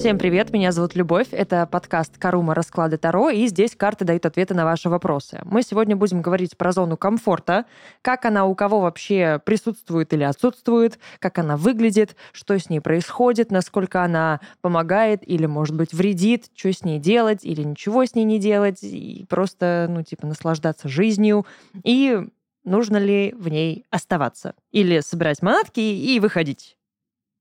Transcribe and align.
Всем 0.00 0.16
привет, 0.16 0.50
меня 0.50 0.72
зовут 0.72 0.94
Любовь, 0.94 1.26
это 1.30 1.66
подкаст 1.66 2.16
«Карума. 2.16 2.54
Расклады 2.54 2.96
Таро», 2.96 3.28
и 3.28 3.46
здесь 3.48 3.76
карты 3.76 4.06
дают 4.06 4.24
ответы 4.24 4.54
на 4.54 4.64
ваши 4.64 4.88
вопросы. 4.88 5.42
Мы 5.44 5.60
сегодня 5.60 5.94
будем 5.94 6.22
говорить 6.22 6.56
про 6.56 6.72
зону 6.72 6.96
комфорта, 6.96 7.66
как 8.00 8.24
она 8.24 8.46
у 8.46 8.54
кого 8.54 8.80
вообще 8.80 9.42
присутствует 9.44 10.14
или 10.14 10.22
отсутствует, 10.22 10.98
как 11.18 11.36
она 11.36 11.58
выглядит, 11.58 12.16
что 12.32 12.58
с 12.58 12.70
ней 12.70 12.80
происходит, 12.80 13.50
насколько 13.50 14.02
она 14.02 14.40
помогает 14.62 15.20
или, 15.28 15.44
может 15.44 15.76
быть, 15.76 15.92
вредит, 15.92 16.46
что 16.54 16.72
с 16.72 16.82
ней 16.82 16.98
делать 16.98 17.44
или 17.44 17.62
ничего 17.62 18.06
с 18.06 18.14
ней 18.14 18.24
не 18.24 18.38
делать, 18.38 18.82
и 18.82 19.26
просто, 19.28 19.86
ну, 19.90 20.02
типа, 20.02 20.26
наслаждаться 20.26 20.88
жизнью, 20.88 21.44
и 21.84 22.26
нужно 22.64 22.96
ли 22.96 23.34
в 23.38 23.48
ней 23.48 23.84
оставаться, 23.90 24.54
или 24.72 25.00
собирать 25.00 25.42
манатки 25.42 25.80
и 25.80 26.18
выходить 26.20 26.78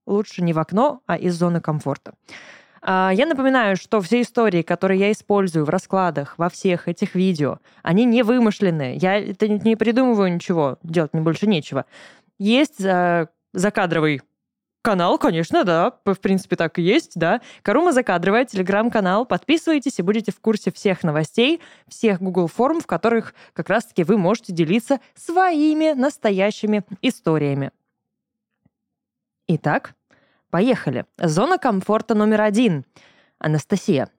лучше 0.10 0.42
не 0.44 0.54
в 0.54 0.60
окно, 0.60 1.02
а 1.06 1.18
из 1.18 1.36
зоны 1.36 1.62
комфорта. 1.62 2.14
А, 2.82 3.12
я 3.14 3.26
напоминаю, 3.26 3.76
что 3.76 4.02
все 4.02 4.22
истории, 4.22 4.62
которые 4.62 5.00
я 5.00 5.12
использую 5.12 5.66
в 5.66 5.70
раскладах, 5.70 6.36
во 6.38 6.50
всех 6.50 6.88
этих 6.88 7.16
видео, 7.16 7.60
они 7.84 8.06
не 8.06 8.24
вымышленные. 8.24 8.96
Я 8.96 9.20
это 9.20 9.48
не 9.48 9.76
придумываю 9.76 10.34
ничего, 10.34 10.78
делать 10.84 11.14
мне 11.14 11.22
больше 11.22 11.48
нечего. 11.48 11.86
Есть 12.38 12.82
э, 12.82 13.28
закадровый 13.54 14.22
канал, 14.82 15.18
конечно, 15.18 15.66
да, 15.66 15.94
в 16.06 16.16
принципе 16.16 16.56
так 16.56 16.80
и 16.80 16.82
есть, 16.82 17.12
да. 17.16 17.42
Карума 17.62 17.92
закадровая, 17.92 18.46
телеграм-канал. 18.46 19.26
Подписывайтесь 19.26 20.00
и 20.00 20.04
будете 20.04 20.32
в 20.32 20.40
курсе 20.40 20.72
всех 20.72 21.04
новостей, 21.04 21.62
всех 21.88 22.22
Google 22.22 22.48
форм, 22.48 22.80
в 22.80 22.88
которых 22.88 23.34
как 23.54 23.70
раз-таки 23.70 24.04
вы 24.04 24.18
можете 24.18 24.54
делиться 24.54 25.00
своими 25.16 25.92
настоящими 25.92 26.84
историями. 27.02 27.72
Итак, 29.48 29.96
Поехали. 30.50 31.06
Зона 31.18 31.58
комфорта 31.58 32.16
номер 32.16 32.42
один. 32.42 32.86
Анастасия. 33.40 34.10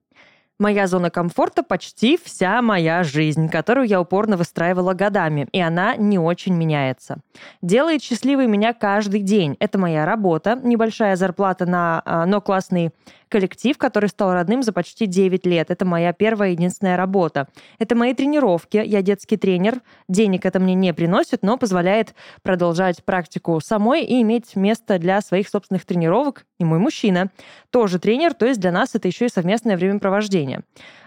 Моя 0.60 0.86
зона 0.86 1.08
комфорта 1.08 1.62
почти 1.62 2.18
вся 2.22 2.60
моя 2.60 3.02
жизнь, 3.02 3.48
которую 3.48 3.86
я 3.86 3.98
упорно 3.98 4.36
выстраивала 4.36 4.92
годами, 4.92 5.48
и 5.52 5.58
она 5.58 5.96
не 5.96 6.18
очень 6.18 6.54
меняется. 6.54 7.20
Делает 7.62 8.02
счастливой 8.02 8.46
меня 8.46 8.74
каждый 8.74 9.22
день. 9.22 9.56
Это 9.58 9.78
моя 9.78 10.04
работа, 10.04 10.60
небольшая 10.62 11.16
зарплата 11.16 11.64
на, 11.64 12.02
а, 12.04 12.26
но 12.26 12.42
классный 12.42 12.90
коллектив, 13.30 13.78
который 13.78 14.10
стал 14.10 14.34
родным 14.34 14.62
за 14.62 14.72
почти 14.72 15.06
9 15.06 15.46
лет. 15.46 15.70
Это 15.70 15.86
моя 15.86 16.12
первая 16.12 16.50
и 16.50 16.52
единственная 16.52 16.96
работа. 16.96 17.48
Это 17.78 17.94
мои 17.94 18.12
тренировки. 18.12 18.82
Я 18.84 19.00
детский 19.00 19.36
тренер. 19.36 19.80
Денег 20.08 20.44
это 20.44 20.60
мне 20.60 20.74
не 20.74 20.92
приносит, 20.92 21.42
но 21.42 21.56
позволяет 21.56 22.14
продолжать 22.42 23.02
практику 23.04 23.58
самой 23.60 24.04
и 24.04 24.20
иметь 24.20 24.56
место 24.56 24.98
для 24.98 25.20
своих 25.22 25.48
собственных 25.48 25.86
тренировок. 25.86 26.44
И 26.58 26.64
мой 26.64 26.78
мужчина 26.78 27.30
тоже 27.70 27.98
тренер, 27.98 28.34
то 28.34 28.46
есть 28.46 28.60
для 28.60 28.72
нас 28.72 28.94
это 28.94 29.08
еще 29.08 29.26
и 29.26 29.30
совместное 29.30 29.76
времяпровождение. 29.76 30.49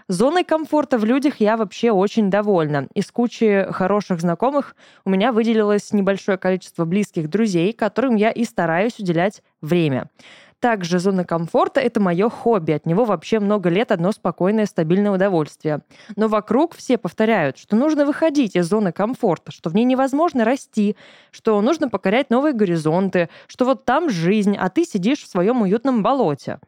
Зоной 0.07 0.43
комфорта 0.43 0.97
в 0.97 1.05
людях 1.05 1.35
я 1.39 1.55
вообще 1.55 1.91
очень 1.91 2.29
довольна. 2.29 2.87
Из 2.93 3.09
кучи 3.11 3.65
хороших 3.71 4.19
знакомых 4.19 4.75
у 5.05 5.09
меня 5.09 5.31
выделилось 5.31 5.93
небольшое 5.93 6.37
количество 6.37 6.85
близких 6.85 7.29
друзей, 7.29 7.71
которым 7.73 8.15
я 8.15 8.29
и 8.31 8.43
стараюсь 8.43 8.99
уделять 8.99 9.41
время. 9.61 10.09
Также 10.63 10.99
зона 10.99 11.25
комфорта— 11.25 11.79
это 11.81 11.99
мое 11.99 12.29
хобби. 12.29 12.71
От 12.71 12.85
него 12.85 13.03
вообще 13.03 13.41
много 13.41 13.67
лет 13.69 13.91
одно 13.91 14.13
спокойное, 14.13 14.65
стабильное 14.65 15.11
удовольствие. 15.11 15.81
Но 16.15 16.29
вокруг 16.29 16.73
все 16.73 16.97
повторяют, 16.97 17.57
что 17.57 17.75
нужно 17.75 18.05
выходить 18.05 18.55
из 18.55 18.67
зоны 18.67 18.93
комфорта, 18.93 19.51
что 19.51 19.69
в 19.69 19.75
ней 19.75 19.83
невозможно 19.83 20.45
расти, 20.45 20.95
что 21.31 21.59
нужно 21.61 21.89
покорять 21.89 22.29
новые 22.29 22.53
горизонты, 22.53 23.27
что 23.47 23.65
вот 23.65 23.83
там 23.83 24.09
жизнь, 24.09 24.55
а 24.57 24.69
ты 24.69 24.85
сидишь 24.85 25.23
в 25.23 25.27
своем 25.27 25.63
уютном 25.63 26.01
болоте. 26.01 26.59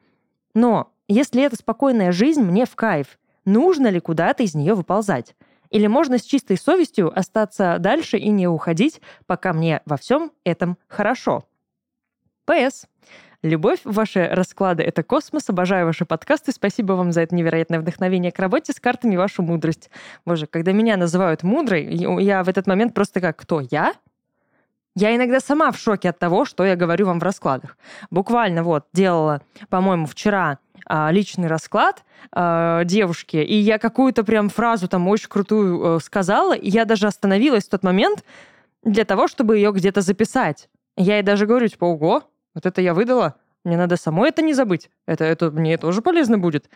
Но 0.53 0.91
если 1.07 1.43
эта 1.43 1.55
спокойная 1.55 2.11
жизнь 2.11 2.41
мне 2.41 2.65
в 2.65 2.75
кайф, 2.75 3.19
нужно 3.45 3.87
ли 3.87 3.99
куда-то 3.99 4.43
из 4.43 4.55
нее 4.55 4.73
выползать? 4.73 5.35
Или 5.69 5.87
можно 5.87 6.17
с 6.17 6.23
чистой 6.23 6.57
совестью 6.57 7.17
остаться 7.17 7.77
дальше 7.79 8.17
и 8.17 8.29
не 8.29 8.47
уходить, 8.47 9.01
пока 9.25 9.53
мне 9.53 9.81
во 9.85 9.97
всем 9.97 10.31
этом 10.43 10.77
хорошо? 10.87 11.43
П.С. 12.45 12.87
Любовь, 13.41 13.79
ваши 13.83 14.27
расклады— 14.27 14.81
это 14.85 15.03
космос. 15.03 15.49
Обожаю 15.49 15.85
ваши 15.85 16.05
подкасты. 16.05 16.51
Спасибо 16.51 16.93
вам 16.93 17.11
за 17.11 17.21
это 17.21 17.35
невероятное 17.35 17.79
вдохновение 17.79 18.31
к 18.31 18.39
работе 18.39 18.73
с 18.73 18.79
картами, 18.79 19.15
вашу 19.15 19.43
мудрость. 19.43 19.91
Боже, 20.25 20.47
когда 20.47 20.71
меня 20.71 20.97
называют 20.97 21.43
мудрой, 21.43 21.85
я 22.23 22.43
в 22.43 22.49
этот 22.49 22.65
момент 22.65 22.95
просто 22.95 23.21
как 23.21 23.37
«Кто? 23.37 23.61
Я?» 23.61 23.93
Я 24.95 25.13
иногда 25.13 25.41
сама 25.41 25.71
в 25.71 25.77
шоке 25.77 26.09
от 26.09 26.19
того, 26.19 26.45
что 26.45 26.63
я 26.63 26.77
говорю 26.77 27.07
вам 27.07 27.19
в 27.19 27.23
раскладах. 27.23 27.77
Буквально 28.11 28.63
вот 28.63 28.85
делала, 28.93 29.41
по-моему, 29.69 30.05
вчера 30.05 30.59
а, 30.85 31.11
личный 31.11 31.47
расклад 31.47 32.05
а, 32.31 32.85
девушке, 32.85 33.43
и 33.43 33.55
я 33.55 33.77
какую-то 33.77 34.23
прям 34.23 34.49
фразу 34.49 34.87
там 34.87 35.07
очень 35.09 35.27
крутую 35.27 35.97
э, 35.97 35.99
сказала, 35.99 36.53
и 36.53 36.69
я 36.69 36.85
даже 36.85 37.07
остановилась 37.07 37.65
в 37.65 37.69
тот 37.69 37.83
момент 37.83 38.23
для 38.83 39.03
того, 39.03 39.27
чтобы 39.27 39.57
ее 39.57 39.73
где-то 39.73 39.99
записать. 40.01 40.69
Я 40.95 41.15
ей 41.15 41.23
даже 41.23 41.45
говорю, 41.45 41.67
типа, 41.67 41.85
ого, 41.85 42.23
вот 42.53 42.65
это 42.65 42.81
я 42.81 42.93
выдала, 42.93 43.35
мне 43.65 43.77
надо 43.77 43.97
самой 43.97 44.29
это 44.29 44.41
не 44.41 44.53
забыть. 44.53 44.89
Это, 45.07 45.25
это 45.25 45.51
мне 45.51 45.77
тоже 45.77 46.01
полезно 46.01 46.37
будет. 46.37 46.69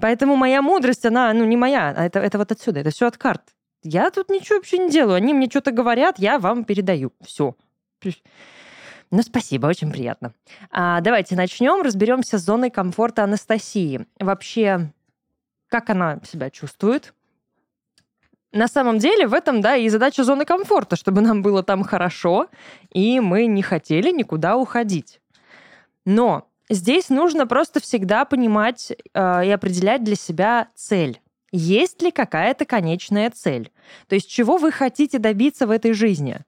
Поэтому 0.00 0.34
моя 0.34 0.62
мудрость, 0.62 1.04
она, 1.04 1.32
ну, 1.32 1.44
не 1.44 1.56
моя, 1.56 1.94
а 1.96 2.06
это, 2.06 2.18
это 2.18 2.38
вот 2.38 2.50
отсюда, 2.50 2.80
это 2.80 2.90
все 2.90 3.06
от 3.06 3.18
карт. 3.18 3.42
Я 3.82 4.10
тут 4.10 4.30
ничего 4.30 4.56
вообще 4.56 4.78
не 4.78 4.90
делаю. 4.90 5.16
Они 5.16 5.34
мне 5.34 5.48
что-то 5.48 5.72
говорят, 5.72 6.18
я 6.18 6.38
вам 6.38 6.64
передаю. 6.64 7.12
Все. 7.24 7.56
Ну, 9.10 9.22
спасибо, 9.22 9.66
очень 9.66 9.92
приятно. 9.92 10.32
А, 10.70 11.00
давайте 11.00 11.36
начнем, 11.36 11.82
разберемся 11.82 12.38
с 12.38 12.44
зоной 12.44 12.70
комфорта 12.70 13.24
Анастасии. 13.24 14.06
Вообще, 14.18 14.90
как 15.68 15.90
она 15.90 16.20
себя 16.24 16.48
чувствует? 16.48 17.12
На 18.52 18.68
самом 18.68 18.98
деле 18.98 19.26
в 19.26 19.34
этом, 19.34 19.60
да, 19.60 19.76
и 19.76 19.88
задача 19.88 20.24
зоны 20.24 20.44
комфорта, 20.44 20.96
чтобы 20.96 21.20
нам 21.20 21.42
было 21.42 21.62
там 21.62 21.84
хорошо, 21.84 22.48
и 22.90 23.18
мы 23.20 23.46
не 23.46 23.62
хотели 23.62 24.10
никуда 24.10 24.56
уходить. 24.56 25.20
Но 26.04 26.48
здесь 26.68 27.08
нужно 27.08 27.46
просто 27.46 27.80
всегда 27.80 28.24
понимать 28.24 28.92
э, 29.14 29.46
и 29.46 29.50
определять 29.50 30.04
для 30.04 30.16
себя 30.16 30.68
цель. 30.74 31.20
Есть 31.52 32.00
ли 32.00 32.10
какая-то 32.10 32.64
конечная 32.64 33.30
цель? 33.30 33.70
То 34.08 34.14
есть 34.14 34.30
чего 34.30 34.56
вы 34.56 34.72
хотите 34.72 35.18
добиться 35.18 35.66
в 35.66 35.70
этой 35.70 35.92
жизни? 35.92 36.38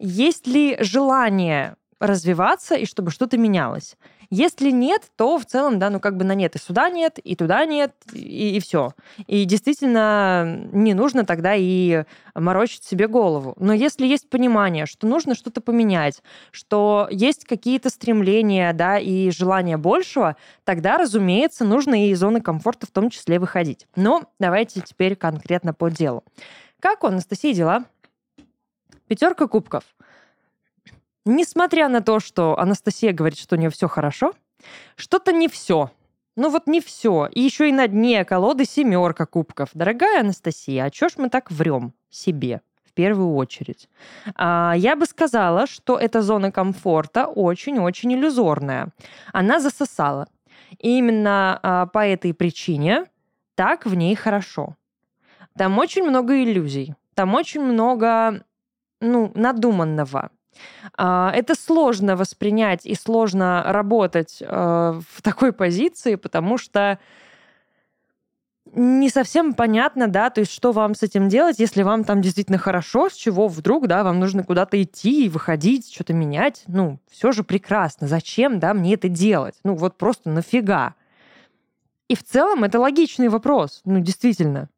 Есть 0.00 0.48
ли 0.48 0.76
желание 0.80 1.76
развиваться 2.00 2.74
и 2.74 2.84
чтобы 2.84 3.12
что-то 3.12 3.38
менялось? 3.38 3.96
Если 4.30 4.70
нет, 4.70 5.10
то 5.16 5.38
в 5.38 5.46
целом, 5.46 5.78
да, 5.78 5.88
ну 5.88 6.00
как 6.00 6.18
бы 6.18 6.24
на 6.24 6.34
нет 6.34 6.54
и 6.54 6.58
сюда 6.58 6.90
нет, 6.90 7.18
и 7.18 7.34
туда 7.34 7.64
нет, 7.64 7.94
и, 8.12 8.56
и 8.56 8.60
все. 8.60 8.92
И 9.26 9.46
действительно 9.46 10.68
не 10.70 10.92
нужно 10.92 11.24
тогда 11.24 11.54
и 11.56 12.04
морочить 12.34 12.84
себе 12.84 13.08
голову. 13.08 13.54
Но 13.58 13.72
если 13.72 14.06
есть 14.06 14.28
понимание, 14.28 14.84
что 14.84 15.06
нужно 15.06 15.34
что-то 15.34 15.62
поменять, 15.62 16.22
что 16.50 17.08
есть 17.10 17.44
какие-то 17.44 17.88
стремления, 17.88 18.74
да, 18.74 18.98
и 18.98 19.30
желание 19.30 19.78
большего, 19.78 20.36
тогда, 20.64 20.98
разумеется, 20.98 21.64
нужно 21.64 22.06
и 22.06 22.10
из 22.10 22.18
зоны 22.18 22.42
комфорта 22.42 22.86
в 22.86 22.90
том 22.90 23.08
числе 23.08 23.38
выходить. 23.38 23.86
Но 23.96 24.24
давайте 24.38 24.82
теперь 24.82 25.16
конкретно 25.16 25.72
по 25.72 25.90
делу. 25.90 26.22
Как 26.80 27.02
у 27.02 27.06
Анастасии 27.06 27.54
дела? 27.54 27.86
Пятерка 29.06 29.46
кубков– 29.46 29.84
Несмотря 31.30 31.88
на 31.88 32.00
то, 32.00 32.20
что 32.20 32.58
Анастасия 32.58 33.12
говорит, 33.12 33.38
что 33.38 33.54
у 33.54 33.58
нее 33.58 33.68
все 33.68 33.86
хорошо, 33.86 34.32
что-то 34.96 35.30
не 35.30 35.46
все. 35.46 35.90
Ну 36.36 36.48
вот 36.48 36.66
не 36.66 36.80
все. 36.80 37.28
И 37.30 37.42
еще 37.42 37.68
и 37.68 37.72
на 37.72 37.86
дне 37.86 38.24
колоды 38.24 38.64
семерка 38.64 39.26
кубков. 39.26 39.68
Дорогая 39.74 40.20
Анастасия, 40.20 40.84
а 40.84 40.90
чё 40.90 41.10
ж 41.10 41.18
мы 41.18 41.28
так 41.28 41.50
врем 41.50 41.92
себе? 42.08 42.62
в 42.82 42.94
первую 42.94 43.34
очередь. 43.34 43.90
А, 44.34 44.72
я 44.74 44.96
бы 44.96 45.04
сказала, 45.04 45.66
что 45.66 45.98
эта 45.98 46.22
зона 46.22 46.50
комфорта 46.50 47.26
очень-очень 47.26 48.14
иллюзорная. 48.14 48.88
Она 49.32 49.60
засосала. 49.60 50.26
И 50.78 50.96
именно 50.96 51.60
а, 51.62 51.86
по 51.86 52.06
этой 52.06 52.32
причине 52.32 53.04
так 53.54 53.84
в 53.84 53.94
ней 53.94 54.14
хорошо. 54.16 54.76
Там 55.58 55.78
очень 55.78 56.04
много 56.04 56.42
иллюзий. 56.42 56.94
Там 57.14 57.34
очень 57.34 57.60
много 57.60 58.42
ну, 59.00 59.30
надуманного. 59.34 60.30
А, 60.96 61.32
это 61.34 61.54
сложно 61.54 62.16
воспринять 62.16 62.86
и 62.86 62.94
сложно 62.94 63.62
работать 63.66 64.38
э, 64.40 64.46
в 64.46 65.22
такой 65.22 65.52
позиции, 65.52 66.14
потому 66.16 66.58
что 66.58 66.98
не 68.74 69.08
совсем 69.08 69.54
понятно, 69.54 70.08
да, 70.08 70.30
то 70.30 70.40
есть 70.40 70.52
что 70.52 70.72
вам 70.72 70.94
с 70.94 71.02
этим 71.02 71.28
делать, 71.28 71.58
если 71.58 71.82
вам 71.82 72.04
там 72.04 72.20
действительно 72.20 72.58
хорошо, 72.58 73.08
с 73.08 73.14
чего 73.14 73.48
вдруг, 73.48 73.86
да, 73.86 74.04
вам 74.04 74.18
нужно 74.20 74.44
куда-то 74.44 74.80
идти 74.82 75.26
и 75.26 75.28
выходить, 75.28 75.92
что-то 75.92 76.12
менять, 76.12 76.64
ну, 76.66 76.98
все 77.10 77.32
же 77.32 77.44
прекрасно, 77.44 78.06
зачем, 78.06 78.58
да, 78.58 78.74
мне 78.74 78.94
это 78.94 79.08
делать? 79.08 79.54
Ну, 79.64 79.74
вот 79.74 79.96
просто 79.96 80.30
нафига? 80.30 80.94
И 82.08 82.14
в 82.14 82.24
целом 82.24 82.64
это 82.64 82.80
логичный 82.80 83.28
вопрос, 83.28 83.80
ну, 83.84 84.00
действительно. 84.00 84.68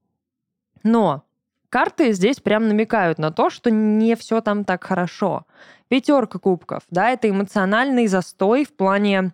Но 0.83 1.25
Карты 1.71 2.13
здесь 2.13 2.41
прям 2.41 2.69
намекают 2.69 3.19
на 3.19 3.31
то, 3.31 3.49
что 3.49 3.71
не 3.71 4.17
все 4.17 4.41
там 4.41 4.65
так 4.65 4.85
хорошо. 4.85 5.47
Пятерка 5.89 6.39
кубков, 6.39 6.83
да, 6.91 7.11
это 7.11 7.31
эмоциональный 7.31 8.07
застой 8.09 8.65
в 8.65 8.75
плане 8.75 9.33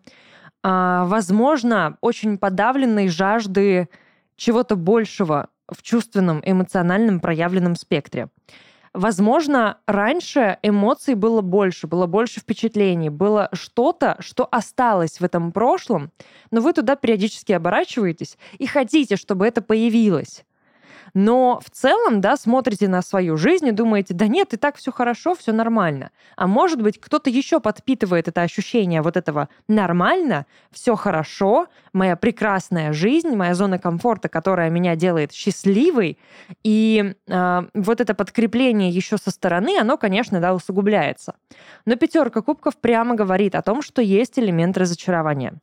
а, 0.62 1.04
возможно, 1.06 1.96
очень 2.00 2.38
подавленной 2.38 3.08
жажды 3.08 3.88
чего-то 4.36 4.76
большего 4.76 5.48
в 5.68 5.80
чувственном, 5.82 6.42
эмоциональном 6.44 7.20
проявленном 7.20 7.76
спектре. 7.76 8.28
Возможно, 8.92 9.78
раньше 9.86 10.58
эмоций 10.62 11.14
было 11.14 11.40
больше, 11.40 11.86
было 11.86 12.06
больше 12.06 12.40
впечатлений, 12.40 13.10
было 13.10 13.48
что-то, 13.52 14.16
что 14.20 14.48
осталось 14.50 15.20
в 15.20 15.24
этом 15.24 15.52
прошлом, 15.52 16.10
но 16.50 16.60
вы 16.60 16.72
туда 16.72 16.96
периодически 16.96 17.52
оборачиваетесь 17.52 18.36
и 18.58 18.66
хотите, 18.66 19.16
чтобы 19.16 19.46
это 19.46 19.62
появилось. 19.62 20.44
Но 21.18 21.60
в 21.64 21.70
целом, 21.70 22.20
да, 22.20 22.36
смотрите 22.36 22.88
на 22.88 23.00
свою 23.00 23.38
жизнь 23.38 23.66
и 23.66 23.72
думаете, 23.72 24.12
да 24.12 24.26
нет, 24.26 24.52
и 24.52 24.58
так 24.58 24.76
все 24.76 24.92
хорошо, 24.92 25.34
все 25.34 25.50
нормально. 25.50 26.10
А 26.36 26.46
может 26.46 26.82
быть, 26.82 27.00
кто-то 27.00 27.30
еще 27.30 27.58
подпитывает 27.58 28.28
это 28.28 28.42
ощущение 28.42 29.00
вот 29.00 29.16
этого 29.16 29.48
нормально, 29.66 30.44
все 30.70 30.94
хорошо, 30.94 31.68
моя 31.94 32.16
прекрасная 32.16 32.92
жизнь, 32.92 33.34
моя 33.34 33.54
зона 33.54 33.78
комфорта, 33.78 34.28
которая 34.28 34.68
меня 34.68 34.94
делает 34.94 35.32
счастливой. 35.32 36.18
И 36.62 37.14
э, 37.26 37.62
вот 37.72 38.00
это 38.02 38.14
подкрепление 38.14 38.90
еще 38.90 39.16
со 39.16 39.30
стороны, 39.30 39.78
оно, 39.80 39.96
конечно, 39.96 40.38
да, 40.38 40.52
усугубляется. 40.52 41.36
Но 41.86 41.96
пятерка 41.96 42.42
кубков 42.42 42.76
прямо 42.76 43.14
говорит 43.14 43.54
о 43.54 43.62
том, 43.62 43.80
что 43.80 44.02
есть 44.02 44.38
элемент 44.38 44.76
разочарования. 44.76 45.54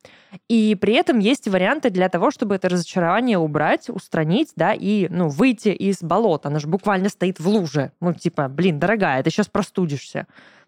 И 0.50 0.76
при 0.82 0.96
этом 0.96 1.20
есть 1.20 1.48
варианты 1.48 1.92
для 1.92 2.10
того, 2.10 2.32
чтобы 2.32 2.56
это 2.56 2.70
разочарование 2.70 3.38
убрать, 3.38 3.92
устранить, 3.92 4.50
да, 4.56 4.74
и, 4.74 5.08
ну, 5.10 5.30
выйти 5.44 5.70
из 5.70 6.02
болота. 6.02 6.48
Она 6.48 6.60
же 6.60 6.68
буквально 6.68 7.10
стоит 7.10 7.38
в 7.42 7.48
луже. 7.50 7.92
Ну, 8.00 8.14
типа, 8.14 8.48
блин, 8.48 8.80
дорогая, 8.80 9.22
ты 9.24 9.30
сейчас 9.30 9.48
простудишься. 9.50 10.26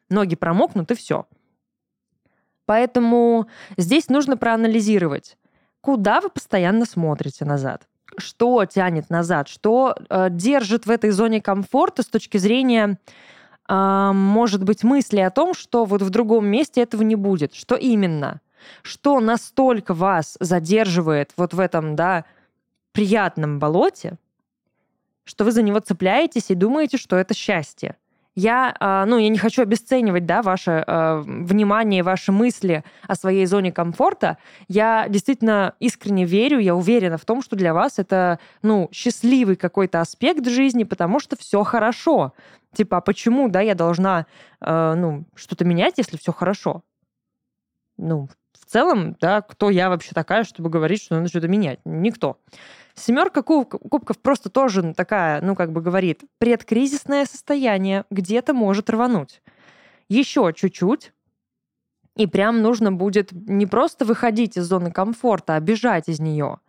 Ноги 0.10 0.36
промокнут, 0.36 0.92
и 0.92 0.96
все. 0.96 1.26
Поэтому 2.66 3.48
здесь 3.78 4.10
нужно 4.10 4.36
проанализировать, 4.36 5.38
куда 5.80 6.20
вы 6.20 6.30
постоянно 6.30 6.86
смотрите 6.86 7.46
назад. 7.46 7.88
Что 8.18 8.66
тянет 8.66 9.10
назад, 9.10 9.48
что 9.48 9.96
э, 10.10 10.28
держит 10.30 10.86
в 10.86 10.92
этой 10.92 11.12
зоне 11.12 11.42
комфорта 11.42 12.04
с 12.04 12.08
точки 12.08 12.38
зрения, 12.38 13.00
э, 13.70 14.12
может 14.14 14.66
быть, 14.66 14.84
мысли 14.84 15.22
о 15.22 15.30
том, 15.30 15.54
что 15.54 15.86
вот 15.86 16.02
в 16.02 16.10
другом 16.10 16.48
месте 16.48 16.82
этого 16.82 17.02
не 17.04 17.16
будет. 17.16 17.54
Что 17.54 17.76
именно? 17.76 18.42
Что 18.82 19.22
настолько 19.22 19.94
вас 19.94 20.36
задерживает 20.42 21.32
вот 21.38 21.54
в 21.54 21.62
этом, 21.62 21.96
да, 21.96 22.26
приятном 22.92 23.60
болоте, 23.60 24.18
что 25.26 25.44
вы 25.44 25.52
за 25.52 25.62
него 25.62 25.80
цепляетесь 25.80 26.50
и 26.50 26.56
думаете, 26.56 26.98
что 26.98 27.18
это 27.18 27.34
счастье. 27.34 27.96
Я, 28.38 28.76
а, 28.82 29.06
ну, 29.06 29.18
я 29.18 29.30
не 29.30 29.38
хочу 29.38 29.62
обесценивать, 29.62 30.26
да, 30.26 30.42
ваше 30.42 30.84
э, 30.86 31.24
внимание, 31.26 32.04
ваши 32.04 32.34
мысли 32.34 32.84
о 33.08 33.16
своей 33.16 33.46
зоне 33.46 33.72
комфорта. 33.72 34.38
Я 34.68 35.08
действительно 35.08 35.74
искренне 35.80 36.26
верю, 36.26 36.60
я 36.60 36.76
уверена 36.76 37.18
в 37.18 37.24
том, 37.24 37.42
что 37.42 37.56
для 37.56 37.74
вас 37.74 37.98
это, 37.98 38.40
ну, 38.62 38.90
счастливый 38.92 39.56
какой-то 39.56 40.02
аспект 40.02 40.46
жизни, 40.48 40.84
потому 40.84 41.22
что 41.22 41.38
все 41.38 41.64
хорошо. 41.64 42.34
Типа, 42.74 42.98
а 42.98 43.02
почему, 43.02 43.48
да, 43.48 43.62
я 43.62 43.74
должна, 43.74 44.26
э, 44.60 44.94
ну, 44.98 45.24
что-то 45.34 45.64
менять, 45.64 45.94
если 45.98 46.18
все 46.18 46.34
хорошо? 46.34 46.84
Ну, 47.96 48.28
в 48.52 48.66
целом, 48.66 49.16
да, 49.22 49.42
кто 49.44 49.70
я 49.70 49.88
вообще 49.90 50.12
такая, 50.14 50.44
чтобы 50.44 50.70
говорить, 50.70 51.02
что 51.02 51.16
надо 51.16 51.30
что-то 51.30 51.48
менять? 51.48 51.80
Никто. 51.86 52.38
Семерка 52.96 53.44
кубков 53.44 54.18
просто 54.20 54.50
тоже 54.50 54.94
такая, 54.94 55.42
ну, 55.42 55.54
как 55.54 55.72
бы 55.72 55.82
говорит, 55.82 56.24
предкризисное 56.38 57.26
состояние 57.26 58.06
где-то 58.10 58.54
может 58.54 58.90
рвануть. 58.90 59.42
Еще 60.08 60.54
чуть-чуть, 60.56 61.12
и 62.16 62.28
прям 62.28 62.62
нужно 62.62 62.94
будет 62.94 63.34
не 63.34 63.66
просто 63.66 64.06
выходить 64.06 64.56
из 64.56 64.66
зоны 64.66 64.92
комфорта, 64.92 65.56
а 65.56 65.60
бежать 65.60 66.08
из 66.08 66.20
нее. 66.20 66.60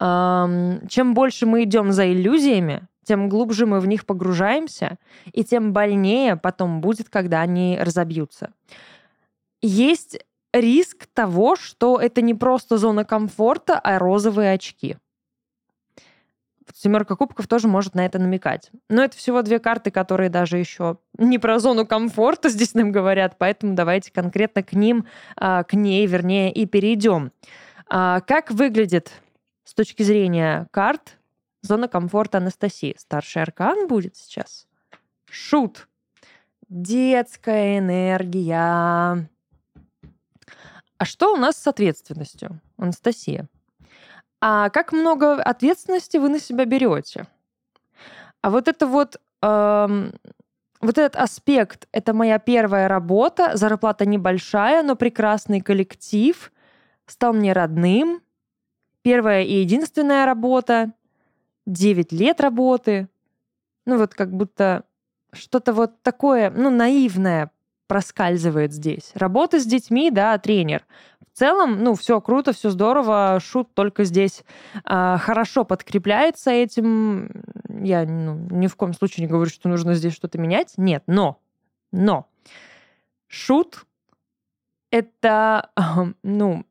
Чем 0.00 1.14
больше 1.14 1.46
мы 1.46 1.62
идем 1.62 1.92
за 1.92 2.10
иллюзиями, 2.12 2.88
тем 3.04 3.28
глубже 3.28 3.66
мы 3.66 3.78
в 3.78 3.86
них 3.86 4.04
погружаемся, 4.04 4.98
и 5.32 5.44
тем 5.44 5.72
больнее 5.72 6.36
потом 6.36 6.80
будет, 6.80 7.08
когда 7.08 7.40
они 7.40 7.78
разобьются. 7.80 8.52
Есть 9.60 10.18
риск 10.52 11.06
того, 11.12 11.54
что 11.54 12.00
это 12.00 12.20
не 12.20 12.34
просто 12.34 12.78
зона 12.78 13.04
комфорта, 13.04 13.78
а 13.78 14.00
розовые 14.00 14.54
очки. 14.54 14.96
Семерка 16.74 17.16
кубков 17.16 17.46
тоже 17.48 17.68
может 17.68 17.94
на 17.94 18.04
это 18.06 18.18
намекать. 18.18 18.70
Но 18.88 19.02
это 19.02 19.16
всего 19.16 19.42
две 19.42 19.58
карты, 19.58 19.90
которые 19.90 20.30
даже 20.30 20.58
еще 20.58 20.98
не 21.18 21.38
про 21.38 21.58
зону 21.58 21.86
комфорта 21.86 22.48
здесь 22.48 22.74
нам 22.74 22.92
говорят, 22.92 23.36
поэтому 23.38 23.74
давайте 23.74 24.12
конкретно 24.12 24.62
к 24.62 24.72
ним, 24.72 25.06
а, 25.36 25.64
к 25.64 25.74
ней, 25.74 26.06
вернее, 26.06 26.52
и 26.52 26.66
перейдем. 26.66 27.32
А, 27.88 28.20
как 28.20 28.50
выглядит 28.50 29.12
с 29.64 29.74
точки 29.74 30.02
зрения 30.02 30.66
карт 30.70 31.18
зона 31.62 31.88
комфорта 31.88 32.38
Анастасии? 32.38 32.94
Старший 32.98 33.42
аркан 33.42 33.86
будет 33.86 34.16
сейчас. 34.16 34.66
Шут. 35.30 35.88
Детская 36.68 37.78
энергия. 37.78 39.28
А 40.98 41.04
что 41.04 41.34
у 41.34 41.36
нас 41.36 41.56
с 41.56 41.66
ответственностью, 41.66 42.60
Анастасия? 42.76 43.48
А 44.44 44.70
как 44.70 44.92
много 44.92 45.40
ответственности 45.40 46.16
вы 46.16 46.28
на 46.28 46.40
себя 46.40 46.64
берете? 46.64 47.28
А 48.40 48.50
вот 48.50 48.66
это 48.66 48.88
вот 48.88 49.20
эм, 49.40 50.12
вот 50.80 50.98
этот 50.98 51.14
аспект, 51.14 51.86
это 51.92 52.12
моя 52.12 52.40
первая 52.40 52.88
работа, 52.88 53.56
зарплата 53.56 54.04
небольшая, 54.04 54.82
но 54.82 54.96
прекрасный 54.96 55.60
коллектив, 55.60 56.50
стал 57.06 57.34
мне 57.34 57.52
родным, 57.52 58.20
первая 59.02 59.44
и 59.44 59.60
единственная 59.60 60.26
работа, 60.26 60.92
9 61.66 62.10
лет 62.10 62.40
работы. 62.40 63.08
Ну 63.86 63.96
вот 63.96 64.12
как 64.12 64.32
будто 64.32 64.82
что-то 65.32 65.72
вот 65.72 66.02
такое, 66.02 66.50
ну, 66.50 66.68
наивное 66.68 67.52
проскальзывает 67.86 68.72
здесь. 68.72 69.10
Работа 69.14 69.60
с 69.60 69.66
детьми, 69.66 70.10
да, 70.10 70.36
тренер. 70.38 70.84
В 71.32 71.38
целом, 71.38 71.82
ну, 71.82 71.94
все 71.94 72.20
круто, 72.20 72.52
все 72.52 72.70
здорово, 72.70 73.38
шут 73.42 73.72
только 73.74 74.04
здесь 74.04 74.44
э, 74.74 75.16
хорошо 75.18 75.64
подкрепляется 75.64 76.50
этим. 76.50 77.30
Я 77.68 78.04
ну, 78.04 78.46
ни 78.50 78.66
в 78.66 78.76
коем 78.76 78.92
случае 78.92 79.26
не 79.26 79.30
говорю, 79.30 79.50
что 79.50 79.68
нужно 79.68 79.94
здесь 79.94 80.14
что-то 80.14 80.38
менять. 80.38 80.74
Нет, 80.76 81.04
но, 81.06 81.40
но 81.90 82.28
шут 83.28 83.86
это, 84.90 85.70
ну, 86.22 86.66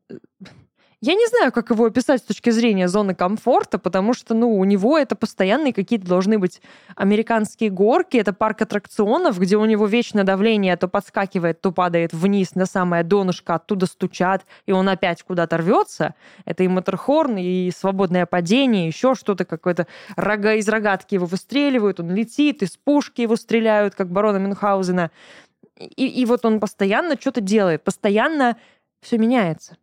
я 1.04 1.14
не 1.14 1.26
знаю, 1.26 1.50
как 1.50 1.70
его 1.70 1.86
описать 1.86 2.20
с 2.20 2.24
точки 2.24 2.50
зрения 2.50 2.86
зоны 2.86 3.12
комфорта, 3.12 3.80
потому 3.80 4.14
что, 4.14 4.34
ну, 4.34 4.56
у 4.56 4.62
него 4.62 4.96
это 4.96 5.16
постоянные 5.16 5.72
какие-то 5.72 6.06
должны 6.06 6.38
быть 6.38 6.62
американские 6.94 7.70
горки, 7.70 8.18
это 8.18 8.32
парк 8.32 8.62
аттракционов, 8.62 9.36
где 9.40 9.56
у 9.56 9.64
него 9.64 9.86
вечное 9.86 10.22
давление 10.22 10.76
то 10.76 10.86
подскакивает, 10.86 11.60
то 11.60 11.72
падает 11.72 12.12
вниз 12.12 12.54
на 12.54 12.66
самое 12.66 13.02
донышко, 13.02 13.56
оттуда 13.56 13.86
стучат, 13.86 14.46
и 14.66 14.70
он 14.70 14.88
опять 14.88 15.24
куда-то 15.24 15.56
рвется. 15.56 16.14
Это 16.44 16.62
и 16.62 16.68
моторхорн, 16.68 17.36
и 17.36 17.72
свободное 17.76 18.24
падение, 18.24 18.86
еще 18.86 19.16
что-то, 19.16 19.44
какое-то 19.44 19.88
рога 20.14 20.54
из 20.54 20.68
рогатки 20.68 21.14
его 21.14 21.26
выстреливают, 21.26 21.98
он 21.98 22.14
летит, 22.14 22.62
из 22.62 22.76
пушки 22.76 23.22
его 23.22 23.34
стреляют, 23.34 23.96
как 23.96 24.08
барона 24.08 24.36
Мюнхгаузена. 24.36 25.10
И, 25.80 26.06
и 26.06 26.24
вот 26.26 26.44
он 26.44 26.60
постоянно 26.60 27.16
что-то 27.20 27.40
делает, 27.40 27.82
постоянно 27.82 28.56
все 29.00 29.18
меняется 29.18 29.76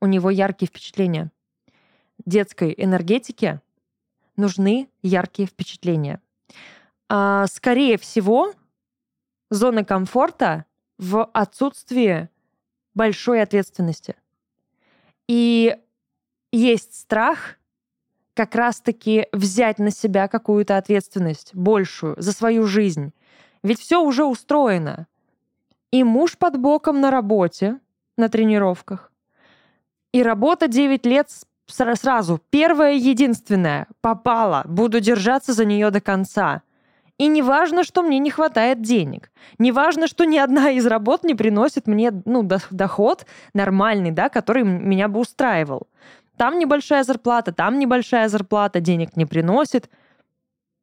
у 0.00 0.06
него 0.06 0.30
яркие 0.30 0.68
впечатления. 0.68 1.30
Детской 2.24 2.74
энергетике 2.76 3.60
нужны 4.36 4.88
яркие 5.02 5.48
впечатления. 5.48 6.20
А, 7.08 7.46
скорее 7.46 7.98
всего, 7.98 8.52
зона 9.50 9.84
комфорта 9.84 10.64
в 10.98 11.24
отсутствии 11.24 12.28
большой 12.94 13.42
ответственности. 13.42 14.16
И 15.26 15.76
есть 16.52 16.94
страх 16.94 17.58
как 18.34 18.54
раз-таки 18.54 19.26
взять 19.32 19.78
на 19.78 19.90
себя 19.90 20.28
какую-то 20.28 20.76
ответственность 20.76 21.54
большую 21.54 22.14
за 22.18 22.32
свою 22.32 22.66
жизнь. 22.66 23.12
Ведь 23.62 23.80
все 23.80 24.02
уже 24.02 24.24
устроено. 24.24 25.06
И 25.90 26.04
муж 26.04 26.38
под 26.38 26.58
боком 26.58 27.00
на 27.00 27.10
работе, 27.10 27.80
на 28.16 28.28
тренировках, 28.28 29.07
и 30.12 30.22
работа 30.22 30.68
9 30.68 31.06
лет 31.06 31.28
сразу. 31.66 32.40
Первая, 32.50 32.94
единственная. 32.94 33.86
Попала. 34.00 34.62
Буду 34.66 35.00
держаться 35.00 35.52
за 35.52 35.64
нее 35.64 35.90
до 35.90 36.00
конца. 36.00 36.62
И 37.18 37.26
не 37.26 37.42
важно, 37.42 37.82
что 37.82 38.02
мне 38.02 38.20
не 38.20 38.30
хватает 38.30 38.80
денег. 38.80 39.32
Не 39.58 39.72
важно, 39.72 40.06
что 40.06 40.24
ни 40.24 40.38
одна 40.38 40.70
из 40.70 40.86
работ 40.86 41.24
не 41.24 41.34
приносит 41.34 41.88
мне 41.88 42.12
ну, 42.24 42.48
доход 42.70 43.26
нормальный, 43.54 44.12
да, 44.12 44.28
который 44.28 44.62
меня 44.62 45.08
бы 45.08 45.20
устраивал. 45.20 45.88
Там 46.36 46.60
небольшая 46.60 47.02
зарплата, 47.02 47.52
там 47.52 47.80
небольшая 47.80 48.28
зарплата, 48.28 48.78
денег 48.78 49.16
не 49.16 49.26
приносит. 49.26 49.90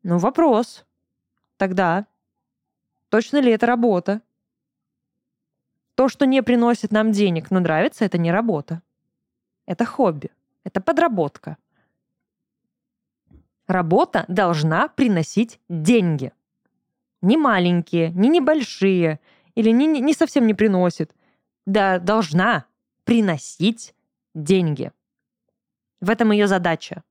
Ну, 0.04 0.18
вопрос. 0.18 0.86
Тогда, 1.58 2.06
точно 3.10 3.38
ли 3.38 3.52
это 3.54 3.66
работа? 3.66 4.22
То, 5.96 6.10
что 6.10 6.26
не 6.26 6.44
приносит 6.44 6.92
нам 6.92 7.14
денег, 7.14 7.50
но 7.50 7.62
нравится, 7.62 8.04
это 8.04 8.18
не 8.18 8.30
работа. 8.30 8.82
Это 9.66 9.86
хобби. 9.86 10.32
Это 10.64 10.82
подработка. 10.82 11.58
Работа 13.68 14.26
должна 14.28 14.88
приносить 14.90 15.60
деньги. 15.70 16.32
Не 17.22 17.38
маленькие, 17.38 18.12
не 18.12 18.30
небольшие, 18.30 19.20
или 19.56 19.72
не, 19.72 19.88
не 19.88 20.14
совсем 20.14 20.46
не 20.46 20.54
приносит. 20.54 21.16
Да, 21.66 22.00
должна 22.00 22.66
приносить 23.06 23.96
деньги. 24.36 24.92
В 26.02 26.10
этом 26.10 26.32
ее 26.32 26.48
задача. 26.48 27.04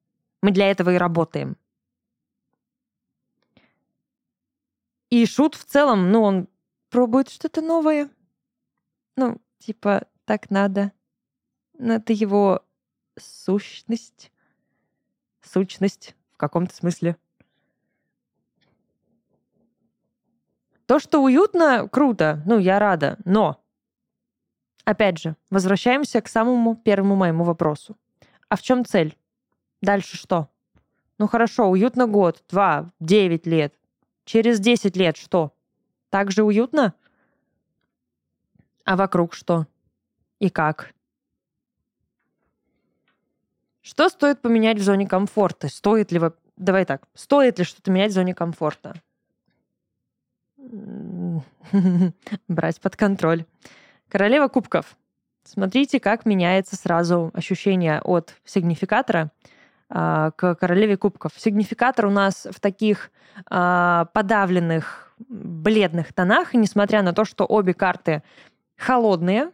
Мы 0.42 0.52
для 0.52 0.70
этого 0.70 0.90
и 0.90 0.98
работаем. 0.98 1.56
И 5.10 5.26
Шут 5.26 5.54
в 5.54 5.64
целом, 5.64 6.10
ну, 6.12 6.22
он 6.22 6.48
пробует 6.90 7.30
что-то 7.30 7.60
новое. 7.60 8.10
Ну, 9.16 9.40
типа, 9.58 10.06
так 10.24 10.50
надо. 10.50 10.92
Но 11.78 11.94
это 11.94 12.12
его 12.12 12.64
сущность. 13.18 14.30
Сущность 15.42 16.14
в 16.32 16.36
каком-то 16.36 16.74
смысле. 16.74 17.16
То, 20.86 20.98
что 20.98 21.22
уютно, 21.22 21.88
круто. 21.88 22.42
Ну, 22.46 22.58
я 22.58 22.78
рада. 22.78 23.18
Но, 23.24 23.62
опять 24.84 25.18
же, 25.18 25.36
возвращаемся 25.50 26.20
к 26.20 26.28
самому 26.28 26.76
первому 26.76 27.16
моему 27.16 27.44
вопросу. 27.44 27.96
А 28.48 28.56
в 28.56 28.62
чем 28.62 28.84
цель? 28.84 29.18
Дальше 29.80 30.16
что? 30.16 30.48
Ну 31.18 31.28
хорошо, 31.28 31.68
уютно 31.68 32.06
год, 32.06 32.42
два, 32.48 32.90
девять 33.00 33.46
лет. 33.46 33.74
Через 34.24 34.58
десять 34.60 34.96
лет 34.96 35.16
что? 35.16 35.54
Так 36.10 36.30
же 36.30 36.42
уютно? 36.42 36.94
А 38.84 38.96
вокруг 38.96 39.34
что? 39.34 39.66
И 40.38 40.50
как? 40.50 40.93
Что 43.84 44.08
стоит 44.08 44.40
поменять 44.40 44.78
в 44.78 44.82
зоне 44.82 45.06
комфорта? 45.06 45.68
Стоит 45.68 46.10
ли... 46.10 46.18
Давай 46.56 46.86
так. 46.86 47.02
Стоит 47.12 47.58
ли 47.58 47.66
что-то 47.66 47.90
менять 47.90 48.12
в 48.12 48.14
зоне 48.14 48.34
комфорта? 48.34 48.94
Брать 52.48 52.80
под 52.80 52.96
контроль. 52.96 53.44
Королева 54.08 54.48
кубков. 54.48 54.96
Смотрите, 55.44 56.00
как 56.00 56.24
меняется 56.24 56.76
сразу 56.76 57.30
ощущение 57.34 58.00
от 58.00 58.34
сигнификатора 58.46 59.30
а, 59.90 60.30
к 60.30 60.54
королеве 60.54 60.96
кубков. 60.96 61.32
Сигнификатор 61.36 62.06
у 62.06 62.10
нас 62.10 62.46
в 62.50 62.60
таких 62.60 63.10
а, 63.50 64.06
подавленных, 64.14 65.14
бледных 65.18 66.14
тонах, 66.14 66.54
несмотря 66.54 67.02
на 67.02 67.12
то, 67.12 67.26
что 67.26 67.44
обе 67.44 67.74
карты 67.74 68.22
холодные, 68.78 69.50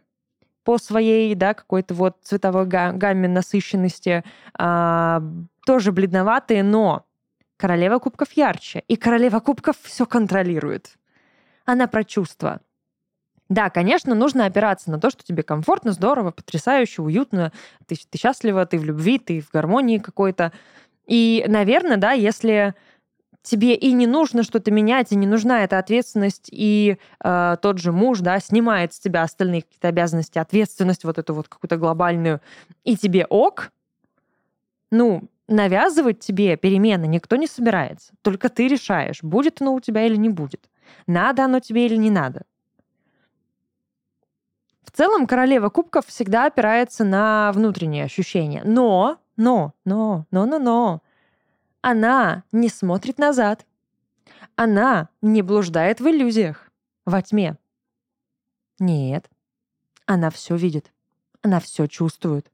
по 0.63 0.77
своей, 0.77 1.33
да, 1.35 1.53
какой-то 1.53 1.93
вот 1.93 2.17
цветовой 2.23 2.65
гамме 2.65 3.27
насыщенности, 3.27 4.23
а, 4.57 5.21
тоже 5.65 5.91
бледноватые, 5.91 6.63
но 6.63 7.05
королева 7.57 7.99
кубков 7.99 8.31
ярче, 8.33 8.83
и 8.87 8.95
королева 8.95 9.39
кубков 9.39 9.75
все 9.81 10.05
контролирует. 10.05 10.97
Она 11.65 11.87
про 11.87 12.03
чувства. 12.03 12.61
Да, 13.49 13.69
конечно, 13.69 14.15
нужно 14.15 14.45
опираться 14.45 14.89
на 14.89 14.99
то, 14.99 15.09
что 15.09 15.23
тебе 15.23 15.43
комфортно, 15.43 15.91
здорово, 15.91 16.31
потрясающе, 16.31 17.01
уютно, 17.01 17.51
ты, 17.85 17.95
ты 18.09 18.17
счастлива, 18.17 18.65
ты 18.65 18.79
в 18.79 18.83
любви, 18.85 19.19
ты 19.19 19.41
в 19.41 19.51
гармонии 19.51 19.97
какой-то. 19.97 20.53
И, 21.05 21.43
наверное, 21.47 21.97
да, 21.97 22.13
если 22.13 22.75
тебе 23.41 23.75
и 23.75 23.91
не 23.93 24.07
нужно 24.07 24.43
что-то 24.43 24.71
менять, 24.71 25.11
и 25.11 25.15
не 25.15 25.27
нужна 25.27 25.63
эта 25.63 25.79
ответственность, 25.79 26.49
и 26.51 26.97
э, 27.23 27.55
тот 27.61 27.79
же 27.79 27.91
муж, 27.91 28.19
да, 28.19 28.39
снимает 28.39 28.93
с 28.93 28.99
тебя 28.99 29.23
остальные 29.23 29.63
какие-то 29.63 29.87
обязанности, 29.87 30.37
ответственность 30.37 31.03
вот 31.03 31.17
эту 31.17 31.33
вот 31.33 31.47
какую-то 31.47 31.77
глобальную, 31.77 32.41
и 32.83 32.95
тебе 32.95 33.25
ок, 33.25 33.71
ну, 34.91 35.23
навязывать 35.47 36.19
тебе 36.19 36.55
перемены 36.55 37.05
никто 37.05 37.35
не 37.35 37.47
собирается. 37.47 38.13
Только 38.21 38.49
ты 38.49 38.67
решаешь, 38.67 39.21
будет 39.21 39.61
оно 39.61 39.73
у 39.73 39.79
тебя 39.79 40.05
или 40.05 40.15
не 40.15 40.29
будет. 40.29 40.69
Надо 41.07 41.45
оно 41.45 41.59
тебе 41.59 41.85
или 41.85 41.95
не 41.95 42.09
надо. 42.09 42.43
В 44.83 44.91
целом 44.91 45.25
королева 45.25 45.69
кубков 45.69 46.05
всегда 46.07 46.47
опирается 46.47 47.03
на 47.03 47.51
внутренние 47.53 48.05
ощущения. 48.05 48.61
Но, 48.65 49.17
но, 49.37 49.73
но, 49.85 50.25
но, 50.31 50.45
но, 50.45 50.59
но, 50.59 51.01
она 51.81 52.43
не 52.51 52.69
смотрит 52.69 53.17
назад. 53.17 53.65
Она 54.55 55.09
не 55.21 55.41
блуждает 55.41 55.99
в 55.99 56.07
иллюзиях, 56.07 56.71
во 57.05 57.21
тьме. 57.21 57.57
Нет, 58.79 59.29
она 60.05 60.29
все 60.29 60.55
видит, 60.55 60.91
она 61.41 61.59
все 61.59 61.87
чувствует. 61.87 62.51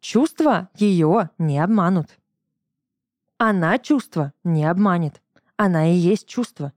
Чувства 0.00 0.70
ее 0.74 1.30
не 1.36 1.58
обманут. 1.58 2.18
Она 3.36 3.78
чувства 3.78 4.32
не 4.44 4.64
обманет. 4.64 5.20
Она 5.56 5.90
и 5.90 5.94
есть 5.94 6.26
чувство. 6.26 6.72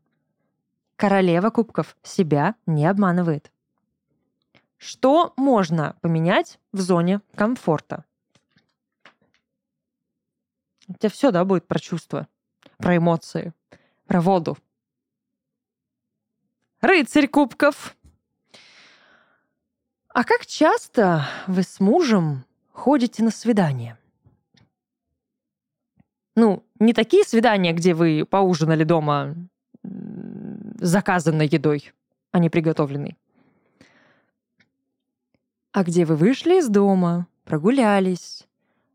Королева 0.98 1.50
кубков 1.50 1.96
себя 2.04 2.56
не 2.66 2.86
обманывает. 2.86 3.52
Что 4.78 5.34
можно 5.38 5.96
поменять 6.02 6.60
в 6.74 6.82
зоне 6.82 7.22
комфорта? 7.36 8.04
У 10.88 10.94
тебя 10.94 11.10
все, 11.10 11.32
да, 11.32 11.46
будет 11.46 11.68
про 11.68 11.80
чувства, 11.80 12.28
про 12.78 12.98
эмоции, 12.98 13.54
про 14.06 14.22
воду. 14.22 14.58
Рыцарь 16.82 17.28
кубков. 17.28 17.96
А 20.10 20.24
как 20.24 20.46
часто 20.46 21.26
вы 21.48 21.64
с 21.64 21.80
мужем 21.80 22.46
ходите 22.72 23.24
на 23.24 23.32
свидания? 23.32 23.98
Ну, 26.36 26.66
не 26.80 26.94
такие 26.94 27.24
свидания, 27.24 27.74
где 27.74 27.94
вы 27.94 28.26
поужинали 28.26 28.84
дома 28.84 29.36
заказанной 29.84 31.48
едой, 31.48 31.94
а 32.32 32.40
не 32.40 32.50
приготовленной. 32.50 33.18
А 35.72 35.84
где 35.84 36.06
вы 36.06 36.16
вышли 36.16 36.60
из 36.60 36.68
дома, 36.68 37.28
прогулялись, 37.46 38.48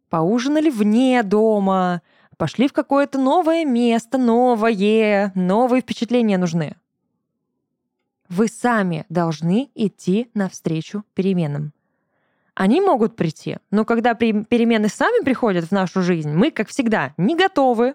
поужинали 0.09 0.71
вне 0.71 1.23
дома, 1.23 2.03
пошли 2.37 2.69
в 2.69 2.73
какое-то 2.73 3.19
новое 3.19 3.65
место, 3.65 4.19
новое, 4.19 5.33
новые 5.35 5.83
впечатления 5.83 6.39
нужны. 6.39 6.77
Вы 8.29 8.49
сами 8.49 9.07
должны 9.09 9.71
идти 9.75 10.31
навстречу 10.35 11.05
переменам. 11.15 11.73
Они 12.55 12.81
могут 12.81 13.17
прийти, 13.17 13.59
но 13.71 13.85
когда 13.85 14.15
перемены 14.15 14.89
сами 14.89 15.25
приходят 15.25 15.67
в 15.67 15.73
нашу 15.73 16.03
жизнь, 16.03 16.31
мы, 16.31 16.51
как 16.51 16.69
всегда, 16.69 17.15
не 17.17 17.37
готовы, 17.37 17.95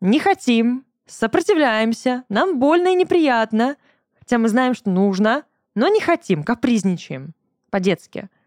не 0.00 0.18
хотим, 0.18 0.86
сопротивляемся, 1.06 2.24
нам 2.28 2.58
больно 2.58 2.88
и 2.88 2.94
неприятно, 2.94 3.76
хотя 4.18 4.38
мы 4.38 4.48
знаем, 4.48 4.74
что 4.74 4.90
нужно, 4.90 5.44
но 5.74 5.88
не 5.88 6.00
хотим, 6.00 6.42
капризничаем 6.42 7.34
по-детски– 7.70 8.28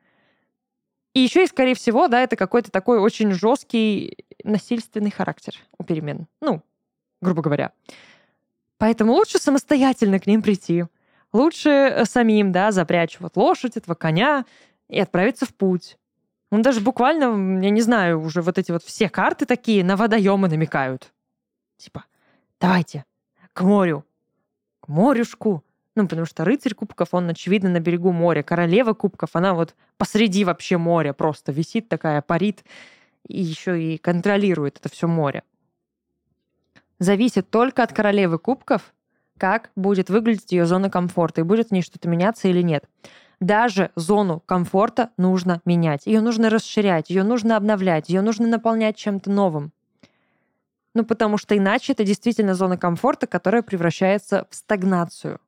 и 1.13 1.19
еще 1.19 1.43
и, 1.43 1.47
скорее 1.47 1.75
всего, 1.75 2.07
да, 2.07 2.21
это 2.21 2.35
какой-то 2.35 2.71
такой 2.71 2.99
очень 2.99 3.31
жесткий 3.31 4.25
насильственный 4.43 5.11
характер 5.11 5.55
у 5.77 5.83
перемен. 5.83 6.27
Ну, 6.41 6.61
грубо 7.21 7.41
говоря. 7.41 7.71
Поэтому 8.77 9.13
лучше 9.13 9.37
самостоятельно 9.37 10.19
к 10.19 10.27
ним 10.27 10.41
прийти. 10.41 10.85
Лучше 11.31 11.69
э, 11.69 12.05
самим, 12.05 12.51
да, 12.51 12.71
запрячь 12.71 13.19
вот 13.19 13.37
лошадь, 13.37 13.77
этого 13.77 13.95
коня 13.95 14.45
и 14.89 14.99
отправиться 14.99 15.45
в 15.45 15.53
путь. 15.53 15.97
Ну, 16.51 16.61
даже 16.61 16.81
буквально, 16.81 17.63
я 17.63 17.69
не 17.69 17.81
знаю, 17.81 18.21
уже 18.21 18.41
вот 18.41 18.57
эти 18.57 18.71
вот 18.71 18.83
все 18.83 19.09
карты 19.09 19.45
такие 19.45 19.83
на 19.83 19.95
водоемы 19.95 20.47
намекают. 20.47 21.11
Типа, 21.77 22.05
давайте, 22.59 23.05
к 23.53 23.61
морю, 23.61 24.05
к 24.79 24.87
морюшку, 24.87 25.63
ну, 25.95 26.07
потому 26.07 26.25
что 26.25 26.43
рыцарь 26.43 26.73
кубков, 26.73 27.09
он, 27.11 27.29
очевидно, 27.29 27.69
на 27.69 27.79
берегу 27.79 28.11
моря. 28.11 28.41
Королева 28.41 28.93
кубков, 28.93 29.31
она 29.33 29.53
вот 29.53 29.75
посреди 29.97 30.43
вообще 30.43 30.77
моря 30.77 31.13
просто 31.13 31.51
висит 31.51 31.87
такая, 31.87 32.21
парит, 32.21 32.63
и 33.27 33.41
еще 33.41 33.81
и 33.81 33.97
контролирует 33.97 34.79
это 34.79 34.89
все 34.89 35.07
море. 35.07 35.43
Зависит 36.99 37.49
только 37.49 37.83
от 37.83 37.93
королевы 37.93 38.39
кубков, 38.39 38.93
как 39.37 39.69
будет 39.75 40.09
выглядеть 40.09 40.51
ее 40.51 40.65
зона 40.65 40.89
комфорта, 40.89 41.41
и 41.41 41.43
будет 41.43 41.69
в 41.69 41.71
ней 41.71 41.81
что-то 41.81 42.07
меняться 42.07 42.47
или 42.47 42.61
нет. 42.61 42.85
Даже 43.39 43.91
зону 43.95 44.41
комфорта 44.45 45.11
нужно 45.17 45.61
менять. 45.65 46.05
Ее 46.05 46.21
нужно 46.21 46.49
расширять, 46.49 47.09
ее 47.09 47.23
нужно 47.23 47.57
обновлять, 47.57 48.09
ее 48.09 48.21
нужно 48.21 48.47
наполнять 48.47 48.95
чем-то 48.95 49.29
новым. 49.29 49.73
Ну, 50.95 51.03
потому 51.05 51.37
что 51.37 51.57
иначе 51.57 51.93
это 51.93 52.03
действительно 52.03 52.53
зона 52.55 52.77
комфорта, 52.77 53.27
которая 53.27 53.63
превращается 53.63 54.47
в 54.49 54.55
стагнацию. 54.55 55.39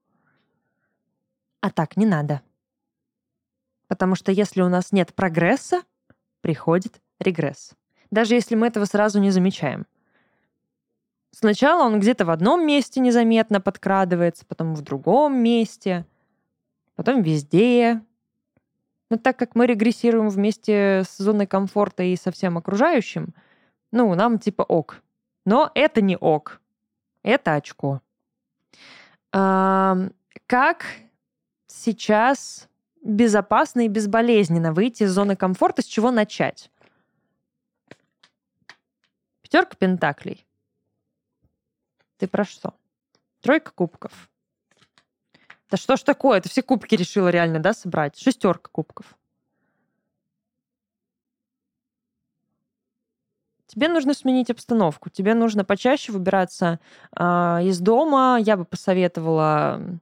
А 1.66 1.72
так 1.72 1.98
не 1.98 2.06
надо. 2.06 2.44
Потому 3.88 4.14
что 4.14 4.32
если 4.32 4.62
у 4.62 4.70
нас 4.70 4.92
нет 4.92 5.16
прогресса, 5.16 5.82
приходит 6.42 7.02
регресс. 7.18 7.72
Даже 8.12 8.36
если 8.36 8.54
мы 8.54 8.68
этого 8.68 8.86
сразу 8.86 9.20
не 9.20 9.32
замечаем. 9.32 9.88
Сначала 11.32 11.84
он 11.84 12.00
где-то 12.00 12.24
в 12.24 12.30
одном 12.30 12.68
месте 12.68 13.00
незаметно 13.00 13.60
подкрадывается, 13.62 14.46
потом 14.46 14.76
в 14.76 14.84
другом 14.84 15.40
месте. 15.42 16.06
потом 16.96 17.24
везде. 17.24 18.00
Но 19.10 19.18
так 19.18 19.36
как 19.36 19.56
мы 19.56 19.66
регрессируем 19.66 20.30
вместе 20.30 21.02
с 21.04 21.18
зоной 21.18 21.48
комфорта 21.48 22.04
и 22.04 22.16
со 22.16 22.32
всем 22.32 22.60
окружающим, 22.60 23.34
ну, 23.92 24.14
нам 24.14 24.38
типа 24.38 24.62
ок. 24.62 25.02
Но 25.46 25.72
это 25.74 26.04
не 26.04 26.16
ок. 26.16 26.62
Это 27.24 27.56
очко. 27.56 28.02
А, 29.32 29.98
как 30.46 30.86
сейчас 31.76 32.68
безопасно 33.04 33.86
и 33.86 33.88
безболезненно 33.88 34.74
выйти 34.74 35.04
из 35.04 35.12
зоны 35.12 35.36
комфорта, 35.36 35.82
с 35.82 35.86
чего 35.86 36.12
начать? 36.12 36.72
Пятерка 39.42 39.76
пентаклей. 39.76 40.46
Ты 42.18 42.28
про 42.28 42.46
что? 42.46 42.74
Тройка 43.42 43.72
кубков. 43.72 44.30
Да 45.70 45.78
что 45.78 45.98
ж 45.98 46.02
такое? 46.02 46.42
Ты 46.42 46.50
все 46.50 46.64
кубки 46.64 46.96
решила 46.96 47.28
реально, 47.28 47.60
да, 47.60 47.74
собрать? 47.74 48.18
Шестерка 48.18 48.70
кубков. 48.72 49.16
Тебе 53.68 53.90
нужно 53.90 54.14
сменить 54.14 54.50
обстановку. 54.50 55.10
Тебе 55.10 55.34
нужно 55.34 55.66
почаще 55.66 56.14
выбираться 56.14 56.80
э, 57.12 57.24
из 57.64 57.80
дома. 57.82 58.38
Я 58.40 58.56
бы 58.56 58.64
посоветовала 58.64 60.00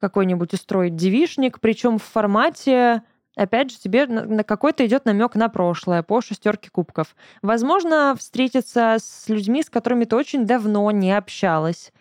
какой-нибудь 0.00 0.52
устроить 0.54 0.96
девишник, 0.96 1.60
причем 1.60 1.98
в 1.98 2.04
формате 2.04 3.02
опять 3.36 3.70
же, 3.70 3.78
тебе 3.78 4.06
на 4.06 4.42
какой-то 4.42 4.84
идет 4.84 5.04
намек 5.04 5.36
на 5.36 5.48
прошлое 5.48 6.02
по 6.02 6.20
шестерке 6.20 6.70
кубков. 6.70 7.14
Возможно, 7.40 8.16
встретиться 8.18 8.96
с 8.98 9.28
людьми, 9.28 9.62
с 9.62 9.70
которыми 9.70 10.04
ты 10.04 10.16
очень 10.16 10.44
давно 10.44 10.90
не 10.90 11.16
общалась 11.16 11.92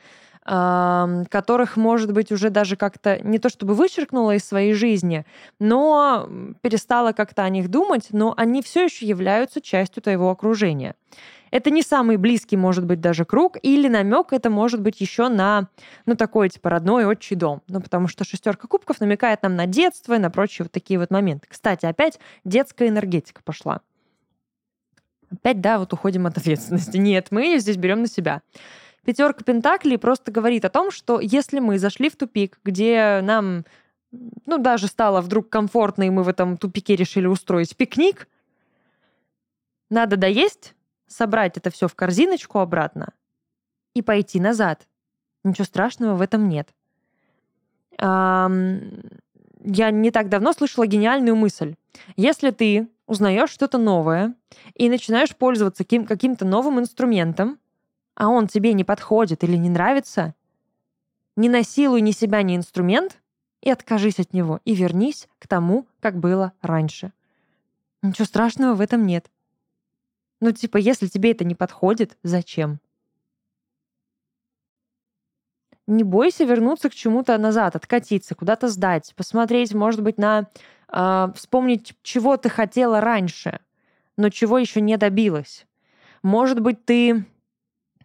которых, 1.29 1.75
может 1.75 2.13
быть, 2.13 2.31
уже 2.31 2.49
даже 2.49 2.77
как-то 2.77 3.19
не 3.21 3.37
то 3.37 3.49
чтобы 3.49 3.73
вычеркнула 3.73 4.35
из 4.35 4.45
своей 4.45 4.73
жизни, 4.73 5.25
но 5.59 6.29
перестала 6.61 7.11
как-то 7.11 7.43
о 7.43 7.49
них 7.49 7.67
думать, 7.67 8.07
но 8.11 8.33
они 8.37 8.61
все 8.61 8.85
еще 8.85 9.05
являются 9.05 9.59
частью 9.59 10.01
твоего 10.01 10.29
окружения. 10.29 10.95
Это 11.51 11.69
не 11.69 11.81
самый 11.81 12.17
близкий, 12.17 12.57
может 12.57 12.85
быть, 12.85 12.99
даже 12.99 13.25
круг, 13.25 13.57
или 13.61 13.87
намек 13.87 14.33
это 14.33 14.49
может 14.49 14.81
быть 14.81 14.99
еще 15.01 15.29
на, 15.29 15.69
ну, 16.05 16.15
такой, 16.15 16.49
типа, 16.49 16.69
родной 16.69 17.05
отчий 17.05 17.35
дом. 17.35 17.61
Ну, 17.67 17.81
потому 17.81 18.07
что 18.07 18.23
шестерка 18.23 18.67
кубков 18.67 18.99
намекает 18.99 19.43
нам 19.43 19.55
на 19.55 19.65
детство 19.65 20.15
и 20.15 20.19
на 20.19 20.29
прочие 20.29 20.65
вот 20.65 20.71
такие 20.71 20.99
вот 20.99 21.11
моменты. 21.11 21.47
Кстати, 21.49 21.85
опять 21.85 22.19
детская 22.43 22.89
энергетика 22.89 23.41
пошла. 23.43 23.81
Опять, 25.31 25.61
да, 25.61 25.77
вот 25.79 25.91
уходим 25.93 26.25
от 26.25 26.37
ответственности. 26.37 26.97
Нет, 26.97 27.27
мы 27.31 27.43
ее 27.43 27.59
здесь 27.59 27.77
берем 27.77 28.01
на 28.01 28.07
себя. 28.07 28.41
Пятерка 29.05 29.43
Пентаклей 29.43 29.97
просто 29.97 30.31
говорит 30.31 30.65
о 30.65 30.69
том, 30.69 30.91
что 30.91 31.19
если 31.19 31.59
мы 31.59 31.79
зашли 31.79 32.09
в 32.09 32.15
тупик, 32.15 32.59
где 32.63 33.21
нам, 33.23 33.63
ну, 34.45 34.57
даже 34.57 34.87
стало 34.87 35.21
вдруг 35.21 35.49
комфортно, 35.49 36.03
и 36.03 36.09
мы 36.09 36.23
в 36.23 36.29
этом 36.29 36.57
тупике 36.57 36.95
решили 36.95 37.25
устроить 37.25 37.75
пикник, 37.75 38.27
надо 39.89 40.17
доесть, 40.17 40.75
собрать 41.07 41.57
это 41.57 41.69
все 41.69 41.87
в 41.87 41.95
корзиночку 41.95 42.59
обратно 42.59 43.13
и 43.93 44.01
пойти 44.01 44.39
назад. 44.39 44.87
Ничего 45.43 45.65
страшного 45.65 46.15
в 46.15 46.21
этом 46.21 46.47
нет. 46.49 46.69
Я 47.99 48.49
не 49.91 50.11
так 50.11 50.29
давно 50.29 50.53
слышала 50.53 50.85
гениальную 50.85 51.35
мысль. 51.35 51.75
Если 52.15 52.51
ты 52.51 52.87
узнаешь 53.07 53.49
что-то 53.49 53.77
новое 53.77 54.35
и 54.75 54.89
начинаешь 54.89 55.35
пользоваться 55.35 55.83
каким-то 55.83 56.45
новым 56.45 56.79
инструментом, 56.79 57.59
а 58.15 58.29
он 58.29 58.47
тебе 58.47 58.73
не 58.73 58.83
подходит 58.83 59.43
или 59.43 59.55
не 59.55 59.69
нравится, 59.69 60.35
не 61.35 61.49
насилуй 61.49 62.01
ни 62.01 62.11
себя, 62.11 62.41
ни 62.41 62.55
инструмент 62.55 63.21
и 63.61 63.69
откажись 63.71 64.19
от 64.19 64.33
него, 64.33 64.59
и 64.65 64.75
вернись 64.75 65.27
к 65.39 65.47
тому, 65.47 65.87
как 65.99 66.17
было 66.19 66.53
раньше. 66.61 67.13
Ничего 68.03 68.25
страшного 68.25 68.75
в 68.75 68.81
этом 68.81 69.05
нет. 69.07 69.31
Ну, 70.39 70.51
типа, 70.51 70.77
если 70.77 71.07
тебе 71.07 71.31
это 71.31 71.43
не 71.43 71.55
подходит, 71.55 72.17
зачем? 72.23 72.79
Не 75.87 76.03
бойся 76.03 76.43
вернуться 76.43 76.89
к 76.89 76.95
чему-то 76.95 77.37
назад, 77.37 77.75
откатиться, 77.75 78.35
куда-то 78.35 78.67
сдать, 78.67 79.13
посмотреть, 79.15 79.73
может 79.73 80.01
быть, 80.01 80.17
на... 80.17 80.47
Э, 80.91 81.31
вспомнить, 81.35 81.95
чего 82.01 82.37
ты 82.37 82.49
хотела 82.49 82.99
раньше, 83.01 83.61
но 84.17 84.29
чего 84.29 84.57
еще 84.57 84.81
не 84.81 84.97
добилась. 84.97 85.65
Может 86.23 86.59
быть, 86.59 86.83
ты 86.85 87.25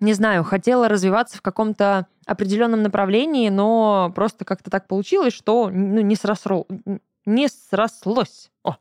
не 0.02 0.14
знаю, 0.14 0.42
хотела 0.42 0.88
развиваться 0.88 1.38
в 1.38 1.42
каком-то 1.42 2.06
определенном 2.26 2.82
направлении, 2.82 3.48
но 3.48 4.12
просто 4.14 4.44
как-то 4.44 4.68
так 4.68 4.88
получилось, 4.88 5.32
что 5.32 5.70
ну, 5.70 6.00
не, 6.00 6.16
сросло, 6.16 6.66
не 7.24 7.48
срослось. 7.48 8.50
О. 8.64 8.76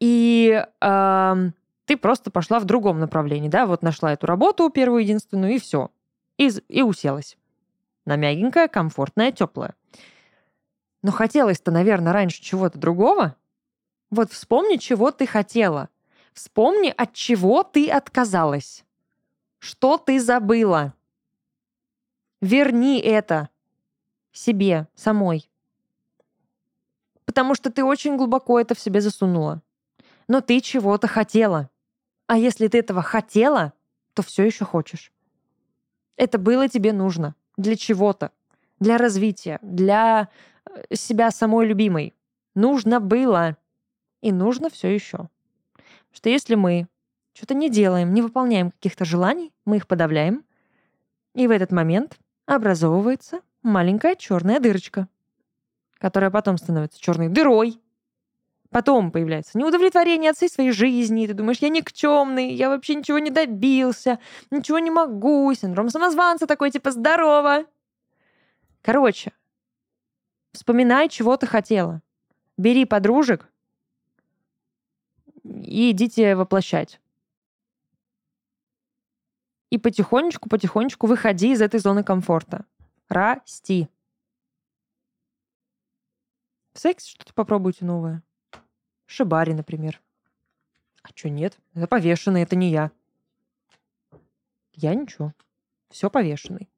И 0.00 0.64
э, 0.80 1.50
ты 1.86 1.96
просто 1.96 2.30
пошла 2.30 2.58
в 2.58 2.64
другом 2.64 2.98
направлении, 2.98 3.48
да, 3.48 3.64
вот 3.64 3.82
нашла 3.82 4.12
эту 4.12 4.26
работу 4.26 4.68
первую, 4.70 5.02
единственную, 5.02 5.54
и 5.54 5.58
все. 5.58 5.90
И, 6.36 6.48
и 6.68 6.82
уселась. 6.82 7.38
На 8.04 8.16
мягенькое, 8.16 8.68
комфортное, 8.68 9.32
теплое. 9.32 9.74
Но 11.02 11.12
хотелось-то, 11.12 11.70
наверное, 11.70 12.12
раньше 12.12 12.42
чего-то 12.42 12.78
другого. 12.78 13.36
Вот 14.10 14.32
вспомни, 14.32 14.76
чего 14.76 15.12
ты 15.12 15.26
хотела. 15.26 15.88
Вспомни, 16.32 16.92
от 16.94 17.14
чего 17.14 17.62
ты 17.62 17.88
отказалась. 17.88 18.84
Что 19.58 19.96
ты 19.96 20.20
забыла? 20.20 20.94
Верни 22.40 23.00
это 23.00 23.48
себе 24.32 24.88
самой. 24.94 25.48
Потому 27.24 27.54
что 27.54 27.70
ты 27.70 27.84
очень 27.84 28.16
глубоко 28.16 28.60
это 28.60 28.74
в 28.74 28.80
себе 28.80 29.00
засунула. 29.00 29.62
Но 30.28 30.40
ты 30.40 30.60
чего-то 30.60 31.06
хотела. 31.06 31.70
А 32.26 32.36
если 32.36 32.68
ты 32.68 32.78
этого 32.78 33.02
хотела, 33.02 33.72
то 34.14 34.22
все 34.22 34.44
еще 34.44 34.64
хочешь. 34.64 35.12
Это 36.16 36.38
было 36.38 36.68
тебе 36.68 36.92
нужно. 36.92 37.34
Для 37.56 37.76
чего-то. 37.76 38.32
Для 38.80 38.98
развития. 38.98 39.58
Для 39.62 40.28
э, 40.64 40.94
себя 40.94 41.30
самой 41.30 41.66
любимой. 41.66 42.14
Нужно 42.54 43.00
было. 43.00 43.56
И 44.22 44.32
нужно 44.32 44.70
все 44.70 44.88
еще. 44.88 45.28
Что 46.12 46.28
если 46.28 46.54
мы 46.54 46.88
что-то 47.34 47.54
не 47.54 47.68
делаем, 47.68 48.14
не 48.14 48.22
выполняем 48.22 48.70
каких-то 48.70 49.04
желаний, 49.04 49.52
мы 49.66 49.76
их 49.76 49.86
подавляем, 49.86 50.44
и 51.34 51.46
в 51.46 51.50
этот 51.50 51.70
момент 51.70 52.18
образовывается 52.46 53.40
маленькая 53.62 54.16
черная 54.16 54.58
дырочка, 54.58 55.06
которая 55.98 56.30
потом 56.30 56.56
становится 56.56 56.98
черной 56.98 57.28
дырой. 57.28 57.78
Потом 58.70 59.10
появляется 59.10 59.58
неудовлетворение 59.58 60.30
от 60.30 60.36
всей 60.36 60.48
своей 60.48 60.72
жизни, 60.72 61.24
и 61.24 61.26
ты 61.28 61.34
думаешь, 61.34 61.58
я 61.58 61.68
никчемный, 61.68 62.52
я 62.52 62.68
вообще 62.68 62.94
ничего 62.94 63.18
не 63.18 63.30
добился, 63.30 64.18
ничего 64.50 64.78
не 64.78 64.90
могу, 64.90 65.52
синдром 65.54 65.88
самозванца 65.88 66.46
такой, 66.46 66.70
типа, 66.70 66.90
здорово. 66.90 67.66
Короче, 68.82 69.32
вспоминай, 70.52 71.08
чего 71.08 71.36
ты 71.36 71.46
хотела. 71.46 72.02
Бери 72.56 72.84
подружек 72.84 73.48
и 75.44 75.90
идите 75.90 76.34
воплощать 76.34 77.00
и 79.70 79.78
потихонечку-потихонечку 79.78 81.06
выходи 81.06 81.52
из 81.52 81.60
этой 81.60 81.80
зоны 81.80 82.04
комфорта. 82.04 82.64
Расти. 83.08 83.88
В 86.72 86.78
сексе 86.78 87.10
что-то 87.10 87.32
попробуйте 87.34 87.84
новое. 87.84 88.22
Шибари, 89.06 89.54
например. 89.54 90.00
А 91.02 91.08
что 91.14 91.30
нет? 91.30 91.56
Это 91.74 91.86
повешенный, 91.86 92.42
это 92.42 92.56
не 92.56 92.70
я. 92.70 92.90
Я 94.72 94.94
ничего. 94.94 95.32
Все 95.90 96.10
повешенный. 96.10 96.68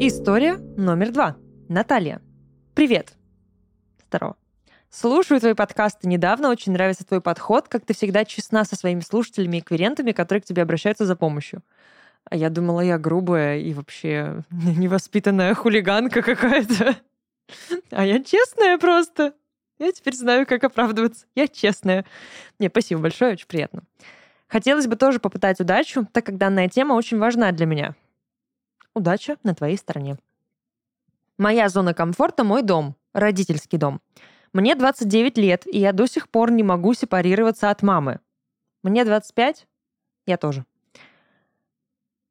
История 0.00 0.56
номер 0.76 1.12
два. 1.12 1.36
Наталья. 1.68 2.20
Привет. 2.74 3.14
Здорово. 4.06 4.36
Слушаю 4.90 5.40
твои 5.40 5.54
подкасты 5.54 6.06
недавно, 6.06 6.50
очень 6.50 6.72
нравится 6.72 7.04
твой 7.04 7.20
подход, 7.20 7.68
как 7.68 7.84
ты 7.84 7.94
всегда 7.94 8.24
честна 8.24 8.64
со 8.64 8.76
своими 8.76 9.00
слушателями 9.00 9.56
и 9.56 9.60
клиентами, 9.60 10.12
которые 10.12 10.42
к 10.42 10.44
тебе 10.44 10.62
обращаются 10.62 11.04
за 11.04 11.16
помощью. 11.16 11.62
А 12.30 12.36
я 12.36 12.48
думала, 12.48 12.80
я 12.80 12.98
грубая 12.98 13.58
и 13.58 13.72
вообще 13.74 14.44
невоспитанная 14.50 15.54
хулиганка 15.54 16.22
какая-то. 16.22 16.96
А 17.90 18.04
я 18.04 18.22
честная 18.22 18.78
просто. 18.78 19.34
Я 19.78 19.92
теперь 19.92 20.14
знаю, 20.14 20.46
как 20.46 20.64
оправдываться. 20.64 21.26
Я 21.34 21.48
честная. 21.48 22.04
Не, 22.58 22.68
спасибо 22.68 23.02
большое, 23.02 23.32
очень 23.32 23.46
приятно. 23.46 23.82
Хотелось 24.46 24.86
бы 24.86 24.96
тоже 24.96 25.20
попытать 25.20 25.60
удачу, 25.60 26.06
так 26.12 26.26
как 26.26 26.36
данная 26.36 26.68
тема 26.68 26.94
очень 26.94 27.18
важна 27.18 27.50
для 27.52 27.66
меня. 27.66 27.94
Удача 28.94 29.36
на 29.42 29.54
твоей 29.54 29.76
стороне. 29.76 30.16
Моя 31.38 31.68
зона 31.68 31.94
комфорта— 31.94 32.44
мой 32.44 32.62
дом, 32.62 32.94
родительский 33.12 33.78
дом— 33.78 34.00
мне 34.54 34.76
29 34.76 35.36
лет, 35.36 35.66
и 35.66 35.80
я 35.80 35.92
до 35.92 36.06
сих 36.06 36.28
пор 36.28 36.52
не 36.52 36.62
могу 36.62 36.94
сепарироваться 36.94 37.70
от 37.70 37.82
мамы. 37.82 38.20
Мне 38.84 39.04
25? 39.04 39.66
Я 40.26 40.36
тоже. 40.36 40.64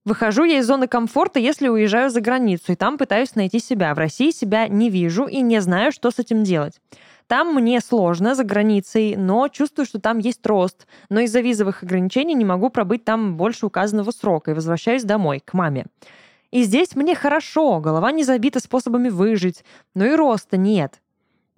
Выхожу 0.06 0.44
я 0.44 0.60
из 0.60 0.68
зоны 0.68 0.88
комфорта, 0.88 1.39
если 1.39 1.70
уезжаю 1.70 2.10
за 2.10 2.20
границу, 2.20 2.74
и 2.74 2.76
там 2.76 2.98
пытаюсь 2.98 3.36
найти 3.36 3.60
себя. 3.60 3.94
В 3.96 3.98
России 3.98 4.32
себя 4.32 4.68
не 4.68 4.89
вижу 4.89 5.26
и 5.26 5.39
не 5.42 5.62
знаю, 5.62 5.94
что 5.94 6.12
с 6.12 6.20
этим 6.20 6.44
делать. 6.44 6.82
Там 7.28 7.54
мне 7.54 7.80
сложно 7.80 8.36
за 8.36 8.44
границей, 8.44 9.16
но 9.16 9.48
чувствую, 9.48 9.86
что 9.86 10.02
там 10.02 10.20
есть 10.20 10.46
рост. 10.46 10.88
Но 11.10 11.22
из-за 11.22 11.39
визовых 11.39 11.84
ограничений 11.84 12.34
не 12.34 12.44
могу 12.44 12.70
пробыть 12.70 13.06
там 13.06 13.38
больше 13.38 13.66
указанного 13.66 14.12
срока 14.12 14.52
и 14.52 14.54
возвращаюсь 14.54 15.04
домой, 15.04 15.42
к 15.44 15.54
маме. 15.54 15.86
И 16.52 16.63
здесь 16.63 16.96
мне 16.96 17.16
хорошо, 17.16 17.80
голова 17.80 18.12
не 18.12 18.24
забита 18.24 18.60
способами 18.60 19.08
выжить, 19.10 19.63
но 19.96 20.06
и 20.06 20.16
роста 20.16 20.58
нет. 20.58 21.02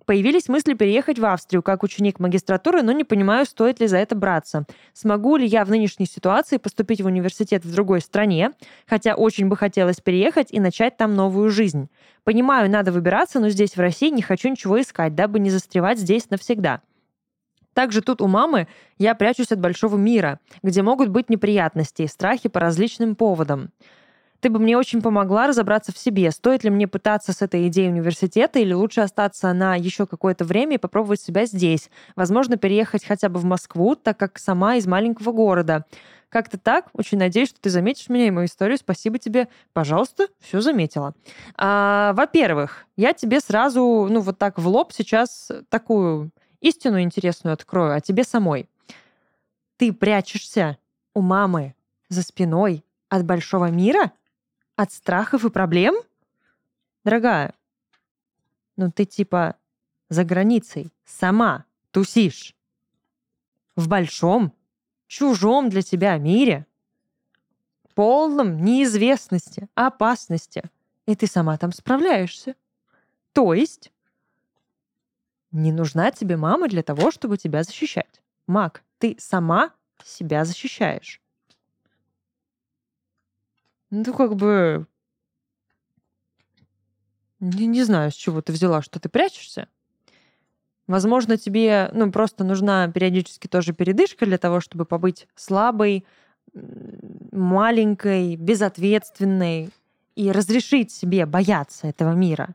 Появились 0.06 0.50
мысли 0.50 0.76
переехать 0.76 1.18
в 1.18 1.26
Австрию 1.26 1.64
как 1.64 1.82
ученик 1.82 2.20
магистратуры, 2.20 2.84
но 2.84 2.92
не 2.92 3.04
понимаю, 3.04 3.46
стоит 3.46 3.80
ли 3.80 3.88
за 3.88 3.98
это 3.98 4.16
браться. 4.16 4.66
Смогу 4.94 5.36
ли 5.36 5.48
я 5.48 5.66
в 5.66 5.70
нынешней 5.70 6.06
ситуации 6.06 6.58
поступить 6.58 7.02
в 7.02 7.08
университет 7.08 7.66
в 7.66 7.74
другой 7.74 8.02
стране, 8.02 8.52
хотя 8.86 9.16
очень 9.16 9.48
бы 9.48 9.58
хотелось 9.58 10.02
переехать 10.02 10.52
и 10.52 10.60
начать 10.60 10.98
там 10.98 11.16
новую 11.16 11.50
жизнь. 11.50 11.90
Понимаю, 12.24 12.70
надо 12.70 12.92
выбираться, 12.92 13.40
но 13.40 13.50
здесь, 13.50 13.76
в 13.76 13.80
России, 13.80 14.10
не 14.10 14.22
хочу 14.22 14.50
ничего 14.50 14.80
искать, 14.80 15.16
дабы 15.16 15.40
не 15.40 15.50
застревать 15.50 15.98
здесь 15.98 16.30
навсегда. 16.30 16.82
Также 17.74 18.02
тут 18.02 18.22
у 18.22 18.28
мамы 18.28 18.68
я 18.98 19.16
прячусь 19.16 19.52
от 19.52 19.60
большого 19.60 19.98
мира, 19.98 20.40
где 20.64 20.82
могут 20.82 21.10
быть 21.10 21.30
неприятности 21.30 22.04
и 22.04 22.08
страхи 22.08 22.48
по 22.48 22.60
различным 22.60 23.16
поводам. 23.16 23.72
Ты 24.46 24.52
бы 24.52 24.60
мне 24.60 24.78
очень 24.78 25.02
помогла 25.02 25.48
разобраться 25.48 25.92
в 25.92 25.98
себе. 25.98 26.30
Стоит 26.30 26.64
ли 26.64 26.70
мне 26.70 26.88
пытаться 26.88 27.34
с 27.34 27.42
этой 27.42 27.68
идеей 27.68 27.90
университета 27.90 28.60
или 28.60 28.74
лучше 28.74 29.02
остаться 29.02 29.52
на 29.54 29.74
еще 29.76 30.06
какое-то 30.06 30.46
время 30.46 30.76
и 30.76 30.78
попробовать 30.78 31.20
себя 31.20 31.48
здесь? 31.48 31.90
Возможно, 32.16 32.56
переехать 32.56 33.04
хотя 33.04 33.28
бы 33.28 33.40
в 33.40 33.44
Москву, 33.44 33.96
так 33.96 34.20
как 34.20 34.38
сама 34.38 34.76
из 34.76 34.86
маленького 34.86 35.32
города. 35.32 35.88
Как-то 36.30 36.60
так. 36.60 36.90
Очень 36.94 37.18
надеюсь, 37.18 37.50
что 37.50 37.60
ты 37.60 37.72
заметишь 37.72 38.08
меня 38.08 38.28
и 38.28 38.30
мою 38.30 38.46
историю. 38.46 38.78
Спасибо 38.78 39.18
тебе. 39.18 39.48
Пожалуйста, 39.74 40.28
все 40.40 40.62
заметила. 40.62 41.16
А, 41.58 42.14
во-первых, 42.14 42.86
я 42.98 43.14
тебе 43.14 43.40
сразу, 43.40 44.08
ну, 44.12 44.20
вот 44.20 44.38
так 44.38 44.60
в 44.60 44.68
лоб 44.68 44.94
сейчас 44.94 45.52
такую 45.70 46.30
истину 46.62 47.02
интересную 47.02 47.56
открою, 47.56 47.96
а 47.96 48.00
тебе 48.00 48.24
самой. 48.24 48.70
Ты 49.78 49.92
прячешься 49.92 50.78
у 51.16 51.22
мамы 51.22 51.74
за 52.10 52.22
спиной 52.22 52.86
от 53.10 53.26
большого 53.26 53.72
мира? 53.72 54.12
От 54.76 54.92
страхов 54.92 55.46
и 55.46 55.50
проблем? 55.50 55.96
Дорогая, 57.04 57.54
ну 58.76 58.92
ты 58.92 59.06
типа 59.06 59.56
за 60.10 60.24
границей 60.24 60.92
сама 61.06 61.66
тусишь. 61.92 62.56
В 63.76 63.88
большом, 63.88 64.54
чужом 65.08 65.70
для 65.70 65.82
тебя 65.82 66.18
мире. 66.18 66.66
Полном 67.94 68.58
неизвестности, 68.58 69.68
опасности. 69.76 70.64
И 71.06 71.16
ты 71.16 71.28
сама 71.28 71.58
там 71.58 71.72
справляешься. 71.72 72.56
То 73.32 73.54
есть 73.54 73.92
не 75.52 75.72
нужна 75.72 76.12
тебе 76.12 76.36
мама 76.36 76.68
для 76.68 76.84
того, 76.84 77.12
чтобы 77.12 77.38
тебя 77.38 77.64
защищать. 77.64 78.22
Мак, 78.48 78.84
ты 78.98 79.16
сама 79.20 79.72
себя 80.04 80.44
защищаешь. 80.44 81.22
Ну, 83.96 84.14
как 84.14 84.36
бы... 84.36 84.88
Не, 87.40 87.68
не 87.68 87.84
знаю, 87.84 88.12
с 88.12 88.16
чего 88.16 88.42
ты 88.42 88.52
взяла, 88.52 88.82
что 88.82 89.00
ты 89.00 89.08
прячешься. 89.08 89.70
Возможно, 90.88 91.38
тебе 91.38 91.90
ну, 91.94 92.12
просто 92.12 92.44
нужна 92.44 92.90
периодически 92.90 93.48
тоже 93.48 93.74
передышка 93.74 94.26
для 94.26 94.38
того, 94.38 94.60
чтобы 94.60 94.86
побыть 94.86 95.28
слабой, 95.36 96.06
маленькой, 97.32 98.36
безответственной 98.36 99.70
и 100.16 100.32
разрешить 100.32 100.92
себе 100.92 101.26
бояться 101.26 101.88
этого 101.88 102.14
мира. 102.14 102.54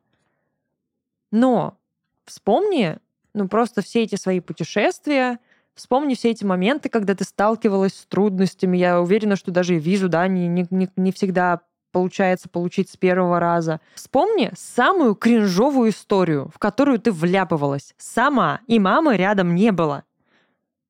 Но 1.30 1.78
вспомни, 2.26 2.98
ну 3.32 3.48
просто 3.48 3.80
все 3.80 4.02
эти 4.02 4.16
свои 4.16 4.40
путешествия, 4.40 5.38
Вспомни 5.74 6.14
все 6.14 6.30
эти 6.30 6.44
моменты, 6.44 6.88
когда 6.88 7.14
ты 7.14 7.24
сталкивалась 7.24 7.94
с 7.94 8.06
трудностями. 8.06 8.76
Я 8.76 9.00
уверена, 9.00 9.36
что 9.36 9.50
даже 9.50 9.78
визу, 9.78 10.08
да, 10.08 10.28
не, 10.28 10.48
не, 10.48 10.90
не 10.96 11.12
всегда 11.12 11.60
получается 11.92 12.48
получить 12.48 12.90
с 12.90 12.96
первого 12.96 13.40
раза. 13.40 13.80
Вспомни 13.94 14.50
самую 14.54 15.14
кринжовую 15.14 15.90
историю, 15.90 16.50
в 16.54 16.58
которую 16.58 16.98
ты 17.00 17.12
вляпывалась 17.12 17.94
сама, 17.98 18.60
и 18.66 18.78
мамы 18.78 19.16
рядом 19.16 19.54
не 19.54 19.72
было. 19.72 20.04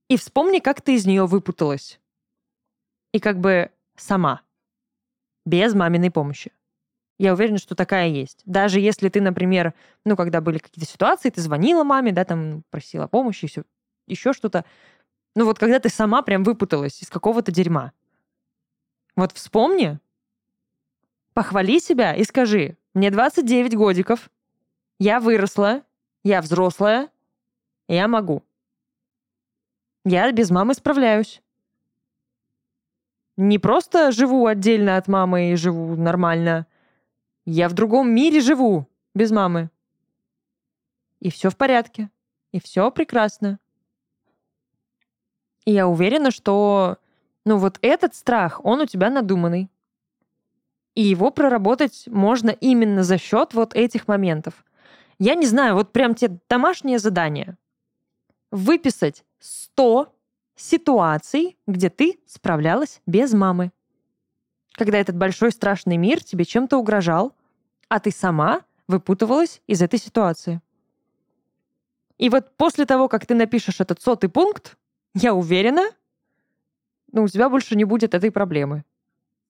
И 0.08 0.16
вспомни, 0.16 0.58
как 0.58 0.82
ты 0.82 0.94
из 0.94 1.06
нее 1.06 1.26
выпуталась. 1.26 2.00
И 3.12 3.20
как 3.20 3.38
бы 3.38 3.70
сама. 3.96 4.42
Без 5.46 5.74
маминой 5.74 6.10
помощи. 6.10 6.52
Я 7.18 7.34
уверена, 7.34 7.58
что 7.58 7.74
такая 7.74 8.08
есть. 8.08 8.42
Даже 8.46 8.80
если 8.80 9.08
ты, 9.08 9.20
например, 9.20 9.74
ну, 10.04 10.16
когда 10.16 10.40
были 10.40 10.58
какие-то 10.58 10.90
ситуации, 10.90 11.30
ты 11.30 11.40
звонила 11.40 11.84
маме, 11.84 12.12
да, 12.12 12.24
там 12.24 12.62
просила 12.70 13.08
помощи, 13.08 13.44
и 13.44 13.48
все 13.48 13.64
еще 14.10 14.32
что-то. 14.32 14.64
Ну 15.34 15.44
вот 15.44 15.58
когда 15.58 15.78
ты 15.78 15.88
сама 15.88 16.22
прям 16.22 16.44
выпуталась 16.44 17.02
из 17.02 17.08
какого-то 17.08 17.52
дерьма. 17.52 17.92
Вот 19.16 19.32
вспомни, 19.32 19.98
похвали 21.32 21.78
себя 21.78 22.14
и 22.14 22.24
скажи, 22.24 22.76
мне 22.94 23.10
29 23.10 23.76
годиков, 23.76 24.30
я 24.98 25.20
выросла, 25.20 25.82
я 26.24 26.42
взрослая, 26.42 27.10
я 27.88 28.08
могу. 28.08 28.42
Я 30.04 30.30
без 30.32 30.50
мамы 30.50 30.74
справляюсь. 30.74 31.42
Не 33.36 33.58
просто 33.58 34.12
живу 34.12 34.46
отдельно 34.46 34.96
от 34.96 35.08
мамы 35.08 35.52
и 35.52 35.56
живу 35.56 35.96
нормально. 35.96 36.66
Я 37.46 37.68
в 37.68 37.72
другом 37.72 38.10
мире 38.14 38.40
живу 38.40 38.86
без 39.14 39.30
мамы. 39.30 39.70
И 41.20 41.30
все 41.30 41.50
в 41.50 41.56
порядке. 41.56 42.10
И 42.52 42.60
все 42.60 42.90
прекрасно. 42.90 43.58
И 45.64 45.72
я 45.72 45.86
уверена, 45.86 46.30
что, 46.30 46.98
ну, 47.44 47.58
вот 47.58 47.78
этот 47.82 48.14
страх, 48.14 48.60
он 48.64 48.80
у 48.80 48.86
тебя 48.86 49.10
надуманный. 49.10 49.70
И 50.94 51.02
его 51.02 51.30
проработать 51.30 52.04
можно 52.06 52.50
именно 52.50 53.04
за 53.04 53.18
счет 53.18 53.54
вот 53.54 53.74
этих 53.74 54.08
моментов. 54.08 54.64
Я 55.18 55.34
не 55.34 55.46
знаю, 55.46 55.74
вот 55.74 55.92
прям 55.92 56.14
те 56.14 56.40
домашнее 56.48 56.98
задание. 56.98 57.56
Выписать 58.50 59.24
100 59.38 60.12
ситуаций, 60.56 61.56
где 61.66 61.90
ты 61.90 62.18
справлялась 62.26 63.00
без 63.06 63.32
мамы. 63.32 63.72
Когда 64.72 64.98
этот 64.98 65.16
большой 65.16 65.52
страшный 65.52 65.96
мир 65.96 66.22
тебе 66.22 66.44
чем-то 66.44 66.76
угрожал, 66.76 67.34
а 67.88 68.00
ты 68.00 68.10
сама 68.10 68.62
выпутывалась 68.88 69.62
из 69.66 69.82
этой 69.82 69.98
ситуации. 69.98 70.60
И 72.18 72.28
вот 72.28 72.56
после 72.56 72.84
того, 72.84 73.08
как 73.08 73.26
ты 73.26 73.34
напишешь 73.34 73.80
этот 73.80 74.02
сотый 74.02 74.28
пункт, 74.28 74.76
я 75.14 75.34
уверена, 75.34 75.90
но 77.12 77.22
у 77.22 77.28
тебя 77.28 77.48
больше 77.48 77.76
не 77.76 77.84
будет 77.84 78.14
этой 78.14 78.30
проблемы. 78.30 78.84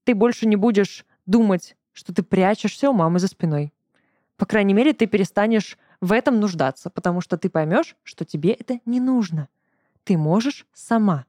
Ты 0.05 0.15
больше 0.15 0.47
не 0.47 0.57
будешь 0.57 1.05
думать, 1.27 1.77
что 1.93 2.15
ты 2.15 2.23
прячешься 2.23 2.91
у 2.91 2.93
мамы 2.93 3.19
за 3.19 3.29
спиной. 3.29 3.73
По 4.37 4.47
крайней 4.47 4.73
мере, 4.73 4.95
ты 4.95 5.07
перестанешь 5.07 5.77
в 6.01 6.13
этом 6.13 6.41
нуждаться, 6.41 6.89
потому 6.89 7.21
что 7.21 7.37
ты 7.37 7.51
поймешь, 7.51 7.95
что 8.03 8.25
тебе 8.25 8.53
это 8.53 8.81
не 8.87 9.01
нужно. 9.01 9.49
Ты 10.05 10.17
можешь 10.17 10.67
сама. 10.73 11.27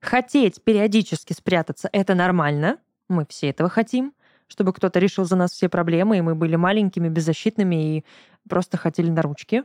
Хотеть 0.00 0.62
периодически 0.62 1.32
спрятаться— 1.32 1.90
это 1.92 2.14
нормально. 2.14 2.78
Мы 3.08 3.26
все 3.28 3.50
этого 3.50 3.68
хотим, 3.68 4.14
чтобы 4.46 4.72
кто-то 4.72 4.98
решил 5.00 5.24
за 5.24 5.36
нас 5.36 5.50
все 5.50 5.68
проблемы, 5.68 6.18
и 6.18 6.22
мы 6.22 6.34
были 6.34 6.56
маленькими, 6.56 7.08
беззащитными 7.08 7.96
и 7.96 8.04
просто 8.48 8.76
хотели 8.76 9.10
на 9.10 9.22
ручки. 9.22 9.64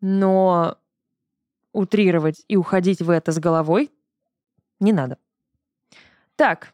Но 0.00 0.78
утрировать 1.74 2.44
и 2.48 2.56
уходить 2.56 3.02
в 3.02 3.10
это 3.10 3.32
с 3.32 3.38
головой 3.38 3.90
не 4.80 4.92
надо. 4.92 5.18
Так. 6.36 6.72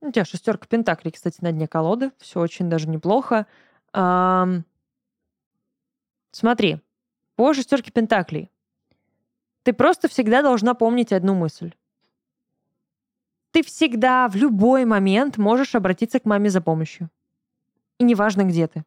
У 0.00 0.10
тебя 0.10 0.24
шестерка 0.24 0.66
пентаклей, 0.66 1.12
кстати, 1.12 1.38
на 1.40 1.52
дне 1.52 1.66
колоды. 1.66 2.12
Все 2.18 2.40
очень 2.40 2.68
даже 2.68 2.88
неплохо. 2.88 3.46
Эм... 3.94 4.64
Смотри, 6.32 6.80
по 7.34 7.54
шестерке 7.54 7.90
пентаклей. 7.90 8.50
Ты 9.62 9.72
просто 9.72 10.08
всегда 10.08 10.42
должна 10.42 10.74
помнить 10.74 11.12
одну 11.12 11.34
мысль. 11.34 11.72
Ты 13.52 13.62
всегда, 13.62 14.28
в 14.28 14.36
любой 14.36 14.84
момент 14.84 15.38
можешь 15.38 15.74
обратиться 15.74 16.20
к 16.20 16.26
маме 16.26 16.50
за 16.50 16.60
помощью. 16.60 17.10
И 17.98 18.04
неважно, 18.04 18.44
где 18.44 18.66
ты. 18.66 18.84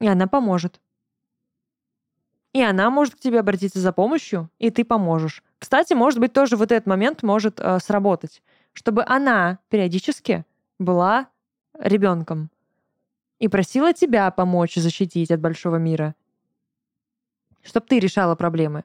И 0.00 0.06
она 0.06 0.26
поможет. 0.26 0.80
И 2.52 2.62
она 2.62 2.90
может 2.90 3.14
к 3.14 3.20
тебе 3.20 3.40
обратиться 3.40 3.78
за 3.78 3.92
помощью, 3.92 4.50
и 4.58 4.70
ты 4.70 4.84
поможешь. 4.84 5.42
Кстати, 5.58 5.92
может 5.92 6.18
быть, 6.18 6.32
тоже 6.32 6.56
вот 6.56 6.72
этот 6.72 6.86
момент 6.86 7.22
может 7.22 7.60
э, 7.60 7.78
сработать, 7.78 8.42
чтобы 8.72 9.04
она 9.06 9.58
периодически 9.68 10.44
была 10.78 11.28
ребенком 11.78 12.50
и 13.38 13.48
просила 13.48 13.92
тебя 13.92 14.30
помочь 14.30 14.74
защитить 14.74 15.30
от 15.30 15.40
большого 15.40 15.76
мира, 15.76 16.14
чтобы 17.62 17.86
ты 17.86 18.00
решала 18.00 18.34
проблемы. 18.34 18.84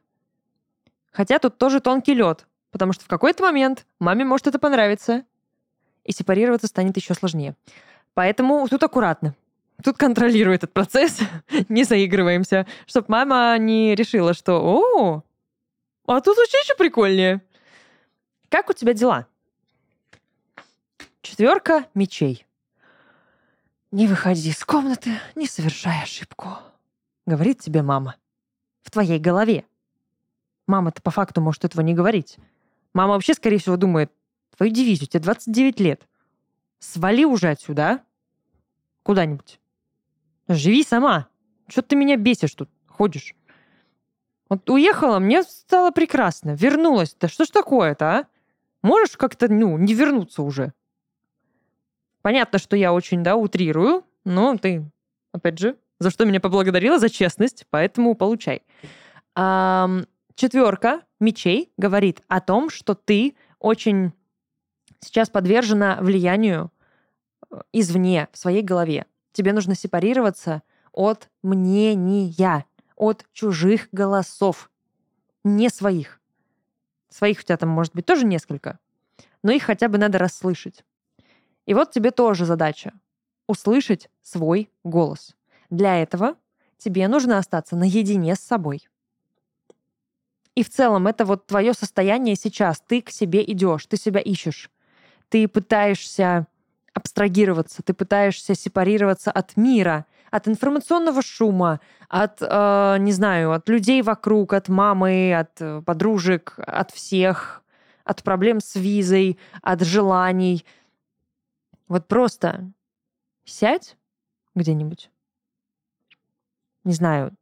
Хотя 1.12 1.39
тут 1.39 1.58
тоже 1.58 1.80
тонкий 1.80 2.13
лед, 2.13 2.45
потому 2.71 2.93
что 2.93 3.06
в 3.06 3.08
какой-то 3.08 3.43
момент 3.43 3.88
маме 3.99 4.25
может 4.25 4.47
это 4.47 4.60
понравиться, 4.60 5.23
и 6.04 6.12
сепарироваться 6.12 6.67
станет 6.67 6.95
еще 6.95 7.13
сложнее. 7.13 7.56
Поэтому 8.13 8.67
тут 8.67 8.84
аккуратно. 8.84 9.36
Тут 9.84 9.98
контролируй 9.98 10.56
этот 10.56 10.74
процесс, 10.74 11.20
не 11.70 11.84
заигрываемся, 11.84 12.66
чтобы 12.86 13.08
мама 13.10 13.58
не 13.58 13.96
решила, 13.96 14.34
что 14.34 14.62
«О, 14.62 15.24
а 16.08 16.22
тут 16.22 16.38
вообще 16.38 16.58
еще 16.60 16.76
прикольнее». 16.76 17.42
Как 18.50 18.70
у 18.70 18.74
тебя 18.74 18.94
дела? 18.94 19.28
Четверка 21.22 21.88
мечей. 21.94 22.46
Не 23.92 24.08
выходи 24.08 24.50
из 24.50 24.64
комнаты, 24.64 25.20
не 25.36 25.48
совершай 25.48 26.04
ошибку, 26.04 26.50
говорит 27.26 27.60
тебе 27.60 27.82
мама. 27.82 28.16
В 28.84 28.92
твоей 28.92 29.20
голове. 29.20 29.66
Мама-то 30.68 31.02
по 31.02 31.12
факту 31.12 31.42
может 31.42 31.66
этого 31.66 31.82
не 31.82 31.94
говорить. 31.94 32.38
Мама 32.94 33.14
вообще, 33.14 33.34
скорее 33.34 33.58
всего, 33.58 33.78
думает, 33.78 34.12
твою 34.56 34.72
дивизию, 34.72 35.08
тебе 35.08 35.22
29 35.22 35.80
лет. 35.80 36.08
Свали 36.80 37.26
уже 37.26 37.50
отсюда, 37.50 37.90
а? 37.90 38.00
Куда-нибудь. 39.04 39.60
Живи 40.47 40.84
сама. 40.84 41.27
Что 41.67 41.81
ты 41.81 41.95
меня 41.95 42.17
бесишь 42.17 42.53
тут, 42.53 42.69
ходишь? 42.88 43.36
Вот 44.49 44.69
уехала, 44.69 45.19
мне 45.19 45.43
стало 45.43 45.91
прекрасно. 45.91 46.51
Вернулась. 46.51 47.15
Да 47.19 47.27
что 47.27 47.45
ж 47.45 47.49
такое-то, 47.49 48.05
а? 48.05 48.25
Можешь 48.84 49.17
как-то, 49.17 49.51
ну, 49.51 49.77
не 49.77 49.95
вернуться 49.95 50.43
уже? 50.43 50.73
Понятно, 52.21 52.60
что 52.60 52.75
я 52.75 52.93
очень, 52.93 53.23
да, 53.23 53.36
утрирую, 53.36 54.03
но 54.23 54.55
ты, 54.58 54.89
опять 55.31 55.58
же, 55.58 55.77
за 55.99 56.12
что 56.12 56.25
меня 56.25 56.39
поблагодарила, 56.39 56.99
за 56.99 57.10
честность, 57.10 57.65
поэтому 57.69 58.15
получай. 58.15 58.62
Ам, 59.34 60.05
четверка 60.36 61.01
мечей 61.19 61.71
говорит 61.77 62.21
о 62.27 62.41
том, 62.41 62.69
что 62.69 62.93
ты 62.93 63.36
очень 63.60 64.13
сейчас 64.99 65.29
подвержена 65.29 65.97
влиянию 66.01 66.71
э, 67.49 67.62
извне, 67.73 68.27
в 68.31 68.38
своей 68.38 68.62
голове. 68.62 69.05
Тебе 69.36 69.52
нужно 69.52 69.76
сепарироваться 69.76 70.63
от 70.93 71.30
мнения, 71.43 72.65
от 72.95 73.26
чужих 73.34 73.89
голосов, 73.91 74.71
не 75.43 75.67
своих. 75.67 76.21
Своих 77.10 77.39
у 77.39 77.43
тебя 77.43 77.58
там 77.58 77.67
может 77.67 77.93
быть 77.93 78.06
тоже 78.06 78.26
несколько, 78.26 78.80
но 79.43 79.52
их 79.52 79.63
хотя 79.63 79.89
бы 79.89 79.98
надо 79.98 80.19
расслышать. 80.19 80.86
И 81.65 81.74
вот 81.74 81.91
тебе 81.91 82.12
тоже 82.12 82.45
задача— 82.45 82.93
услышать 83.48 84.10
свой 84.21 84.71
голос. 84.86 85.36
Для 85.69 86.02
этого 86.02 86.38
тебе 86.78 87.06
нужно 87.10 87.38
остаться 87.38 87.76
наедине 87.76 88.36
с 88.36 88.39
собой. 88.39 88.88
И 90.56 90.63
в 90.63 90.69
целом 90.69 91.08
это 91.08 91.26
вот 91.26 91.45
твое 91.45 91.74
состояние 91.74 92.38
сейчас. 92.38 92.80
Ты 92.80 93.02
к 93.02 93.10
себе 93.10 93.43
идешь, 93.43 93.86
ты 93.86 93.98
себя 93.98 94.21
ищешь. 94.21 94.71
Ты 95.28 95.50
пытаешься 95.50 96.48
абстрагироваться, 96.95 97.84
ты 97.84 97.93
пытаешься 97.93 98.55
сепарироваться 98.55 99.29
от 99.29 99.58
мира, 99.58 100.05
от 100.31 100.47
информационного 100.47 101.21
шума, 101.21 101.81
от, 102.08 102.38
э, 102.41 102.97
не 102.99 103.12
знаю, 103.12 103.51
от 103.51 103.67
людей 103.69 104.01
вокруг, 104.01 104.53
от 104.53 104.69
мамы, 104.69 105.36
от 105.38 105.62
э, 105.62 105.81
подружек, 105.86 106.53
от 106.58 106.91
всех, 106.91 107.63
от 108.05 108.23
проблем 108.23 108.62
с 108.62 108.75
визой, 108.75 109.38
от 109.62 109.81
желаний. 109.81 110.65
Вот 111.89 112.08
просто 112.08 112.71
сядь 113.43 113.97
где-нибудь, 114.55 115.12
не 116.86 116.93
знаю, 116.93 117.36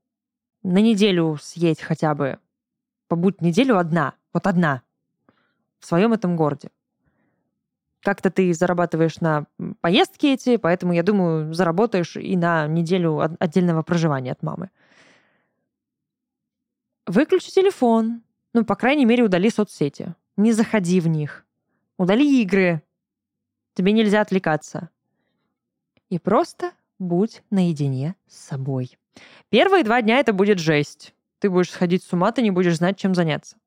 на 0.63 0.79
неделю 0.79 1.37
съедь 1.39 1.79
хотя 1.79 2.15
бы, 2.15 2.39
побудь 3.07 3.39
неделю 3.39 3.77
одна, 3.77 4.15
вот 4.33 4.47
одна, 4.47 4.81
в 5.79 5.85
своем 5.85 6.11
этом 6.11 6.35
городе. 6.35 6.71
Как-то 8.03 8.29
ты 8.29 8.53
зарабатываешь 8.53 9.21
на 9.21 9.45
поездки 9.79 10.27
эти, 10.27 10.57
поэтому, 10.57 10.91
я 10.91 11.03
думаю, 11.03 11.53
заработаешь 11.53 12.17
и 12.17 12.35
на 12.35 12.67
неделю 12.67 13.19
отдельного 13.39 13.81
проживания 13.81 14.33
от 14.33 14.43
мамы. 14.43 14.69
Выключи 17.07 17.49
телефон. 17.49 18.23
Ну, 18.53 18.65
по 18.65 18.75
крайней 18.75 19.05
мере, 19.05 19.23
удали 19.23 19.49
соцсети. 19.49 20.15
Не 20.35 20.51
заходи 20.51 20.99
в 20.99 21.07
них. 21.07 21.45
Удали 21.97 22.41
игры. 22.41 22.81
Тебе 23.73 23.93
нельзя 23.93 24.21
отвлекаться. 24.21 24.89
И 26.09 26.19
просто 26.19 26.71
будь 26.99 27.41
наедине 27.49 28.15
с 28.27 28.37
собой. 28.37 28.97
Первые 29.49 29.83
два 29.83 30.01
дня 30.01 30.19
это 30.19 30.33
будет 30.33 30.59
жесть. 30.59 31.13
Ты 31.39 31.49
будешь 31.49 31.71
сходить 31.71 32.03
с 32.03 32.11
ума, 32.13 32.31
ты 32.31 32.41
не 32.41 32.51
будешь 32.51 32.77
знать, 32.77 32.97
чем 32.97 33.15
заняться. 33.15 33.57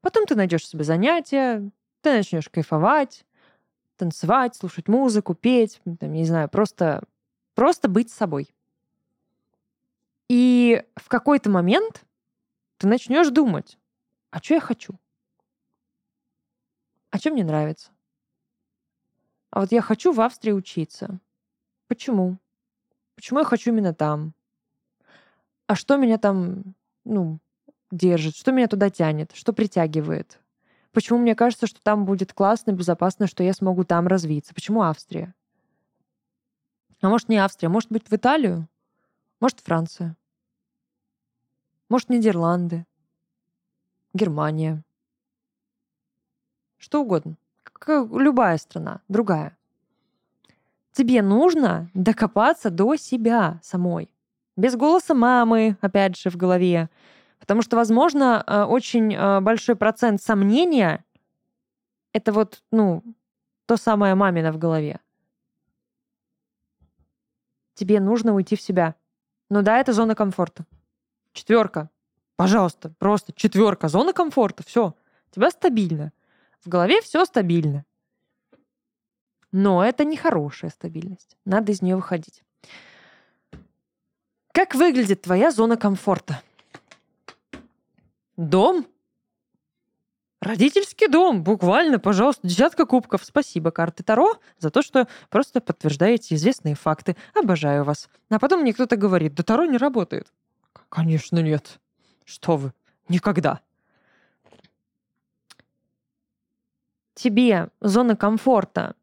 Потом 0.00 0.26
ты 0.26 0.34
найдешь 0.34 0.66
себе 0.66 0.84
занятия, 0.84 1.70
ты 2.02 2.12
начнешь 2.12 2.48
кайфовать, 2.48 3.24
танцевать, 3.98 4.56
слушать 4.56 4.88
музыку, 4.88 5.34
петь, 5.34 5.80
там, 5.98 6.12
не 6.12 6.24
знаю, 6.24 6.48
просто, 6.48 7.02
просто 7.54 7.88
быть 7.88 8.10
собой. 8.10 8.48
И 10.28 10.84
в 10.96 11.08
какой-то 11.08 11.50
момент 11.50 12.04
ты 12.78 12.86
начнешь 12.86 13.28
думать, 13.28 13.78
а 14.30 14.38
что 14.38 14.54
я 14.54 14.60
хочу? 14.60 14.94
А 17.10 17.18
что 17.18 17.30
мне 17.30 17.44
нравится? 17.44 17.90
А 19.50 19.60
вот 19.60 19.72
я 19.72 19.80
хочу 19.80 20.12
в 20.12 20.20
Австрии 20.20 20.52
учиться. 20.52 21.18
Почему? 21.88 22.38
Почему 23.16 23.40
я 23.40 23.44
хочу 23.44 23.70
именно 23.70 23.94
там? 23.94 24.34
А 25.66 25.74
что 25.74 25.96
меня 25.96 26.18
там, 26.18 26.74
ну, 27.04 27.40
держит? 27.90 28.36
Что 28.36 28.52
меня 28.52 28.68
туда 28.68 28.90
тянет? 28.90 29.32
Что 29.34 29.52
притягивает? 29.52 30.38
Почему 30.98 31.20
мне 31.20 31.36
кажется, 31.36 31.68
что 31.68 31.80
там 31.80 32.04
будет 32.04 32.32
классно, 32.32 32.72
безопасно, 32.72 33.28
что 33.28 33.44
я 33.44 33.52
смогу 33.52 33.84
там 33.84 34.08
развиться? 34.08 34.52
Почему 34.52 34.82
Австрия? 34.82 35.32
А 37.00 37.08
может, 37.08 37.28
не 37.28 37.36
Австрия, 37.36 37.68
может 37.68 37.92
быть, 37.92 38.10
в 38.10 38.12
Италию? 38.12 38.66
Может, 39.38 39.60
Франция? 39.60 40.16
Может, 41.88 42.08
Нидерланды? 42.08 42.84
Германия? 44.12 44.82
Что 46.78 47.02
угодно. 47.02 47.36
Как 47.62 48.10
любая 48.10 48.58
страна, 48.58 49.00
другая. 49.06 49.56
Тебе 50.90 51.22
нужно 51.22 51.92
докопаться 51.94 52.70
до 52.70 52.96
себя 52.96 53.60
самой. 53.62 54.12
Без 54.56 54.74
голоса 54.74 55.14
мамы, 55.14 55.76
опять 55.80 56.16
же, 56.16 56.28
в 56.28 56.36
голове, 56.36 56.90
Потому 57.38 57.62
что, 57.62 57.76
возможно, 57.76 58.42
э, 58.46 58.62
очень 58.64 59.14
э, 59.14 59.40
большой 59.40 59.76
процент 59.76 60.22
сомнения— 60.22 61.04
это 62.12 62.32
вот, 62.32 62.62
ну, 62.72 63.02
то 63.66 63.76
самое 63.76 64.14
мамино 64.14 64.52
в 64.52 64.58
голове. 64.58 65.00
Тебе 67.74 68.00
нужно 68.00 68.34
уйти 68.34 68.56
в 68.56 68.60
себя. 68.60 68.96
Ну 69.50 69.62
да, 69.62 69.78
это 69.78 69.92
зона 69.92 70.14
комфорта. 70.14 70.64
Четверка. 71.32 71.90
Пожалуйста, 72.36 72.92
просто 72.98 73.32
четверка. 73.32 73.88
Зона 73.88 74.12
комфорта. 74.12 74.64
Все. 74.64 74.94
У 75.30 75.34
тебя 75.34 75.50
стабильно. 75.50 76.12
В 76.60 76.68
голове 76.68 77.00
все 77.00 77.24
стабильно. 77.24 77.84
Но 79.52 79.84
это 79.84 80.04
не 80.04 80.16
хорошая 80.16 80.70
стабильность. 80.70 81.36
Надо 81.44 81.72
из 81.72 81.82
нее 81.82 81.96
выходить. 81.96 82.42
Как 84.52 84.74
выглядит 84.74 85.22
твоя 85.22 85.50
зона 85.50 85.76
комфорта? 85.76 86.42
Дом? 88.38 88.86
Родительский 90.40 91.08
дом, 91.08 91.42
буквально, 91.42 91.98
пожалуйста, 91.98 92.46
десятка 92.46 92.86
кубков. 92.86 93.24
Спасибо, 93.24 93.72
карты 93.72 94.04
Таро, 94.04 94.36
за 94.58 94.70
то, 94.70 94.80
что 94.82 95.08
просто 95.28 95.60
подтверждаете 95.60 96.36
известные 96.36 96.76
факты. 96.76 97.16
Обожаю 97.34 97.82
вас. 97.82 98.08
А 98.30 98.38
потом 98.38 98.60
мне 98.60 98.72
кто-то 98.72 98.94
говорит, 98.96 99.34
да 99.34 99.42
Таро 99.42 99.64
не 99.64 99.76
работает. 99.76 100.32
Конечно, 100.88 101.40
нет. 101.40 101.80
Что 102.24 102.56
вы, 102.56 102.72
никогда. 103.08 103.60
Тебе 107.14 107.70
зона 107.80 108.14
комфорта 108.14 108.94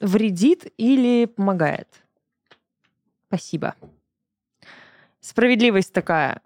вредит 0.00 0.72
или 0.78 1.26
помогает? 1.26 2.02
Спасибо. 3.28 3.74
Справедливость 5.20 5.92
такая 5.92 6.40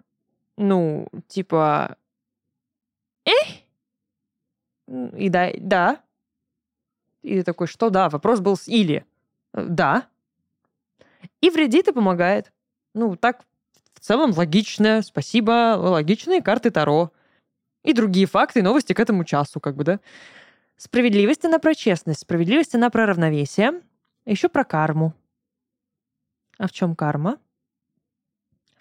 ну, 0.57 1.07
типа, 1.27 1.97
эх, 3.25 3.65
и 4.87 5.29
да, 5.29 5.51
да. 5.57 6.01
И 7.23 7.41
такой, 7.41 7.67
что 7.67 7.89
да? 7.89 8.09
Вопрос 8.09 8.39
был 8.39 8.55
с 8.55 8.67
или. 8.67 9.05
Э, 9.53 9.65
да. 9.67 10.07
И 11.41 11.49
вредит 11.49 11.87
и 11.87 11.91
помогает. 11.91 12.51
Ну, 12.93 13.15
так 13.15 13.43
в 13.93 13.99
целом 13.99 14.31
логично. 14.31 15.01
Спасибо. 15.01 15.75
Логичные 15.77 16.41
карты 16.41 16.69
Таро. 16.69 17.11
И 17.83 17.93
другие 17.93 18.27
факты 18.27 18.59
и 18.59 18.63
новости 18.63 18.93
к 18.93 18.99
этому 18.99 19.23
часу, 19.23 19.59
как 19.59 19.75
бы, 19.75 19.83
да. 19.83 19.99
Справедливость, 20.77 21.45
она 21.45 21.59
про 21.59 21.73
честность. 21.73 22.21
Справедливость, 22.21 22.75
она 22.75 22.89
про 22.89 23.05
равновесие. 23.07 23.81
Еще 24.25 24.49
про 24.49 24.63
карму. 24.63 25.13
А 26.57 26.67
в 26.67 26.71
чем 26.71 26.95
карма? 26.95 27.39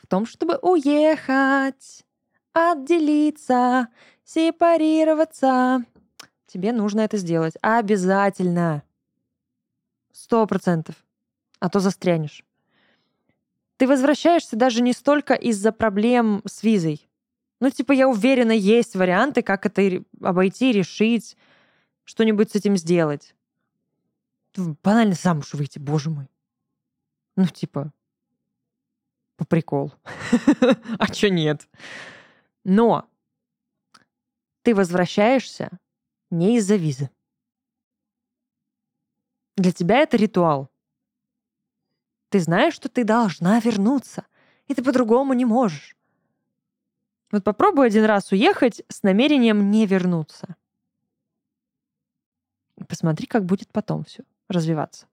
В 0.05 0.07
том, 0.07 0.27
чтобы 0.27 0.59
уехать 0.61 2.05
отделиться, 2.53 3.89
сепарироваться. 4.25 5.85
Тебе 6.47 6.73
нужно 6.73 7.01
это 7.01 7.17
сделать. 7.17 7.55
Обязательно. 7.63 8.83
Сто 10.13 10.47
процентов. 10.47 10.95
А 11.59 11.71
то 11.71 11.81
застрянешь. 11.81 12.45
Ты 13.79 13.89
возвращаешься 13.89 14.57
даже 14.57 14.83
не 14.83 14.93
столько 14.93 15.35
из-за 15.35 15.73
проблем 15.73 16.43
с 16.45 16.63
визой. 16.63 17.09
Ну, 17.61 17.71
типа, 17.71 17.93
я 17.93 18.07
уверена, 18.07 18.53
есть 18.53 18.95
варианты, 18.95 19.43
как 19.43 19.65
это 19.65 20.05
обойти, 20.21 20.71
решить, 20.71 21.37
что-нибудь 22.05 22.53
с 22.53 22.55
этим 22.55 22.77
сделать. 22.77 23.35
Банально 24.55 25.15
замуж 25.15 25.55
выйти, 25.55 25.79
боже 25.79 26.11
мой. 26.11 26.29
Ну, 27.37 27.47
типа, 27.47 27.93
по 29.37 29.45
приколу. 29.45 29.93
а 30.99 31.13
чё 31.13 31.29
нет? 31.29 31.69
Но 32.65 33.09
ты 34.63 34.75
возвращаешься 34.75 35.71
не 36.31 36.57
из-за 36.57 36.77
визы. 36.77 37.11
Для 39.57 39.73
тебя 39.73 39.99
это 39.99 40.17
ритуал. 40.17 40.71
Ты 42.31 42.41
знаешь, 42.41 42.75
что 42.75 42.89
ты 42.89 43.05
должна 43.05 43.61
вернуться, 43.61 44.27
и 44.67 44.75
ты 44.75 44.83
по-другому 44.83 45.35
не 45.35 45.45
можешь. 45.45 45.97
Вот 47.31 47.45
попробуй 47.45 47.87
один 47.87 48.05
раз 48.05 48.33
уехать 48.33 48.83
с 48.89 49.03
намерением 49.03 49.71
не 49.71 49.87
вернуться. 49.87 50.57
Посмотри, 52.89 53.27
как 53.27 53.45
будет 53.45 53.71
потом 53.71 54.05
все 54.05 54.25
развиваться. 54.49 55.07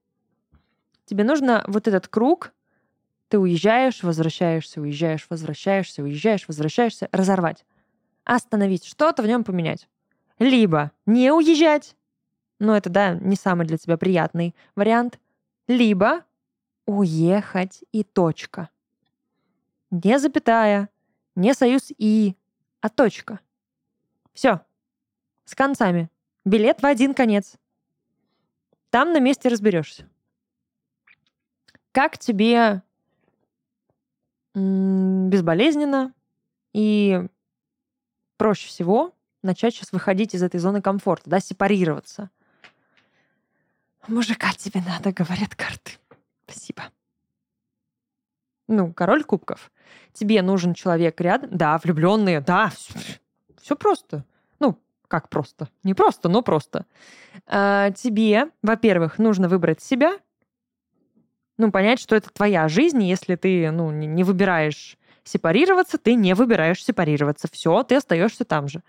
Тебе 1.04 1.24
нужно 1.24 1.64
вот 1.68 1.88
этот 1.88 2.08
круг, 2.08 2.52
ты 3.32 3.38
уезжаешь, 3.38 4.02
возвращаешься, 4.02 4.82
уезжаешь, 4.82 5.26
возвращаешься, 5.30 6.02
уезжаешь, 6.02 6.46
возвращаешься, 6.46 7.08
разорвать. 7.12 7.64
Остановить, 8.24 8.84
что-то 8.84 9.22
в 9.22 9.26
нем 9.26 9.42
поменять. 9.42 9.88
Либо 10.38 10.92
не 11.06 11.32
уезжать, 11.32 11.96
но 12.58 12.76
это, 12.76 12.90
да, 12.90 13.14
не 13.14 13.36
самый 13.36 13.66
для 13.66 13.78
тебя 13.78 13.96
приятный 13.96 14.54
вариант. 14.76 15.18
Либо 15.66 16.26
уехать 16.84 17.82
и 17.90 18.04
точка. 18.04 18.68
Не 19.90 20.18
запятая, 20.18 20.90
не 21.34 21.54
союз 21.54 21.90
и, 21.96 22.36
а 22.82 22.90
точка. 22.90 23.40
Все. 24.34 24.60
С 25.46 25.54
концами. 25.54 26.10
Билет 26.44 26.82
в 26.82 26.84
один 26.84 27.14
конец. 27.14 27.54
Там 28.90 29.10
на 29.14 29.20
месте 29.20 29.48
разберешься. 29.48 30.06
Как 31.92 32.18
тебе 32.18 32.82
безболезненно 34.54 36.12
и 36.72 37.26
проще 38.36 38.68
всего 38.68 39.14
начать 39.42 39.74
сейчас 39.74 39.92
выходить 39.92 40.34
из 40.34 40.42
этой 40.42 40.60
зоны 40.60 40.82
комфорта, 40.82 41.28
да, 41.30 41.40
сепарироваться. 41.40 42.30
Мужика 44.08 44.52
тебе 44.52 44.82
надо, 44.86 45.12
говорят 45.12 45.54
карты. 45.54 45.92
Спасибо. 46.44 46.82
Ну, 48.68 48.92
король 48.92 49.24
кубков. 49.24 49.70
Тебе 50.12 50.42
нужен 50.42 50.74
человек 50.74 51.20
рядом. 51.20 51.50
Да, 51.52 51.78
влюбленные, 51.78 52.40
да, 52.40 52.72
все 53.60 53.76
просто. 53.76 54.24
Ну, 54.58 54.78
как 55.08 55.28
просто? 55.28 55.68
Не 55.84 55.94
просто, 55.94 56.28
но 56.28 56.42
просто. 56.42 56.86
А, 57.46 57.90
тебе, 57.92 58.50
во-первых, 58.62 59.18
нужно 59.18 59.48
выбрать 59.48 59.82
себя, 59.82 60.18
ну, 61.66 61.72
понять, 61.72 62.00
что 62.00 62.16
это 62.16 62.30
твоя 62.30 62.68
жизнь, 62.68 63.02
если 63.02 63.36
ты, 63.36 63.70
ну, 63.70 63.90
не 63.90 64.24
выбираешь 64.24 64.96
сепарироваться, 65.24 65.98
ты 65.98 66.14
не 66.14 66.34
выбираешь 66.34 66.84
сепарироваться. 66.84 67.48
Все, 67.50 67.82
ты 67.82 67.96
остаешься 67.96 68.44
там 68.44 68.68
же. 68.68 68.82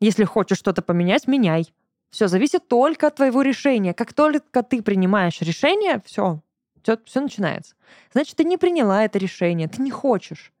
Если 0.00 0.24
хочешь 0.24 0.58
что-то 0.58 0.82
поменять, 0.82 1.28
меняй. 1.28 1.72
Все 2.10 2.28
зависит 2.28 2.68
только 2.68 3.06
от 3.06 3.16
твоего 3.16 3.42
решения. 3.42 3.94
Как 3.94 4.12
только 4.12 4.62
ты 4.62 4.82
принимаешь 4.82 5.40
решение, 5.40 6.02
все, 6.04 6.40
все, 6.82 6.98
все 7.04 7.20
начинается. 7.20 7.74
Значит, 8.12 8.36
ты 8.36 8.44
не 8.44 8.56
приняла 8.56 9.04
это 9.04 9.18
решение, 9.18 9.68
ты 9.68 9.80
не 9.80 9.90
хочешь. 9.90 10.52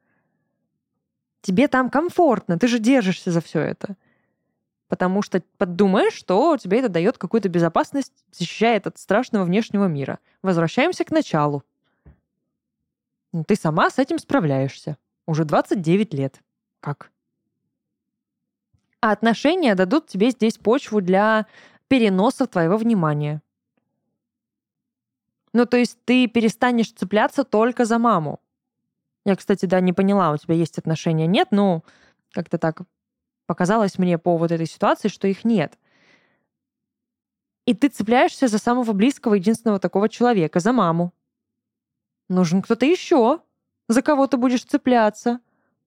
Тебе 1.40 1.68
там 1.68 1.90
комфортно, 1.90 2.58
ты 2.58 2.68
же 2.68 2.78
держишься 2.78 3.32
за 3.32 3.40
все 3.40 3.60
это. 3.60 3.96
Потому 4.92 5.22
что 5.22 5.42
подумаешь, 5.56 6.12
что 6.12 6.54
тебе 6.58 6.80
это 6.80 6.90
дает 6.90 7.16
какую-то 7.16 7.48
безопасность, 7.48 8.12
защищает 8.30 8.86
от 8.86 8.98
страшного 8.98 9.44
внешнего 9.44 9.86
мира. 9.86 10.18
Возвращаемся 10.42 11.06
к 11.06 11.10
началу. 11.10 11.64
Ну, 13.32 13.42
ты 13.42 13.56
сама 13.56 13.88
с 13.88 13.98
этим 13.98 14.18
справляешься. 14.18 14.98
Уже 15.26 15.46
29 15.46 16.12
лет. 16.12 16.42
Как? 16.80 17.10
А 19.00 19.12
отношения 19.12 19.74
дадут 19.74 20.08
тебе 20.08 20.28
здесь 20.28 20.58
почву 20.58 21.00
для 21.00 21.46
переноса 21.88 22.46
твоего 22.46 22.76
внимания. 22.76 23.40
Ну, 25.54 25.64
то 25.64 25.78
есть 25.78 26.04
ты 26.04 26.26
перестанешь 26.26 26.92
цепляться 26.92 27.44
только 27.44 27.86
за 27.86 27.98
маму. 27.98 28.40
Я, 29.24 29.36
кстати, 29.36 29.64
да, 29.64 29.80
не 29.80 29.94
поняла, 29.94 30.32
у 30.32 30.36
тебя 30.36 30.54
есть 30.54 30.76
отношения, 30.76 31.26
нет, 31.26 31.48
но 31.50 31.82
как-то 32.32 32.58
так 32.58 32.82
показалось 33.46 33.98
мне 33.98 34.18
по 34.18 34.36
вот 34.36 34.52
этой 34.52 34.66
ситуации, 34.66 35.08
что 35.08 35.28
их 35.28 35.44
нет. 35.44 35.78
И 37.66 37.74
ты 37.74 37.88
цепляешься 37.88 38.48
за 38.48 38.58
самого 38.58 38.92
близкого, 38.92 39.34
единственного 39.34 39.78
такого 39.78 40.08
человека, 40.08 40.60
за 40.60 40.72
маму. 40.72 41.12
Нужен 42.28 42.62
кто-то 42.62 42.84
еще, 42.86 43.40
за 43.88 44.02
кого 44.02 44.26
ты 44.26 44.36
будешь 44.36 44.64
цепляться. 44.64 45.40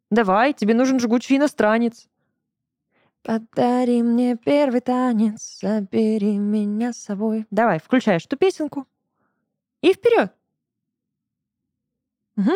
Давай, 0.10 0.54
тебе 0.54 0.74
нужен 0.74 1.00
жгучий 1.00 1.38
иностранец. 1.38 2.08
Подари 3.24 4.04
мне 4.04 4.38
первый 4.38 4.82
танец, 4.82 5.60
забери 5.60 6.38
меня 6.38 6.94
с 6.94 6.98
собой. 6.98 7.48
Давай, 7.50 7.80
включаешь 7.80 8.26
ту 8.26 8.38
песенку. 8.38 8.88
И 9.82 9.94
вперед. 9.94 10.32
Угу. 12.38 12.52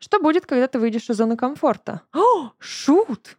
Что 0.00 0.18
будет, 0.18 0.46
когда 0.46 0.66
ты 0.66 0.78
выйдешь 0.78 1.10
из 1.10 1.16
зоны 1.16 1.36
комфорта? 1.36 2.02
О, 2.12 2.52
шут! 2.58 3.36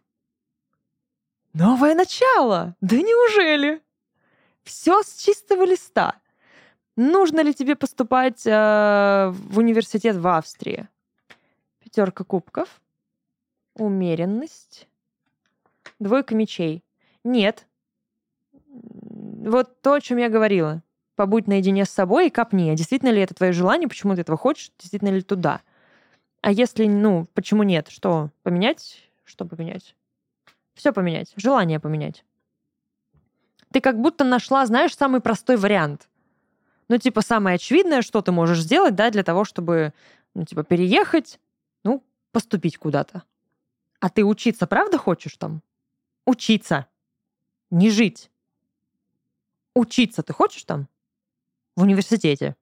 Новое 1.52 1.94
начало! 1.94 2.76
Да 2.80 2.96
неужели? 2.96 3.82
Все 4.62 5.02
с 5.02 5.16
чистого 5.16 5.64
листа. 5.64 6.14
Нужно 6.94 7.40
ли 7.40 7.52
тебе 7.52 7.74
поступать 7.74 8.46
э, 8.46 9.32
в 9.32 9.58
университет 9.58 10.16
в 10.16 10.26
Австрии? 10.28 10.88
Пятерка 11.80 12.22
кубков. 12.22 12.80
Умеренность. 13.74 14.88
Двойка 15.98 16.36
мечей. 16.36 16.84
Нет. 17.24 17.66
Вот 18.68 19.80
то, 19.82 19.94
о 19.94 20.00
чем 20.00 20.18
я 20.18 20.28
говорила. 20.28 20.82
Побудь 21.16 21.48
наедине 21.48 21.86
с 21.86 21.90
собой 21.90 22.28
и 22.28 22.30
копни. 22.30 22.70
А 22.70 22.76
действительно 22.76 23.10
ли 23.10 23.20
это 23.20 23.34
твое 23.34 23.52
желание? 23.52 23.88
Почему 23.88 24.14
ты 24.14 24.20
этого 24.20 24.38
хочешь? 24.38 24.70
Действительно 24.78 25.10
ли 25.10 25.22
туда? 25.22 25.62
А 26.42 26.50
если, 26.50 26.86
ну, 26.86 27.28
почему 27.34 27.62
нет? 27.62 27.88
Что, 27.88 28.30
поменять? 28.42 29.00
Что 29.24 29.44
поменять? 29.44 29.94
Все 30.74 30.92
поменять. 30.92 31.32
Желание 31.36 31.78
поменять. 31.78 32.24
Ты 33.72 33.80
как 33.80 34.00
будто 34.00 34.24
нашла, 34.24 34.66
знаешь, 34.66 34.94
самый 34.96 35.20
простой 35.20 35.56
вариант. 35.56 36.08
Ну, 36.88 36.98
типа, 36.98 37.22
самое 37.22 37.54
очевидное, 37.54 38.02
что 38.02 38.20
ты 38.22 38.32
можешь 38.32 38.60
сделать, 38.60 38.96
да, 38.96 39.10
для 39.10 39.22
того, 39.22 39.44
чтобы, 39.44 39.94
ну, 40.34 40.44
типа, 40.44 40.64
переехать, 40.64 41.38
ну, 41.84 42.04
поступить 42.32 42.76
куда-то. 42.76 43.22
А 44.00 44.10
ты 44.10 44.24
учиться 44.24 44.66
правда 44.66 44.98
хочешь 44.98 45.36
там? 45.36 45.62
Учиться. 46.26 46.88
Не 47.70 47.88
жить. 47.88 48.32
Учиться 49.74 50.24
ты 50.24 50.32
хочешь 50.32 50.64
там? 50.64 50.88
В 51.76 51.82
университете. 51.82 52.56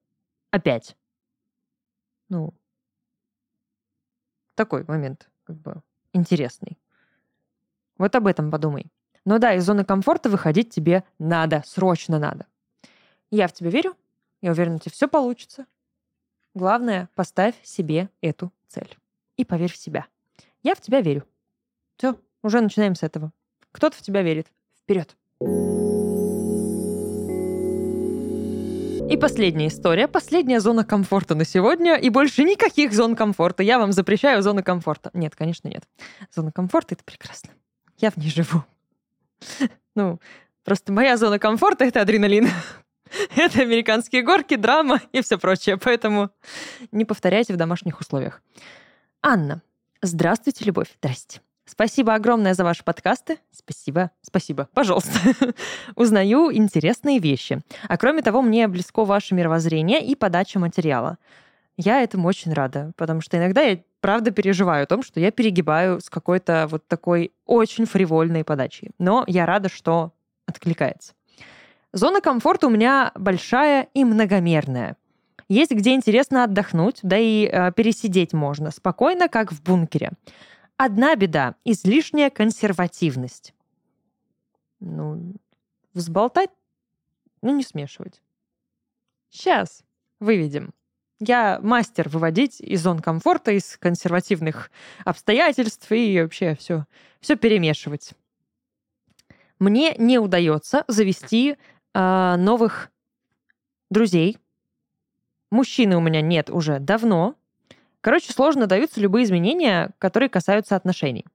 Опять. 0.51 0.97
Ну, 2.29 2.53
такой 4.61 4.85
момент, 4.87 5.31
как 5.45 5.57
бы, 5.57 5.83
интересный. 6.13 6.79
Вот 7.97 8.15
об 8.15 8.27
этом 8.27 8.51
подумай. 8.51 8.93
Но 9.25 9.39
да, 9.39 9.55
из 9.55 9.65
зоны 9.65 9.87
комфорта 9.87 10.29
выходить 10.29 10.69
тебе 10.69 11.03
надо, 11.19 11.63
срочно 11.65 12.19
надо. 12.19 12.45
Я 13.31 13.49
в 13.49 13.55
тебя 13.55 13.71
верю, 13.71 13.97
я 14.43 14.51
уверена, 14.51 14.77
у 14.77 14.79
тебя 14.79 14.93
все 14.93 15.09
получится. 15.09 15.65
Главное, 16.55 17.09
поставь 17.15 17.55
себе 17.63 18.11
эту 18.21 18.53
цель. 18.69 18.99
И 19.39 19.47
поверь 19.47 19.73
в 19.73 19.79
себя. 19.79 20.05
Я 20.63 20.75
в 20.75 20.83
тебя 20.83 21.01
верю. 21.01 21.25
Все, 21.97 22.17
уже 22.43 22.61
начинаем 22.61 22.95
с 22.95 23.03
этого. 23.03 23.33
Кто-то 23.73 23.97
в 23.97 24.03
тебя 24.03 24.21
верит. 24.21 24.49
Вперед! 24.83 25.17
И 29.11 29.17
последняя 29.17 29.67
история, 29.67 30.07
последняя 30.07 30.61
зона 30.61 30.85
комфорта 30.85 31.35
на 31.35 31.45
сегодня, 31.45 31.97
и 31.97 32.09
больше 32.11 32.45
никаких 32.45 32.93
зон 32.93 33.17
комфорта. 33.17 33.63
Я 33.63 33.79
вам 33.79 33.93
запрещаю 33.93 34.43
зоны 34.43 34.63
комфорта. 34.63 35.11
Нет, 35.15 35.35
конечно, 35.35 35.69
нет. 35.69 35.83
Зона 36.35 36.53
комфорта— 36.53 36.95
это 36.97 37.05
прекрасно. 37.05 37.51
Я 37.99 38.11
в 38.11 38.17
ней 38.17 38.31
живу. 38.31 38.65
Ну, 39.97 40.21
просто 40.63 40.93
моя 40.93 41.17
зона 41.17 41.41
комфорта— 41.41 41.85
это 41.87 42.01
адреналин. 42.01 42.49
Это 43.37 43.63
американские 43.63 44.23
горки, 44.23 44.55
драма 44.55 45.01
и 45.11 45.21
все 45.21 45.37
прочее. 45.37 45.77
Поэтому 45.77 46.31
не 46.93 47.05
повторяйте 47.05 47.53
в 47.53 47.57
домашних 47.57 47.99
условиях. 47.99 48.41
Анна, 49.21 49.63
Здравствуйте, 50.03 50.65
Любовь. 50.65 50.89
Здрасте. 50.97 51.41
Спасибо 51.71 52.15
огромное 52.15 52.55
за 52.55 52.65
ваши 52.65 52.83
подкасты. 52.83 53.39
Спасибо, 53.53 54.11
спасибо, 54.23 54.69
пожалуйста. 54.75 55.13
Узнаю 55.95 56.53
интересные 56.53 57.21
вещи. 57.21 57.61
А 57.89 57.97
кроме 57.97 58.23
того, 58.23 58.43
мне 58.43 58.67
близко 58.67 59.05
ваше 59.05 59.37
мировоззрение 59.37 60.05
и 60.05 60.17
подача 60.17 60.59
материала. 60.59 61.17
Я 61.77 62.03
этому 62.03 62.27
очень 62.27 62.53
рада, 62.53 62.91
потому 62.97 63.21
что 63.21 63.39
иногда 63.39 63.63
я 63.63 63.79
правда 64.01 64.33
переживаю 64.33 64.83
о 64.83 64.87
том, 64.87 65.05
что 65.05 65.21
я 65.21 65.31
перегибаю 65.31 66.01
с 66.01 66.11
какой-то 66.11 66.67
вот 66.69 66.89
такой 66.89 67.31
очень 67.47 67.87
фривольной 67.87 68.43
подачей. 68.43 68.91
Но 68.99 69.23
я 69.29 69.47
рада, 69.47 69.69
что 69.69 70.13
откликается. 70.47 71.13
Зона 71.93 72.21
комфорта 72.21 72.67
у 72.67 72.71
меня 72.71 73.13
большая 73.15 73.87
и 73.95 74.05
многомерная. 74.05 74.97
Есть 75.49 75.71
где 75.71 75.95
интересно 75.95 76.43
отдохнуть, 76.43 76.99
да 77.05 77.17
и 77.17 77.47
э, 77.47 77.71
пересидеть 77.77 78.33
можно 78.33 78.73
спокойно, 78.73 79.29
как 79.29 79.53
в 79.53 79.63
бункере. 79.63 80.11
Одна 80.83 81.15
беда— 81.15 81.57
излишняя 81.67 82.31
консервативность. 82.31 83.53
Ну, 84.79 85.35
взболтать, 85.93 86.49
ну, 87.43 87.55
не 87.55 87.63
смешивать. 87.65 88.23
Сейчас 89.29 89.85
выведем. 90.21 90.73
Я 91.19 91.61
мастер 91.63 92.09
выводить 92.09 92.63
из 92.63 92.83
зон 92.83 93.01
комфорта, 93.01 93.51
из 93.51 93.77
консервативных 93.77 94.71
обстоятельств 95.05 95.93
и 95.93 96.23
вообще 96.23 96.55
все, 96.55 96.87
все 97.21 97.37
перемешивать. 97.37 98.15
Мне 99.59 99.95
не 99.99 100.19
удается 100.19 100.87
завести 100.89 101.59
э, 101.93 102.37
новых 102.39 102.91
друзей. 103.91 104.39
Мужчины 105.51 105.99
у 105.99 106.01
меня 106.01 106.23
нет 106.23 106.49
уже 106.49 106.79
давно. 106.79 107.37
Короче, 108.01 108.33
сложно 108.33 108.67
даются 108.67 109.01
любые 109.01 109.25
изменения, 109.25 109.91
которые 109.99 110.29
касаются 110.29 110.77
отношений. 110.77 111.27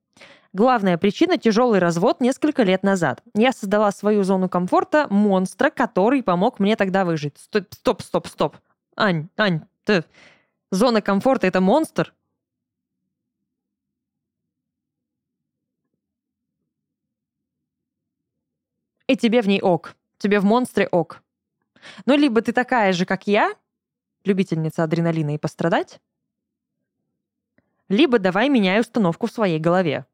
Главная 0.53 0.97
причина– 0.97 1.37
тяжелый 1.39 1.79
развод 1.79 2.21
несколько 2.21 2.63
лет 2.63 2.81
назад. 2.81 3.21
Я 3.33 3.51
создала 3.51 3.91
свою 3.91 4.23
зону 4.23 4.47
комфорта 4.47 5.05
монстра, 5.09 5.69
который 5.69 6.23
помог 6.23 6.59
мне 6.59 6.75
тогда 6.77 7.03
выжить. 7.03 7.37
Стоп, 7.37 7.65
стоп, 7.73 8.01
стоп, 8.01 8.27
стоп. 8.27 8.57
Ань, 8.95 9.27
Ань, 9.37 9.65
ты... 9.83 10.05
Зона 10.71 11.01
комфорта– 11.01 11.45
это 11.47 11.61
монстр? 11.61 12.13
И 19.07 19.15
тебе 19.15 19.41
в 19.41 19.47
ней 19.47 19.61
ок. 19.61 19.95
Тебе 20.17 20.39
в 20.39 20.45
монстре 20.45 20.87
ок. 20.87 21.21
Ну, 22.05 22.15
либо 22.15 22.41
ты 22.41 22.51
такая 22.51 22.93
же, 22.93 23.05
как 23.05 23.27
я, 23.27 23.53
любительница 24.23 24.83
адреналина 24.83 25.35
и 25.35 25.37
пострадать, 25.37 25.99
либо 27.89 28.19
давай 28.19 28.49
меняй 28.49 28.79
установку 28.79 29.27
в 29.27 29.31
своей 29.31 29.59
голове. 29.59 30.05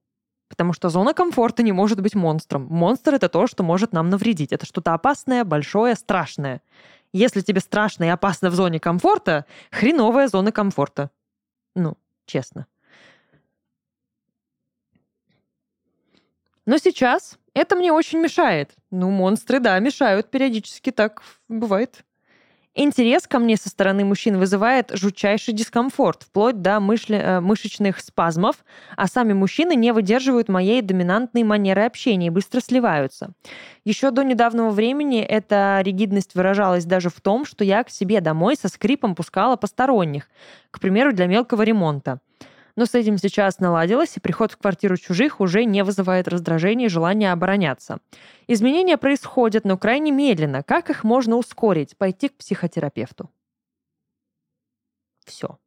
Потому 0.48 0.74
что 0.74 0.90
зона 0.90 1.14
комфорта 1.14 1.64
не 1.64 1.72
может 1.72 2.02
быть 2.02 2.14
монстром. 2.14 2.68
Монстр— 2.70 3.14
это 3.16 3.30
то, 3.30 3.48
что 3.48 3.64
может 3.64 3.94
нам 3.94 4.10
навредить. 4.10 4.52
Это 4.52 4.66
что-то 4.66 4.94
опасное, 4.94 5.46
большое, 5.46 5.96
страшное. 5.96 6.62
Если 7.14 7.42
тебе 7.42 7.62
страшно 7.62 8.04
и 8.04 8.08
опасно 8.08 8.50
в 8.50 8.56
зоне 8.56 8.80
комфорта, 8.80 9.46
хреновая 9.72 10.28
зона 10.28 10.52
комфорта. 10.52 11.10
Ну, 11.76 11.98
честно. 12.26 12.68
Но 16.66 16.78
сейчас 16.78 17.38
это 17.54 17.76
мне 17.76 17.92
очень 17.92 18.20
мешает. 18.20 18.76
Ну, 18.92 19.10
монстры, 19.10 19.60
да, 19.60 19.80
мешают 19.80 20.30
периодически, 20.30 20.92
так 20.92 21.22
бывает. 21.48 22.04
Интерес 22.74 23.28
ко 23.28 23.38
мне 23.38 23.58
со 23.58 23.68
стороны 23.68 24.06
мужчин 24.06 24.38
вызывает 24.38 24.92
жутчайший 24.94 25.54
дискомфорт, 25.54 26.24
вплоть 26.24 26.62
до 26.62 26.80
мышли, 26.80 27.18
э, 27.18 27.42
мышечных 27.42 28.00
спазмов, 28.00 28.64
а 28.96 29.08
сами 29.08 29.34
мужчины 29.34 29.76
не 29.76 29.92
выдерживают 29.92 30.48
моей 30.48 30.82
доминантной 30.82 31.44
манеры 31.44 31.84
общения 31.84 32.28
и 32.28 32.30
быстро 32.30 32.62
сливаются. 32.62 33.34
Еще 33.84 34.12
до 34.12 34.24
недавнего 34.24 34.70
времени 34.70 35.22
эта 35.22 35.82
ригидность 35.84 36.34
выражалась 36.34 36.86
даже 36.86 37.10
в 37.10 37.20
том, 37.20 37.44
что 37.44 37.66
я 37.66 37.84
к 37.84 37.90
себе 37.90 38.22
домой 38.22 38.56
со 38.56 38.70
скрипом 38.70 39.16
пускала 39.16 39.58
посторонних, 39.58 40.30
к 40.72 40.80
примеру, 40.80 41.12
для 41.12 41.26
мелкого 41.26 41.64
ремонта 41.64 42.22
но 42.76 42.86
с 42.86 42.96
этим 42.96 43.18
сейчас 43.18 43.60
наладилось, 43.60 44.18
и 44.18 44.20
приход 44.20 44.52
в 44.52 44.58
квартиру 44.58 44.98
чужих 44.98 45.40
уже 45.40 45.66
не 45.66 45.84
вызывает 45.84 46.28
раздражения 46.28 46.88
и 46.88 46.90
желания 46.90 47.32
обороняться. 47.32 48.00
Изменения 48.48 48.98
происходят, 48.98 49.66
но 49.66 49.78
крайне 49.78 50.12
медленно. 50.12 50.64
Как 50.64 50.90
их 50.90 51.04
можно 51.04 51.38
ускорить? 51.38 51.98
Пойти 51.98 52.30
к 52.30 52.38
психотерапевту. 52.38 53.30
Все. 55.26 55.58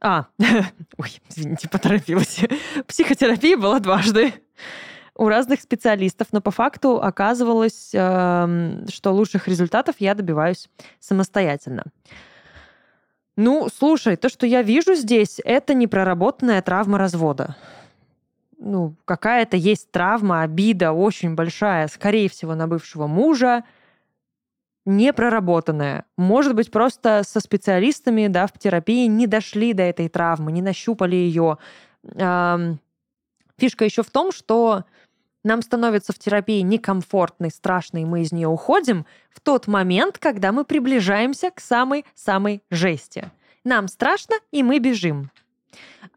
А, 0.00 0.26
ой, 0.98 1.20
извините, 1.28 1.68
поторопилась. 1.68 2.40
Психотерапия 2.86 3.56
была 3.56 3.80
дважды 3.80 4.34
у 5.16 5.28
разных 5.28 5.60
специалистов, 5.60 6.28
но 6.32 6.40
по 6.40 6.50
факту 6.50 7.00
оказывалось, 7.02 7.90
эм, 7.92 8.86
что 8.88 9.12
лучших 9.12 9.48
результатов 9.48 9.96
я 9.98 10.14
добиваюсь 10.14 10.68
самостоятельно. 11.00 11.84
Ну, 13.36 13.68
слушай, 13.68 14.16
то, 14.16 14.28
что 14.30 14.46
я 14.46 14.62
вижу 14.62 14.94
здесь, 14.94 15.40
это 15.44 15.74
непроработанная 15.74 16.62
травма 16.62 16.96
развода. 16.96 17.54
Ну, 18.58 18.94
какая-то 19.04 19.58
есть 19.58 19.90
травма, 19.90 20.40
обида 20.40 20.92
очень 20.92 21.34
большая, 21.34 21.88
скорее 21.88 22.30
всего, 22.30 22.54
на 22.54 22.66
бывшего 22.66 23.06
мужа, 23.06 23.64
непроработанная. 24.86 26.06
Может 26.16 26.54
быть, 26.54 26.70
просто 26.70 27.22
со 27.26 27.40
специалистами 27.40 28.28
да, 28.28 28.46
в 28.46 28.52
терапии 28.58 29.06
не 29.06 29.26
дошли 29.26 29.74
до 29.74 29.82
этой 29.82 30.08
травмы, 30.08 30.52
не 30.52 30.62
нащупали 30.62 31.16
ее. 31.16 31.58
Фишка 33.58 33.84
еще 33.84 34.02
в 34.02 34.10
том, 34.10 34.32
что 34.32 34.84
нам 35.46 35.62
становится 35.62 36.12
в 36.12 36.18
терапии 36.18 36.60
некомфортно 36.60 37.46
и 37.46 37.50
страшно, 37.50 37.98
и 37.98 38.04
мы 38.04 38.22
из 38.22 38.32
нее 38.32 38.48
уходим 38.48 39.06
в 39.30 39.40
тот 39.40 39.68
момент, 39.68 40.18
когда 40.18 40.50
мы 40.52 40.64
приближаемся 40.64 41.50
к 41.50 41.60
самой-самой 41.60 42.62
жести. 42.70 43.30
Нам 43.64 43.88
страшно, 43.88 44.34
и 44.50 44.62
мы 44.62 44.78
бежим. 44.80 45.30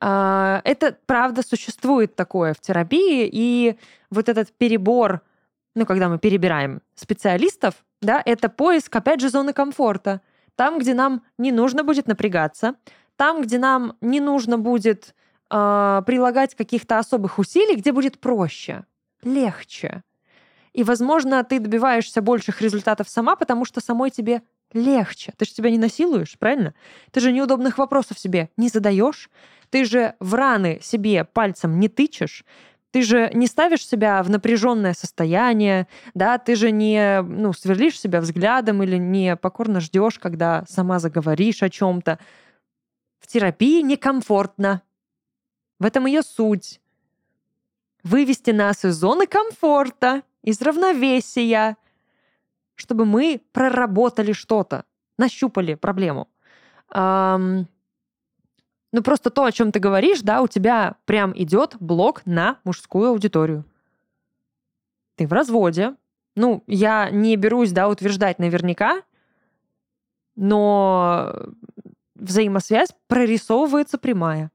А, 0.01 0.61
это, 0.63 0.97
правда, 1.05 1.43
существует 1.43 2.15
такое 2.15 2.53
в 2.53 2.59
терапии, 2.59 3.29
и 3.31 3.77
вот 4.09 4.29
этот 4.29 4.51
перебор, 4.51 5.21
ну, 5.75 5.85
когда 5.85 6.09
мы 6.09 6.17
перебираем 6.17 6.81
специалистов, 6.95 7.75
да, 8.01 8.21
это 8.25 8.49
поиск, 8.49 8.95
опять 8.95 9.21
же, 9.21 9.29
зоны 9.29 9.53
комфорта. 9.53 10.21
Там, 10.55 10.79
где 10.79 10.93
нам 10.93 11.23
не 11.37 11.51
нужно 11.51 11.83
будет 11.83 12.07
напрягаться, 12.07 12.75
там, 13.15 13.41
где 13.43 13.59
нам 13.59 13.95
не 14.01 14.19
нужно 14.19 14.57
будет 14.57 15.13
э, 15.51 16.01
прилагать 16.05 16.55
каких-то 16.55 16.97
особых 16.97 17.37
усилий, 17.37 17.75
где 17.75 17.91
будет 17.91 18.19
проще 18.19 18.85
легче. 19.23 20.03
И, 20.73 20.83
возможно, 20.83 21.43
ты 21.43 21.59
добиваешься 21.59 22.21
больших 22.21 22.61
результатов 22.61 23.09
сама, 23.09 23.35
потому 23.35 23.65
что 23.65 23.81
самой 23.81 24.11
тебе 24.11 24.43
легче. 24.71 25.33
Ты 25.37 25.45
же 25.45 25.51
себя 25.51 25.71
не 25.71 25.77
насилуешь, 25.77 26.37
правильно? 26.37 26.73
Ты 27.11 27.19
же 27.21 27.31
неудобных 27.31 27.77
вопросов 27.77 28.19
себе 28.19 28.49
не 28.55 28.69
задаешь. 28.69 29.29
Ты 29.69 29.85
же 29.85 30.15
в 30.19 30.33
раны 30.35 30.79
себе 30.81 31.23
пальцем 31.23 31.79
не 31.79 31.89
тычешь. 31.89 32.45
Ты 32.91 33.03
же 33.03 33.29
не 33.33 33.45
ставишь 33.45 33.85
себя 33.85 34.23
в 34.23 34.29
напряженное 34.29 34.93
состояние, 34.93 35.87
да, 36.15 36.39
ты 36.39 36.55
же 36.55 36.71
не 36.71 37.21
ну, 37.21 37.53
сверлишь 37.53 37.99
себя 37.99 38.19
взглядом 38.19 38.81
или 38.81 38.97
не 38.97 39.35
покорно 39.35 39.79
ждешь, 39.79 40.17
когда 40.17 40.65
сама 40.67 40.97
заговоришь 40.97 41.61
о 41.61 41.69
чем-то. 41.69 42.17
В 43.19 43.27
терапии 43.27 43.81
некомфортно. 43.81 44.81
В 45.79 45.85
этом 45.85 46.07
ее 46.07 46.23
суть 46.23 46.81
вывести 48.03 48.51
нас 48.51 48.85
из 48.85 48.95
зоны 48.95 49.27
комфорта, 49.27 50.23
из 50.43 50.61
равновесия, 50.61 51.77
чтобы 52.75 53.05
мы 53.05 53.41
проработали 53.51 54.31
что-то, 54.31 54.85
нащупали 55.17 55.75
проблему. 55.75 56.29
Эм, 56.93 57.67
ну, 58.91 59.03
просто 59.03 59.29
то, 59.29 59.45
о 59.45 59.51
чем 59.51 59.71
ты 59.71 59.79
говоришь, 59.79 60.21
да, 60.21 60.41
у 60.41 60.47
тебя 60.47 60.95
прям 61.05 61.33
идет 61.35 61.75
блок 61.79 62.25
на 62.25 62.59
мужскую 62.63 63.09
аудиторию. 63.09 63.65
Ты 65.15 65.27
в 65.27 65.33
разводе. 65.33 65.95
Ну, 66.35 66.63
я 66.67 67.09
не 67.09 67.35
берусь, 67.35 67.71
да, 67.71 67.89
утверждать 67.89 68.39
наверняка, 68.39 69.01
но 70.35 71.35
взаимосвязь 72.15 72.95
прорисовывается 73.07 73.97
прямая. 73.97 74.51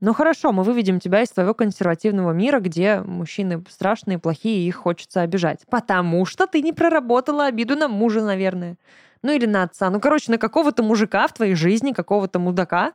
Ну 0.00 0.14
хорошо, 0.14 0.50
мы 0.50 0.62
выведем 0.62 0.98
тебя 0.98 1.22
из 1.22 1.28
твоего 1.28 1.52
консервативного 1.52 2.32
мира, 2.32 2.58
где 2.58 3.00
мужчины 3.00 3.62
страшные, 3.68 4.18
плохие, 4.18 4.64
и 4.64 4.68
их 4.68 4.76
хочется 4.76 5.20
обижать. 5.20 5.66
Потому 5.68 6.24
что 6.24 6.46
ты 6.46 6.62
не 6.62 6.72
проработала 6.72 7.44
обиду 7.46 7.76
на 7.76 7.86
мужа, 7.86 8.22
наверное. 8.22 8.78
Ну 9.22 9.32
или 9.32 9.44
на 9.44 9.64
отца. 9.64 9.90
Ну, 9.90 10.00
короче, 10.00 10.32
на 10.32 10.38
какого-то 10.38 10.82
мужика 10.82 11.26
в 11.26 11.34
твоей 11.34 11.54
жизни, 11.54 11.92
какого-то 11.92 12.38
мудака, 12.38 12.94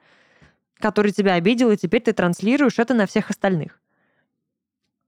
который 0.80 1.12
тебя 1.12 1.34
обидел, 1.34 1.70
и 1.70 1.78
теперь 1.78 2.02
ты 2.02 2.12
транслируешь 2.12 2.80
это 2.80 2.96
на 2.96 3.06
всех 3.06 3.30
остальных. 3.30 3.80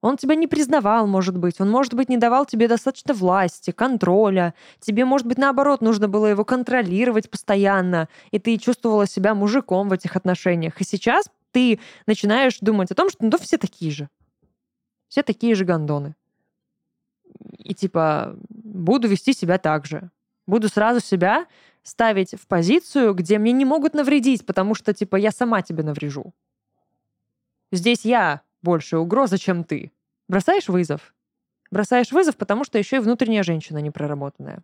Он 0.02 0.16
тебя 0.16 0.36
не 0.36 0.46
признавал, 0.46 1.08
может 1.08 1.36
быть. 1.36 1.60
Он, 1.60 1.72
может 1.72 1.96
быть, 1.96 2.08
не 2.10 2.18
давал 2.18 2.46
тебе 2.46 2.68
достаточно 2.68 3.16
власти, 3.16 3.72
контроля. 3.72 4.54
Тебе, 4.80 5.06
может 5.06 5.26
быть, 5.26 5.40
наоборот, 5.40 5.82
нужно 5.82 6.08
было 6.08 6.28
его 6.28 6.46
контролировать 6.46 7.32
постоянно. 7.32 8.08
И 8.30 8.38
ты 8.38 8.58
чувствовала 8.58 9.08
себя 9.08 9.34
мужиком 9.34 9.90
в 9.90 9.94
этих 9.94 10.16
отношениях. 10.16 10.80
И 10.80 10.84
сейчас 10.84 11.26
ты 11.58 11.80
начинаешь 12.06 12.60
думать 12.62 12.92
о 12.92 12.94
том, 12.94 13.10
что 13.10 13.26
ну, 13.26 13.36
все 13.40 13.58
такие 13.58 13.90
же. 13.90 14.10
Все 15.08 15.24
такие 15.24 15.56
же 15.56 15.66
гондоны. 15.66 16.16
И 17.58 17.74
типа, 17.74 18.36
буду 18.50 19.08
вести 19.08 19.34
себя 19.34 19.58
так 19.58 19.88
же. 19.88 20.12
Буду 20.46 20.70
сразу 20.70 21.00
себя 21.00 21.48
ставить 21.82 22.36
в 22.40 22.46
позицию, 22.46 23.16
где 23.16 23.40
мне 23.40 23.54
не 23.54 23.66
могут 23.66 23.96
навредить, 23.96 24.46
потому 24.46 24.76
что, 24.76 24.94
типа, 24.94 25.16
я 25.16 25.32
сама 25.32 25.64
тебе 25.64 25.82
наврежу. 25.82 26.32
Здесь 27.72 28.06
я 28.06 28.42
большая 28.62 29.00
угроза, 29.00 29.40
чем 29.40 29.64
ты. 29.64 29.92
Бросаешь 30.28 30.68
вызов. 30.68 31.16
Бросаешь 31.72 32.12
вызов, 32.12 32.38
потому 32.38 32.66
что 32.66 32.78
еще 32.78 32.98
и 32.98 33.00
внутренняя 33.00 33.42
женщина 33.42 33.80
непроработанная. 33.80 34.62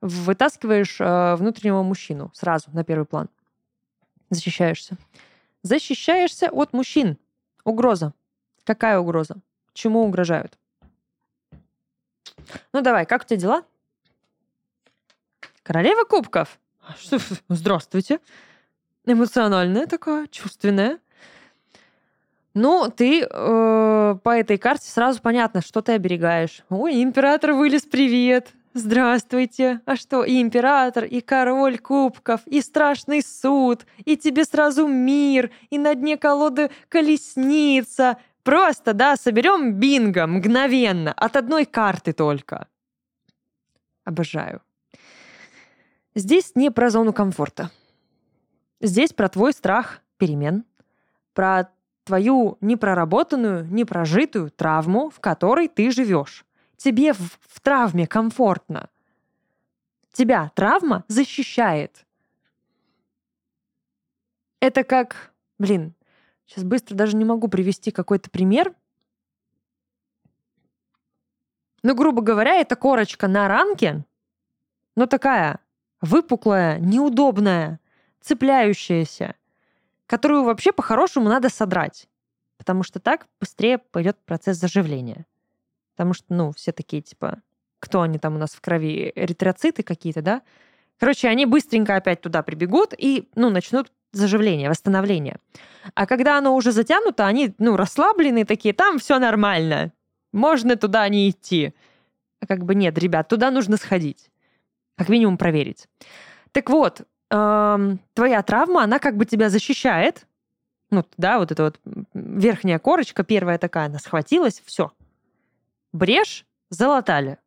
Вытаскиваешь 0.00 1.00
э, 1.00 1.34
внутреннего 1.34 1.82
мужчину 1.82 2.30
сразу 2.32 2.70
на 2.72 2.82
первый 2.82 3.04
план. 3.04 3.28
Защищаешься. 4.30 4.96
Защищаешься 5.62 6.48
от 6.50 6.72
мужчин. 6.72 7.18
Угроза. 7.64 8.14
Какая 8.64 8.98
угроза? 8.98 9.36
Чему 9.72 10.04
угрожают? 10.04 10.58
Ну 12.72 12.80
давай, 12.80 13.06
как 13.06 13.22
у 13.22 13.24
тебя 13.24 13.38
дела? 13.38 13.64
Королева 15.62 16.04
кубков. 16.04 16.58
А? 16.82 16.94
Здравствуйте. 17.48 18.20
Эмоциональная 19.06 19.86
такая, 19.86 20.26
чувственная. 20.28 20.98
Ну, 22.54 22.90
ты 22.90 23.22
э, 23.22 24.16
по 24.22 24.30
этой 24.30 24.58
карте 24.58 24.90
сразу 24.90 25.20
понятно, 25.22 25.62
что 25.62 25.82
ты 25.82 25.92
оберегаешь. 25.92 26.62
Ой, 26.68 27.02
император 27.02 27.52
вылез, 27.52 27.82
привет. 27.82 28.50
Здравствуйте. 28.72 29.80
А 29.84 29.96
что, 29.96 30.22
и 30.22 30.40
император, 30.40 31.04
и 31.04 31.20
король 31.20 31.78
кубков, 31.78 32.40
и 32.46 32.60
страшный 32.60 33.20
суд, 33.20 33.84
и 34.04 34.16
тебе 34.16 34.44
сразу 34.44 34.86
мир, 34.86 35.50
и 35.70 35.78
на 35.78 35.94
дне 35.96 36.16
колоды 36.16 36.70
колесница. 36.88 38.18
Просто, 38.44 38.94
да, 38.94 39.16
соберем 39.16 39.74
бинго 39.74 40.26
мгновенно, 40.26 41.12
от 41.12 41.36
одной 41.36 41.64
карты 41.66 42.12
только. 42.12 42.68
Обожаю. 44.04 44.62
Здесь 46.14 46.52
не 46.54 46.70
про 46.70 46.90
зону 46.90 47.12
комфорта. 47.12 47.70
Здесь 48.80 49.12
про 49.12 49.28
твой 49.28 49.52
страх 49.52 50.00
перемен, 50.16 50.64
про 51.34 51.70
твою 52.04 52.56
непроработанную, 52.60 53.66
непрожитую 53.66 54.50
травму, 54.50 55.10
в 55.10 55.18
которой 55.20 55.68
ты 55.68 55.90
живешь. 55.90 56.44
Тебе 56.80 57.12
в, 57.12 57.38
в 57.40 57.60
травме 57.60 58.06
комфортно. 58.06 58.88
Тебя 60.12 60.50
травма 60.54 61.04
защищает. 61.08 62.06
Это 64.60 64.82
как, 64.84 65.32
блин, 65.58 65.94
сейчас 66.46 66.64
быстро 66.64 66.94
даже 66.94 67.16
не 67.16 67.24
могу 67.24 67.48
привести 67.48 67.90
какой-то 67.90 68.30
пример. 68.30 68.74
Ну, 71.82 71.94
грубо 71.94 72.22
говоря, 72.22 72.54
это 72.56 72.76
корочка 72.76 73.28
на 73.28 73.48
ранке, 73.48 74.04
но 74.96 75.06
такая 75.06 75.60
выпуклая, 76.00 76.78
неудобная, 76.78 77.80
цепляющаяся 78.20 79.34
которую 80.10 80.42
вообще 80.42 80.72
по-хорошему 80.72 81.28
надо 81.28 81.48
содрать. 81.48 82.08
Потому 82.58 82.82
что 82.82 82.98
так 82.98 83.28
быстрее 83.38 83.78
пойдет 83.78 84.18
процесс 84.24 84.58
заживления. 84.58 85.24
Потому 86.00 86.14
что, 86.14 86.24
ну, 86.30 86.50
все 86.52 86.72
такие, 86.72 87.02
типа, 87.02 87.42
кто 87.78 88.00
они 88.00 88.18
там 88.18 88.34
у 88.34 88.38
нас 88.38 88.52
в 88.52 88.60
крови, 88.62 89.12
эритроциты 89.14 89.82
какие-то, 89.82 90.22
да? 90.22 90.40
Короче, 90.98 91.28
они 91.28 91.44
быстренько 91.44 91.94
опять 91.94 92.22
туда 92.22 92.42
прибегут 92.42 92.94
и, 92.96 93.28
ну, 93.34 93.50
начнут 93.50 93.92
заживление, 94.12 94.70
восстановление. 94.70 95.36
А 95.94 96.06
когда 96.06 96.38
оно 96.38 96.56
уже 96.56 96.72
затянуто, 96.72 97.26
они, 97.26 97.54
ну, 97.58 97.76
расслабленные 97.76 98.46
такие, 98.46 98.72
там 98.72 98.98
все 98.98 99.18
нормально, 99.18 99.92
можно 100.32 100.74
туда 100.76 101.06
не 101.10 101.28
идти. 101.28 101.74
А 102.40 102.46
как 102.46 102.64
бы 102.64 102.74
нет, 102.74 102.96
ребят, 102.96 103.28
туда 103.28 103.50
нужно 103.50 103.76
сходить. 103.76 104.30
Как 104.96 105.10
минимум 105.10 105.36
проверить. 105.36 105.86
Так 106.52 106.70
вот, 106.70 107.02
эм, 107.28 108.00
твоя 108.14 108.42
травма, 108.42 108.84
она 108.84 109.00
как 109.00 109.18
бы 109.18 109.26
тебя 109.26 109.50
защищает. 109.50 110.26
Ну, 110.90 111.04
да, 111.18 111.38
вот 111.38 111.52
эта 111.52 111.64
вот 111.64 111.78
верхняя 112.14 112.78
корочка, 112.78 113.22
первая 113.22 113.58
такая, 113.58 113.88
она 113.88 113.98
схватилась, 113.98 114.62
все. 114.64 114.92
Брешь 115.92 116.46
залатали. 116.68 117.38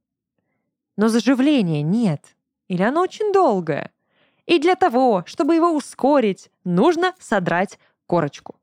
Но 0.98 1.08
заживления 1.08 1.82
нет. 1.82 2.36
Или 2.68 2.84
оно 2.84 3.02
очень 3.02 3.32
долгое. 3.32 3.92
И 4.46 4.60
для 4.60 4.76
того, 4.76 5.24
чтобы 5.26 5.56
его 5.56 5.72
ускорить, 5.72 6.52
нужно 6.64 7.16
содрать 7.20 7.80
корочку. 8.06 8.60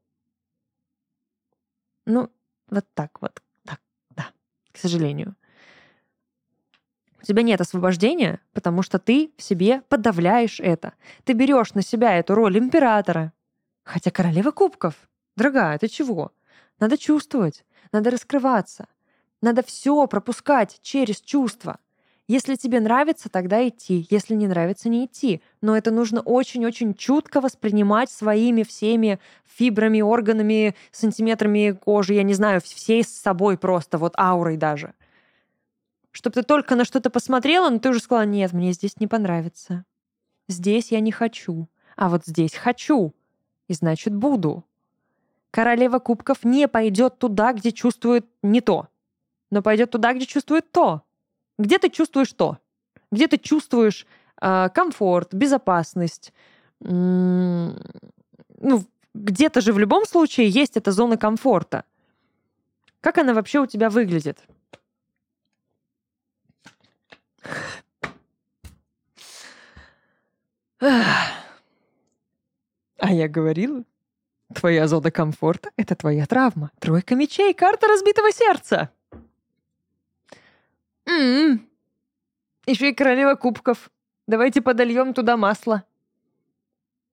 Ну, 2.04 2.30
вот 2.68 2.86
так 2.94 3.20
вот. 3.22 3.42
Так, 3.64 3.80
да, 4.10 4.30
к 4.72 4.78
сожалению. 4.78 5.34
У 7.20 7.24
тебя 7.24 7.42
нет 7.42 7.60
освобождения, 7.60 8.40
потому 8.52 8.82
что 8.82 8.98
ты 8.98 9.32
в 9.36 9.42
себе 9.42 9.82
подавляешь 9.88 10.60
это. 10.60 10.94
Ты 11.24 11.34
берешь 11.34 11.74
на 11.74 11.82
себя 11.82 12.18
эту 12.18 12.34
роль 12.34 12.58
императора. 12.58 13.32
Хотя 13.82 14.10
королева 14.10 14.50
кубков. 14.50 15.08
Дорогая, 15.36 15.78
ты 15.78 15.88
чего? 15.88 16.32
Надо 16.78 16.96
чувствовать, 16.96 17.64
надо 17.92 18.10
раскрываться. 18.10 18.88
Надо 19.42 19.62
все 19.62 20.06
пропускать 20.06 20.78
через 20.82 21.20
чувства. 21.20 21.78
Если 22.28 22.54
тебе 22.54 22.78
нравится, 22.78 23.28
тогда 23.28 23.66
идти. 23.66 24.06
Если 24.08 24.34
не 24.34 24.46
нравится, 24.46 24.88
не 24.88 25.06
идти. 25.06 25.42
Но 25.60 25.76
это 25.76 25.90
нужно 25.90 26.20
очень-очень 26.20 26.94
чутко 26.94 27.40
воспринимать 27.40 28.10
своими 28.10 28.62
всеми 28.62 29.18
фибрами, 29.46 30.00
органами, 30.00 30.76
сантиметрами 30.92 31.72
кожи, 31.72 32.14
я 32.14 32.22
не 32.22 32.34
знаю, 32.34 32.60
всей 32.60 33.02
с 33.02 33.08
собой 33.08 33.58
просто, 33.58 33.98
вот 33.98 34.14
аурой 34.16 34.56
даже 34.56 34.94
чтобы 36.12 36.34
ты 36.34 36.42
только 36.42 36.74
на 36.76 36.84
что-то 36.84 37.10
посмотрела, 37.10 37.70
но 37.70 37.78
ты 37.78 37.90
уже 37.90 38.00
сказала, 38.00 38.26
нет, 38.26 38.52
мне 38.52 38.72
здесь 38.72 38.98
не 38.98 39.06
понравится. 39.06 39.84
Здесь 40.48 40.90
я 40.90 41.00
не 41.00 41.12
хочу, 41.12 41.68
а 41.96 42.08
вот 42.08 42.26
здесь 42.26 42.54
хочу. 42.54 43.14
И 43.68 43.74
значит, 43.74 44.14
буду. 44.14 44.64
Королева 45.50 45.98
кубков 45.98 46.44
не 46.44 46.68
пойдет 46.68 47.18
туда, 47.18 47.52
где 47.52 47.72
чувствует 47.72 48.26
не 48.42 48.60
то, 48.60 48.88
но 49.50 49.62
пойдет 49.62 49.90
туда, 49.90 50.12
где 50.12 50.26
чувствует 50.26 50.70
то. 50.72 51.02
Где 51.58 51.78
ты 51.78 51.90
чувствуешь 51.90 52.32
то? 52.32 52.58
Где 53.12 53.28
ты 53.28 53.38
чувствуешь 53.38 54.06
э, 54.40 54.68
комфорт, 54.74 55.34
безопасность? 55.34 56.32
Ну, 56.80 57.74
где-то 59.14 59.60
же 59.60 59.72
в 59.72 59.78
любом 59.78 60.06
случае 60.06 60.48
есть 60.48 60.76
эта 60.76 60.92
зона 60.92 61.16
комфорта. 61.16 61.84
Как 63.00 63.18
она 63.18 63.34
вообще 63.34 63.60
у 63.60 63.66
тебя 63.66 63.90
выглядит? 63.90 64.44
А 73.00 73.12
я 73.12 73.28
говорила, 73.28 73.82
твоя 74.54 74.86
зона 74.86 75.10
комфорта— 75.10 75.70
это 75.76 75.94
твоя 75.94 76.26
травма. 76.26 76.70
Тройка 76.78 77.14
мечей, 77.14 77.52
карта 77.52 77.88
разбитого 77.88 78.30
сердца. 78.32 78.90
М-м. 81.10 81.68
Еще 82.66 82.90
и 82.90 82.94
королева 82.94 83.34
кубков. 83.34 83.90
Давайте 84.26 84.62
подольем 84.62 85.12
туда 85.12 85.36
масло. 85.36 85.84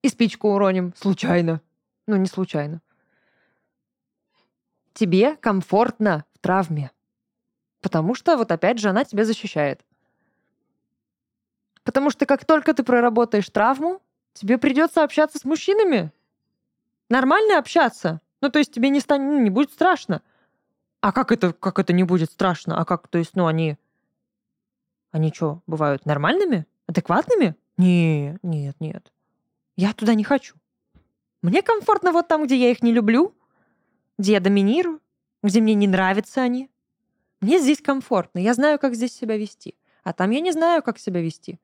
И 0.02 0.08
спичку 0.08 0.54
уроним. 0.54 0.94
Случайно. 0.96 1.60
Ну, 2.06 2.16
не 2.16 2.26
случайно. 2.26 2.80
Тебе 4.94 5.36
комфортно 5.36 6.24
в 6.34 6.38
травме. 6.38 6.92
Потому 7.80 8.14
что 8.14 8.36
вот 8.36 8.52
опять 8.52 8.78
же 8.78 8.88
она 8.88 9.04
тебя 9.04 9.24
защищает. 9.24 9.84
Потому 11.82 12.10
что 12.10 12.26
как 12.26 12.44
только 12.44 12.74
ты 12.74 12.82
проработаешь 12.82 13.48
травму, 13.48 14.02
тебе 14.34 14.58
придется 14.58 15.02
общаться 15.02 15.38
с 15.38 15.44
мужчинами. 15.44 16.12
Нормально 17.08 17.58
общаться. 17.58 18.20
Ну, 18.40 18.50
то 18.50 18.58
есть 18.58 18.72
тебе 18.72 18.90
не, 18.90 19.00
станет, 19.00 19.26
ну, 19.26 19.40
не 19.40 19.50
будет 19.50 19.72
страшно. 19.72 20.22
А 21.00 21.12
как 21.12 21.32
это, 21.32 21.52
как 21.52 21.78
это 21.78 21.92
не 21.92 22.04
будет 22.04 22.30
страшно? 22.30 22.78
А 22.78 22.84
как, 22.84 23.08
то 23.08 23.18
есть, 23.18 23.34
ну, 23.34 23.46
они... 23.46 23.78
Они 25.10 25.32
что, 25.32 25.62
бывают 25.66 26.06
нормальными? 26.06 26.66
Адекватными? 26.86 27.56
Нет, 27.76 28.38
нет, 28.42 28.76
нет. 28.80 29.12
Я 29.76 29.92
туда 29.92 30.14
не 30.14 30.24
хочу. 30.24 30.56
Мне 31.42 31.62
комфортно 31.62 32.12
вот 32.12 32.28
там, 32.28 32.44
где 32.44 32.56
я 32.56 32.70
их 32.70 32.82
не 32.82 32.92
люблю, 32.92 33.34
где 34.18 34.32
я 34.32 34.40
доминирую, 34.40 35.00
где 35.42 35.60
мне 35.60 35.74
не 35.74 35.86
нравятся 35.86 36.42
они. 36.42 36.70
Мне 37.40 37.60
здесь 37.60 37.80
комфортно, 37.80 38.40
я 38.40 38.54
знаю, 38.54 38.78
как 38.78 38.94
здесь 38.94 39.14
себя 39.14 39.36
вести. 39.36 39.76
А 40.02 40.12
там 40.12 40.30
я 40.30 40.40
не 40.40 40.52
знаю, 40.52 40.82
как 40.82 40.98
себя 40.98 41.20
вести. 41.20 41.60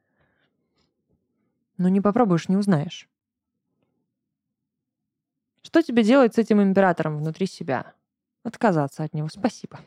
Но 1.77 1.89
не 1.89 2.01
попробуешь, 2.01 2.49
не 2.49 2.57
узнаешь. 2.57 3.09
Что 5.63 5.83
тебе 5.83 6.05
делать 6.05 6.35
с 6.35 6.39
этим 6.39 6.63
императором 6.63 7.19
внутри 7.19 7.47
себя? 7.47 7.95
отказаться 8.45 9.03
от 9.03 9.15
него. 9.15 9.29
Спасибо. 9.29 9.81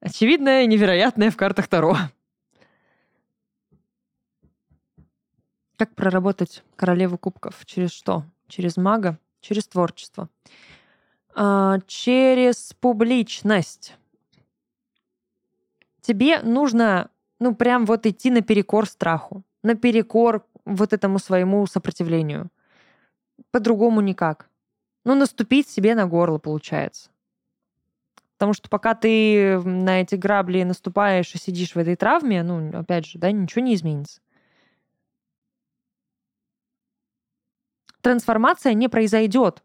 Очевидное 0.00 0.62
и 0.62 0.66
невероятное 0.66 1.30
в 1.30 1.36
картах 1.36 1.68
Таро. 1.68 1.94
Как 5.76 5.94
проработать 5.94 6.62
королеву 6.76 7.18
кубков? 7.18 7.64
Через 7.66 7.90
что? 7.90 8.24
Через 8.48 8.76
мага? 8.76 9.18
Через 9.40 9.68
творчество? 9.68 10.28
А, 11.34 11.78
через 11.86 12.74
публичность. 12.80 13.96
Тебе 16.00 16.40
нужно, 16.40 17.10
ну, 17.38 17.54
прям 17.54 17.84
вот 17.84 18.06
идти 18.06 18.30
наперекор 18.30 18.86
страху, 18.86 19.42
наперекор 19.62 20.46
вот 20.64 20.92
этому 20.92 21.18
своему 21.18 21.66
сопротивлению. 21.66 22.50
По-другому 23.50 24.00
никак. 24.00 24.48
Ну, 25.04 25.14
наступить 25.14 25.68
себе 25.68 25.94
на 25.94 26.06
горло, 26.06 26.38
получается. 26.38 27.10
Потому 28.40 28.54
что 28.54 28.70
пока 28.70 28.94
ты 28.94 29.60
на 29.60 30.00
эти 30.00 30.14
грабли 30.14 30.62
наступаешь 30.62 31.34
и 31.34 31.38
сидишь 31.38 31.74
в 31.74 31.78
этой 31.78 31.94
травме, 31.94 32.42
ну, 32.42 32.70
опять 32.74 33.04
же, 33.04 33.18
да, 33.18 33.30
ничего 33.30 33.62
не 33.62 33.74
изменится. 33.74 34.22
Трансформация 38.00 38.72
не 38.72 38.88
произойдет, 38.88 39.62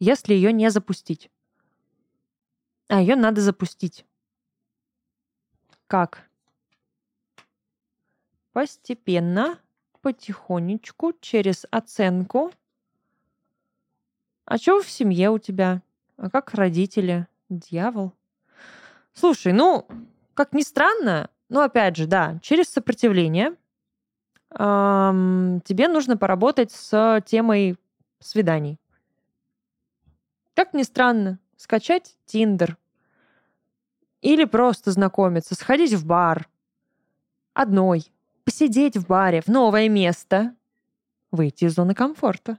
если 0.00 0.32
ее 0.32 0.50
не 0.54 0.70
запустить. 0.70 1.30
А 2.88 3.02
ее 3.02 3.16
надо 3.16 3.42
запустить. 3.42 4.06
Как? 5.86 6.26
Постепенно, 8.54 9.60
потихонечку, 10.00 11.12
через 11.20 11.66
оценку. 11.70 12.50
А 14.46 14.56
что 14.56 14.80
в 14.80 14.88
семье 14.88 15.28
у 15.28 15.38
тебя? 15.38 15.82
А 16.16 16.30
как 16.30 16.54
родители? 16.54 17.28
Дьявол. 17.48 18.12
Слушай, 19.12 19.52
ну, 19.52 19.86
как 20.34 20.52
ни 20.52 20.62
странно, 20.62 21.30
но 21.48 21.62
опять 21.62 21.96
же, 21.96 22.06
да, 22.06 22.38
через 22.42 22.68
сопротивление 22.68 23.54
эм, 24.50 25.60
тебе 25.64 25.88
нужно 25.88 26.16
поработать 26.16 26.72
с 26.72 27.22
темой 27.24 27.76
свиданий. 28.18 28.80
Как 30.54 30.74
ни 30.74 30.82
странно, 30.82 31.38
скачать 31.56 32.16
Тиндер. 32.26 32.76
Или 34.22 34.44
просто 34.44 34.90
знакомиться, 34.90 35.54
сходить 35.54 35.94
в 35.94 36.04
бар. 36.04 36.48
Одной. 37.54 38.10
Посидеть 38.44 38.96
в 38.96 39.06
баре, 39.06 39.40
в 39.40 39.48
новое 39.48 39.88
место. 39.88 40.54
Выйти 41.30 41.66
из 41.66 41.74
зоны 41.74 41.94
комфорта 41.94 42.58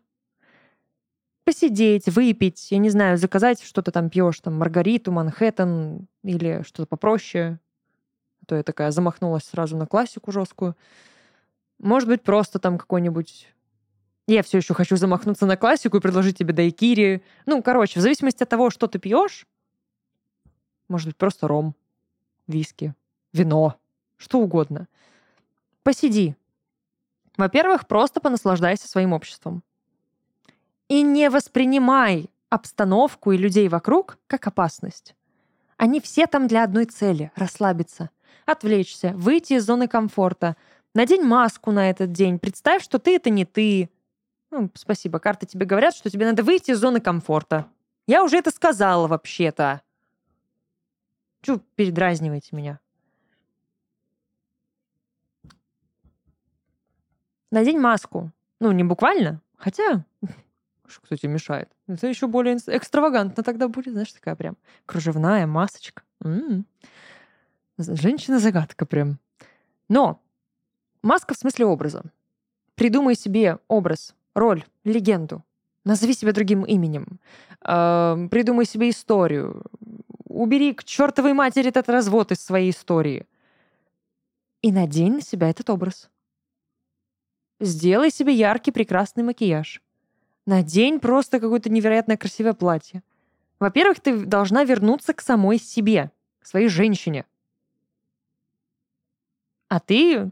посидеть, 1.47 2.09
выпить, 2.09 2.71
я 2.71 2.77
не 2.77 2.89
знаю, 2.89 3.17
заказать 3.17 3.63
что-то 3.63 3.93
там 3.93 4.09
пьешь, 4.09 4.37
там 4.41 4.55
Маргариту, 4.55 5.13
Манхэттен 5.13 6.09
или 6.23 6.61
что-то 6.63 6.87
попроще. 6.87 7.57
А 8.41 8.45
то 8.47 8.55
я 8.57 8.63
такая 8.63 8.91
замахнулась 8.91 9.45
сразу 9.45 9.77
на 9.77 9.87
классику 9.87 10.33
жесткую. 10.33 10.75
Может 11.79 12.09
быть, 12.09 12.21
просто 12.21 12.59
там 12.59 12.77
какой-нибудь... 12.77 13.47
Я 14.27 14.43
все 14.43 14.57
еще 14.57 14.73
хочу 14.73 14.97
замахнуться 14.97 15.45
на 15.45 15.55
классику 15.55 15.95
и 15.95 16.01
предложить 16.01 16.37
тебе 16.37 16.51
дайкири. 16.53 17.23
Ну, 17.45 17.63
короче, 17.63 18.01
в 18.01 18.03
зависимости 18.03 18.43
от 18.43 18.49
того, 18.49 18.69
что 18.69 18.87
ты 18.87 18.99
пьешь, 18.99 19.47
может 20.89 21.07
быть, 21.07 21.15
просто 21.15 21.47
ром, 21.47 21.75
виски, 22.47 22.93
вино, 23.31 23.79
что 24.17 24.41
угодно. 24.41 24.89
Посиди. 25.83 26.35
Во-первых, 27.37 27.87
просто 27.87 28.19
понаслаждайся 28.19 28.89
своим 28.89 29.13
обществом. 29.13 29.63
И 30.87 31.01
не 31.01 31.29
воспринимай 31.29 32.29
обстановку 32.49 33.31
и 33.31 33.37
людей 33.37 33.67
вокруг 33.67 34.17
как 34.27 34.47
опасность. 34.47 35.15
Они 35.75 35.99
все 35.99 36.27
там 36.27 36.47
для 36.47 36.63
одной 36.63 36.85
цели— 36.85 37.31
расслабиться, 37.35 38.09
отвлечься, 38.45 39.13
выйти 39.15 39.53
из 39.53 39.65
зоны 39.65 39.87
комфорта. 39.87 40.55
Надень 40.95 41.23
маску 41.23 41.71
на 41.71 41.89
этот 41.89 42.11
день, 42.11 42.39
представь, 42.39 42.83
что 42.83 42.99
ты— 42.99 43.15
это 43.17 43.29
не 43.29 43.45
ты. 43.45 43.89
Ну, 44.49 44.71
спасибо, 44.73 45.19
карты 45.19 45.45
тебе 45.45 45.65
говорят, 45.65 45.93
что 45.93 46.09
тебе 46.09 46.25
надо 46.25 46.41
выйти 46.41 46.71
из 46.71 46.79
зоны 46.79 47.01
комфорта. 47.01 47.67
Я 48.07 48.23
уже 48.23 48.37
это 48.37 48.49
сказала 48.49 49.07
вообще-то. 49.07 49.81
Чё 51.41 51.59
передразниваете 51.75 52.55
меня? 52.55 52.79
Надень 57.51 57.79
маску. 57.79 58.31
Ну, 58.59 58.71
не 58.71 58.83
буквально, 58.83 59.41
хотя 59.57 60.05
что 60.87 61.15
тебе 61.15 61.33
мешает. 61.33 61.69
Это 61.87 62.07
еще 62.07 62.27
более 62.27 62.57
экстравагантно 62.57 63.43
тогда 63.43 63.67
будет, 63.67 63.93
знаешь, 63.93 64.11
такая 64.11 64.35
прям 64.35 64.57
кружевная 64.85 65.45
масочка. 65.47 66.03
М-м-м. 66.23 66.65
Женщина-загадка 67.77 68.85
прям. 68.85 69.19
Но 69.89 70.21
маска 71.01 71.33
в 71.33 71.37
смысле 71.37 71.65
образа. 71.65 72.03
Придумай 72.75 73.15
себе 73.15 73.59
образ, 73.67 74.15
роль, 74.33 74.63
легенду. 74.83 75.43
Назови 75.83 76.13
себя 76.13 76.33
другим 76.33 76.63
именем. 76.63 77.19
Э, 77.61 78.27
придумай 78.29 78.65
себе 78.65 78.89
историю. 78.89 79.63
Убери 80.25 80.73
к 80.73 80.83
чертовой 80.83 81.33
матери 81.33 81.69
этот 81.69 81.89
развод 81.89 82.31
из 82.31 82.41
своей 82.41 82.71
истории. 82.71 83.25
И 84.61 84.71
надень 84.71 85.15
на 85.15 85.21
себя 85.21 85.49
этот 85.49 85.69
образ. 85.69 86.09
Сделай 87.59 88.11
себе 88.11 88.33
яркий, 88.33 88.71
прекрасный 88.71 89.23
макияж. 89.23 89.81
Надень 90.47 91.01
просто 91.01 91.41
какое-то 91.41 91.69
невероятно 91.69 92.15
красивое 92.15 92.53
платье. 92.53 93.03
Во-первых, 93.59 93.99
ты 93.99 94.25
должна 94.25 94.63
вернуться 94.63 95.13
к 95.13 95.19
самой 95.19 95.59
себе, 95.59 96.09
к 96.39 96.47
своей 96.47 96.69
женщине. 96.69 97.25
А 99.67 99.81
ты 99.81 100.31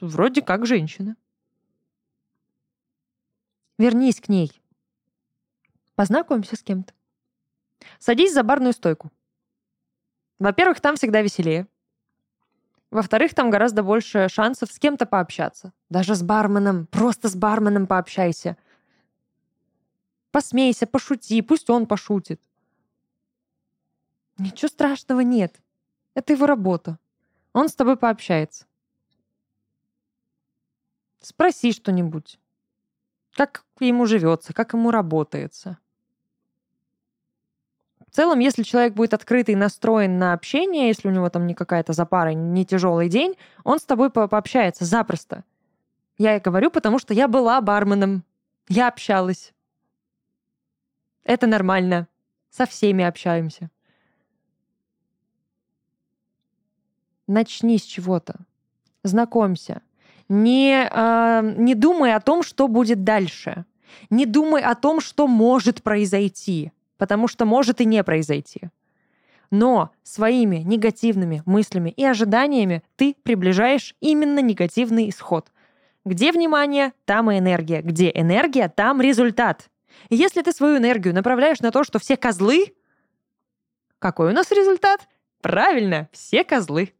вроде 0.00 0.42
как 0.42 0.66
женщина. 0.66 1.16
Вернись 3.78 4.20
к 4.20 4.28
ней. 4.28 4.60
Познакомься 5.94 6.56
с 6.56 6.62
кем-то. 6.64 6.92
Садись 8.00 8.34
за 8.34 8.42
барную 8.42 8.72
стойку. 8.72 9.12
Во-первых, 10.40 10.80
там 10.80 10.96
всегда 10.96 11.22
веселее. 11.22 11.68
Во-вторых, 12.90 13.34
там 13.34 13.50
гораздо 13.50 13.84
больше 13.84 14.28
шансов 14.28 14.72
с 14.72 14.80
кем-то 14.80 15.06
пообщаться. 15.06 15.72
Даже 15.90 16.16
с 16.16 16.24
барменом. 16.24 16.86
Просто 16.88 17.28
с 17.28 17.36
барменом 17.36 17.86
пообщайся. 17.86 18.56
Посмейся, 20.34 20.88
пошути, 20.88 21.40
пусть 21.42 21.70
он 21.70 21.86
пошутит. 21.86 22.40
Ничего 24.36 24.68
страшного 24.68 25.20
нет. 25.20 25.54
Это 26.14 26.32
его 26.32 26.46
работа. 26.46 26.98
Он 27.52 27.68
с 27.68 27.74
тобой 27.76 27.96
пообщается. 27.96 28.66
Спроси 31.20 31.70
что-нибудь. 31.70 32.40
Как 33.34 33.64
ему 33.78 34.06
живется, 34.06 34.52
как 34.52 34.72
ему 34.72 34.90
работается. 34.90 35.78
В 38.00 38.10
целом, 38.10 38.40
если 38.40 38.64
человек 38.64 38.94
будет 38.94 39.14
открытый, 39.14 39.54
настроен 39.54 40.18
на 40.18 40.32
общение, 40.32 40.88
если 40.88 41.06
у 41.06 41.12
него 41.12 41.30
там 41.30 41.46
не 41.46 41.54
какая-то 41.54 41.92
запара, 41.92 42.30
не 42.30 42.66
тяжелый 42.66 43.08
день, 43.08 43.36
он 43.62 43.78
с 43.78 43.84
тобой 43.84 44.10
по 44.10 44.26
пообщается 44.26 44.84
запросто. 44.84 45.44
Я 46.18 46.36
и 46.36 46.40
говорю, 46.40 46.72
потому 46.72 46.98
что 46.98 47.14
я 47.14 47.28
была 47.28 47.60
барменом. 47.60 48.24
Я 48.68 48.88
общалась. 48.88 49.53
Это 51.24 51.46
нормально. 51.46 52.08
Со 52.50 52.66
всеми 52.66 53.04
общаемся. 53.04 53.70
Начни 57.26 57.78
с 57.78 57.82
чего-то. 57.82 58.36
Знакомься. 59.02 59.82
Не, 60.28 60.88
э, 60.90 61.54
не 61.56 61.74
думай 61.74 62.14
о 62.14 62.20
том, 62.20 62.42
что 62.42 62.68
будет 62.68 63.02
дальше. 63.04 63.64
Не 64.10 64.26
думай 64.26 64.62
о 64.62 64.74
том, 64.74 65.00
что 65.00 65.26
может 65.26 65.82
произойти, 65.82 66.72
потому 66.98 67.28
что 67.28 67.44
может 67.44 67.80
и 67.80 67.84
не 67.84 68.02
произойти. 68.04 68.70
Но 69.50 69.90
своими 70.02 70.56
негативными 70.56 71.42
мыслями 71.46 71.90
и 71.90 72.04
ожиданиями 72.04 72.82
ты 72.96 73.14
приближаешь 73.22 73.94
именно 74.00 74.40
негативный 74.40 75.08
исход. 75.10 75.52
Где 76.04 76.32
внимание, 76.32 76.92
там 77.04 77.30
и 77.30 77.38
энергия. 77.38 77.80
Где 77.80 78.10
энергия, 78.14 78.68
там 78.68 79.00
результат. 79.00 79.70
Если 80.10 80.42
ты 80.42 80.52
свою 80.52 80.78
энергию 80.78 81.14
направляешь 81.14 81.60
на 81.60 81.70
то, 81.70 81.84
что 81.84 81.98
все 81.98 82.16
козлы, 82.16 82.74
какой 83.98 84.30
у 84.30 84.32
нас 84.32 84.50
результат? 84.50 85.08
Правильно, 85.40 86.08
все 86.12 86.44
козлы. 86.44 86.92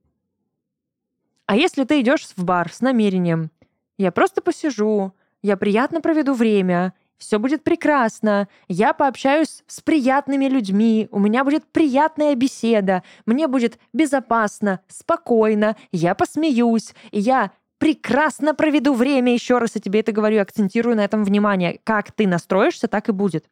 А 1.47 1.57
если 1.57 1.85
ты 1.85 2.01
идешь 2.01 2.27
в 2.37 2.45
бар 2.45 2.73
с 2.73 2.81
намерением, 2.81 3.51
я 3.99 4.11
просто 4.11 4.41
посижу, 4.41 5.13
я 5.43 5.57
приятно 5.57 6.01
проведу 6.01 6.33
время, 6.33 6.95
все 7.19 7.39
будет 7.39 7.63
прекрасно, 7.63 8.49
я 8.69 8.93
пообщаюсь 8.93 9.63
с 9.67 9.81
приятными 9.81 10.47
людьми, 10.47 11.09
у 11.11 11.19
меня 11.19 11.45
будет 11.45 11.65
приятная 11.67 12.35
беседа, 12.35 13.03
мне 13.27 13.47
будет 13.47 13.79
безопасно, 13.93 14.81
спокойно, 14.89 15.77
я 15.93 16.15
посмеюсь, 16.15 16.95
я 17.13 17.53
прекрасно 17.79 18.55
проведу 18.55 18.95
время, 18.95 19.33
еще 19.33 19.59
раз 19.59 19.75
я 19.75 19.81
тебе 19.81 20.01
это 20.01 20.13
говорю, 20.13 20.41
акцентирую 20.41 20.97
на 20.97 21.05
этом 21.05 21.25
внимание. 21.25 21.81
Как 21.85 22.13
ты 22.13 22.27
настроишься, 22.27 22.89
так 22.89 23.09
и 23.09 23.13
будет. 23.13 23.47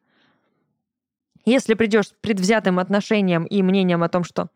Если 1.45 1.73
придешь 1.73 2.07
с 2.07 2.13
предвзятым 2.21 2.79
отношением 2.79 3.43
и 3.45 3.61
мнением 3.61 4.03
о 4.03 4.09
том, 4.09 4.23
что 4.23 4.49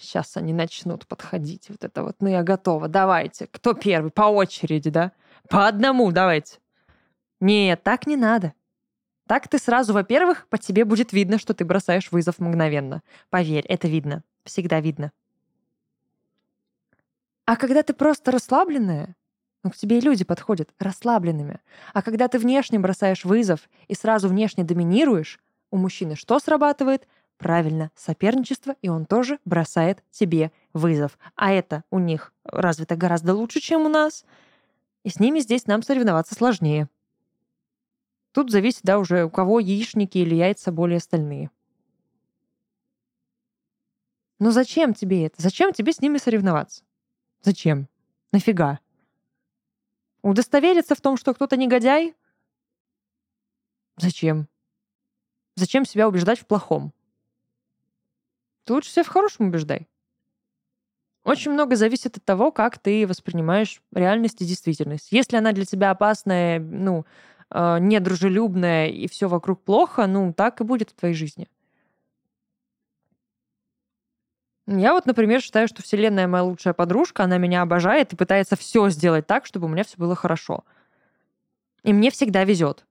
сейчас 0.00 0.36
они 0.36 0.52
начнут 0.52 1.06
подходить, 1.06 1.68
вот 1.68 1.84
это 1.84 2.02
вот, 2.02 2.16
ну 2.20 2.28
я 2.28 2.42
готова, 2.42 2.88
давайте, 2.88 3.46
кто 3.48 3.74
первый, 3.74 4.10
по 4.10 4.22
очереди, 4.22 4.90
да? 4.90 5.12
По 5.48 5.68
одному 5.68 6.10
давайте. 6.12 6.58
Нет, 7.40 7.82
так 7.82 8.06
не 8.06 8.16
надо. 8.16 8.54
Так 9.28 9.48
ты 9.48 9.58
сразу, 9.58 9.92
во-первых, 9.92 10.46
по 10.48 10.56
тебе 10.56 10.84
будет 10.84 11.12
видно, 11.12 11.38
что 11.38 11.52
ты 11.52 11.64
бросаешь 11.64 12.10
вызов 12.12 12.38
мгновенно. 12.38 13.02
Поверь, 13.28 13.66
это 13.66 13.88
видно. 13.88 14.22
Всегда 14.44 14.80
видно. 14.80 15.12
А 17.46 17.56
когда 17.56 17.82
ты 17.84 17.94
просто 17.94 18.32
расслабленная, 18.32 19.14
ну, 19.62 19.70
к 19.70 19.76
тебе 19.76 19.98
и 19.98 20.00
люди 20.00 20.24
подходят 20.24 20.70
расслабленными. 20.78 21.60
А 21.94 22.02
когда 22.02 22.28
ты 22.28 22.38
внешне 22.38 22.78
бросаешь 22.78 23.24
вызов 23.24 23.68
и 23.86 23.94
сразу 23.94 24.28
внешне 24.28 24.64
доминируешь, 24.64 25.40
у 25.70 25.76
мужчины 25.76 26.16
что 26.16 26.38
срабатывает? 26.40 27.06
Правильно, 27.38 27.90
соперничество, 27.94 28.74
и 28.82 28.88
он 28.88 29.06
тоже 29.06 29.38
бросает 29.44 30.02
тебе 30.10 30.50
вызов. 30.72 31.18
А 31.36 31.52
это 31.52 31.84
у 31.90 31.98
них 31.98 32.32
развито 32.44 32.96
гораздо 32.96 33.34
лучше, 33.34 33.60
чем 33.60 33.82
у 33.82 33.88
нас. 33.88 34.24
И 35.04 35.10
с 35.10 35.20
ними 35.20 35.38
здесь 35.38 35.66
нам 35.66 35.82
соревноваться 35.82 36.34
сложнее. 36.34 36.88
Тут 38.32 38.50
зависит, 38.50 38.80
да, 38.82 38.98
уже 38.98 39.24
у 39.24 39.30
кого 39.30 39.60
яичники 39.60 40.18
или 40.18 40.34
яйца 40.34 40.72
более 40.72 40.96
остальные. 40.96 41.50
Но 44.38 44.50
зачем 44.50 44.94
тебе 44.94 45.26
это? 45.26 45.40
Зачем 45.40 45.72
тебе 45.72 45.92
с 45.92 46.00
ними 46.00 46.18
соревноваться? 46.18 46.85
Зачем? 47.42 47.88
Нафига? 48.32 48.80
Удостовериться 50.22 50.94
в 50.94 51.00
том, 51.00 51.16
что 51.16 51.34
кто-то 51.34 51.56
негодяй? 51.56 52.14
Зачем? 53.96 54.48
Зачем 55.54 55.84
себя 55.84 56.08
убеждать 56.08 56.40
в 56.40 56.46
плохом? 56.46 56.92
Ты 58.64 58.74
лучше 58.74 58.90
себя 58.90 59.04
в 59.04 59.08
хорошем 59.08 59.46
убеждай. 59.46 59.88
Очень 61.24 61.52
много 61.52 61.76
зависит 61.76 62.16
от 62.16 62.24
того, 62.24 62.52
как 62.52 62.78
ты 62.78 63.06
воспринимаешь 63.06 63.80
реальность 63.92 64.42
и 64.42 64.44
действительность. 64.44 65.10
Если 65.10 65.36
она 65.36 65.52
для 65.52 65.64
тебя 65.64 65.90
опасная, 65.90 66.60
ну, 66.60 67.04
э, 67.50 67.78
недружелюбная 67.80 68.88
и 68.88 69.08
все 69.08 69.28
вокруг 69.28 69.62
плохо, 69.64 70.06
ну, 70.06 70.32
так 70.32 70.60
и 70.60 70.64
будет 70.64 70.90
в 70.90 70.94
твоей 70.94 71.14
жизни. 71.14 71.48
Я 74.66 74.92
вот, 74.92 75.06
например, 75.06 75.40
считаю, 75.40 75.68
что 75.68 75.82
Вселенная 75.82 76.26
моя 76.26 76.42
лучшая 76.42 76.74
подружка, 76.74 77.24
она 77.24 77.38
меня 77.38 77.62
обожает 77.62 78.12
и 78.12 78.16
пытается 78.16 78.56
все 78.56 78.88
сделать 78.90 79.26
так, 79.26 79.46
чтобы 79.46 79.66
у 79.66 79.68
меня 79.68 79.84
все 79.84 79.96
было 79.96 80.16
хорошо. 80.16 80.64
И 81.84 81.92
мне 81.92 82.10
всегда 82.10 82.42
везет. 82.44 82.84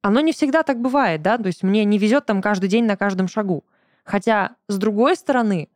Оно 0.00 0.20
не 0.20 0.32
всегда 0.32 0.62
так 0.62 0.80
бывает, 0.80 1.20
да, 1.20 1.36
то 1.36 1.48
есть 1.48 1.62
мне 1.62 1.84
не 1.84 1.98
везет 1.98 2.24
там 2.24 2.40
каждый 2.40 2.68
день 2.68 2.86
на 2.86 2.96
каждом 2.96 3.28
шагу. 3.28 3.64
Хотя, 4.04 4.56
с 4.68 4.78
другой 4.78 5.16
стороны, 5.16 5.68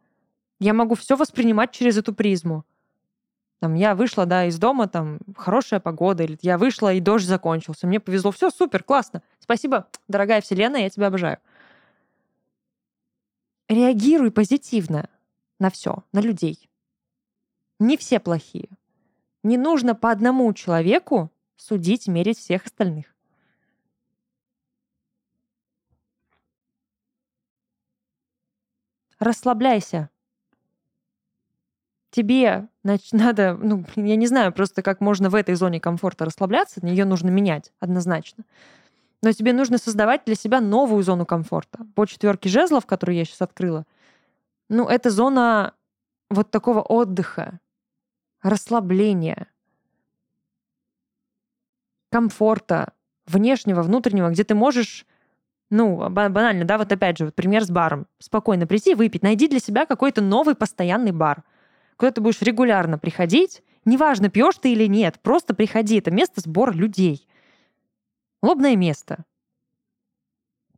я 0.59 0.73
могу 0.73 0.95
все 0.95 1.17
воспринимать 1.17 1.73
через 1.73 1.99
эту 1.99 2.15
призму. 2.15 2.65
Там, 3.59 3.75
я 3.75 3.95
вышла, 3.95 4.25
да, 4.25 4.47
из 4.47 4.59
дома, 4.59 4.89
там, 4.89 5.19
хорошая 5.37 5.81
погода, 5.81 6.23
или 6.23 6.39
я 6.41 6.57
вышла, 6.57 6.95
и 6.95 7.01
дождь 7.01 7.27
закончился. 7.27 7.87
Мне 7.87 8.01
повезло. 8.01 8.31
Все, 8.31 8.49
супер, 8.51 8.83
классно. 8.83 9.23
Спасибо, 9.39 9.87
дорогая 10.09 10.41
вселенная, 10.41 10.83
я 10.83 10.91
тебя 10.91 11.09
обожаю. 11.09 11.39
Реагируй 13.71 14.33
позитивно 14.33 15.09
на 15.61 15.71
все, 15.71 16.03
на 16.11 16.21
людей. 16.21 16.69
Не 17.79 17.97
все 17.97 18.19
плохие. 18.19 18.69
Не 19.45 19.57
нужно 19.59 19.95
по 19.95 20.11
одному 20.11 20.53
человеку 20.55 21.31
судить, 21.55 22.09
мерить 22.09 22.39
всех 22.39 22.67
остальных. 22.67 23.15
Расслабляйся 29.21 30.11
тебе 32.11 32.67
значит, 32.83 33.13
надо, 33.13 33.55
ну, 33.55 33.85
я 33.95 34.17
не 34.17 34.27
знаю 34.27 34.53
просто, 34.53 34.83
как 34.83 35.01
можно 35.01 35.31
в 35.31 35.37
этой 35.37 35.55
зоне 35.55 35.79
комфорта 35.79 36.25
расслабляться, 36.25 36.85
ее 36.85 37.05
нужно 37.05 37.31
менять 37.31 37.73
однозначно. 37.79 38.43
Но 39.23 39.33
тебе 39.33 39.53
нужно 39.53 39.79
создавать 39.79 40.25
для 40.25 40.35
себя 40.35 40.61
новую 40.61 41.03
зону 41.03 41.27
комфорта. 41.27 41.81
По 41.95 42.07
четверке 42.07 42.49
жезлов, 42.49 42.87
которую 42.87 43.17
я 43.17 43.25
сейчас 43.25 43.43
открыла, 43.43 43.87
ну, 44.69 44.89
это 44.89 45.11
зона 45.11 45.75
вот 46.31 46.51
такого 46.51 46.81
отдыха, 46.81 47.61
расслабления, 48.43 49.49
комфорта, 52.11 52.93
внешнего, 53.27 53.83
внутреннего, 53.83 54.31
где 54.31 54.45
ты 54.45 54.55
можешь, 54.55 55.07
ну, 55.71 56.09
банально, 56.09 56.65
да, 56.65 56.79
вот 56.79 56.91
опять 56.91 57.19
же, 57.19 57.27
вот 57.27 57.35
пример 57.35 57.65
с 57.65 57.71
баром. 57.71 58.07
Спокойно 58.19 58.67
прийти, 58.67 58.95
выпить. 58.95 59.23
Найди 59.23 59.49
для 59.49 59.61
себя 59.61 59.87
какой-то 59.87 60.23
новый 60.23 60.55
постоянный 60.55 61.13
бар– 61.13 61.45
куда 62.01 62.13
ты 62.13 62.23
будешь 62.23 62.41
регулярно 62.41 62.99
приходить, 62.99 63.63
неважно, 63.85 64.31
пьешь 64.31 64.57
ты 64.59 64.73
или 64.73 64.87
нет, 64.87 65.21
просто 65.23 65.55
приходи. 65.55 65.99
Это 65.99 66.11
место 66.11 66.41
сбора 66.41 66.73
людей. 66.73 67.29
Лобное 68.43 68.77
место. 68.77 69.25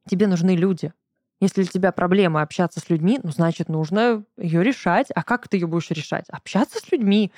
Тебе 0.08 0.26
нужны 0.26 0.56
люди. 0.56 0.92
Если 1.40 1.62
у 1.62 1.66
тебя 1.66 1.90
проблема 1.92 2.42
общаться 2.42 2.80
с 2.80 2.88
людьми, 2.88 3.18
ну, 3.22 3.30
значит, 3.30 3.68
нужно 3.68 4.24
ее 4.36 4.62
решать. 4.62 5.08
А 5.14 5.22
как 5.22 5.48
ты 5.48 5.56
ее 5.56 5.66
будешь 5.66 5.90
решать? 5.90 6.28
Общаться 6.28 6.78
с 6.78 6.90
людьми. 6.92 7.32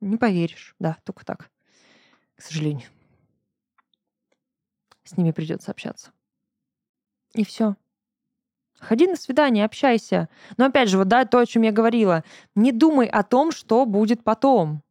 Не 0.00 0.16
поверишь. 0.16 0.76
Да, 0.78 0.96
только 1.04 1.24
так. 1.24 1.50
К 2.36 2.42
сожалению. 2.42 2.88
С 5.04 5.16
ними 5.16 5.32
придется 5.32 5.70
общаться. 5.70 6.12
И 7.34 7.44
все. 7.44 7.76
Ходи 8.78 9.06
на 9.08 9.16
свидание, 9.16 9.64
общайся. 9.64 10.28
Но 10.56 10.66
опять 10.66 10.88
же, 10.88 10.98
вот 10.98 11.08
да, 11.08 11.24
то, 11.24 11.38
о 11.38 11.46
чем 11.46 11.62
я 11.62 11.72
говорила. 11.72 12.24
Не 12.54 12.70
думай 12.70 13.08
о 13.08 13.22
том, 13.24 13.50
что 13.50 13.86
будет 13.86 14.22
потом. 14.22 14.82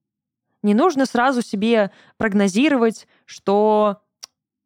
Не 0.61 0.73
нужно 0.73 1.05
сразу 1.05 1.41
себе 1.41 1.91
прогнозировать, 2.17 3.07
что 3.25 4.01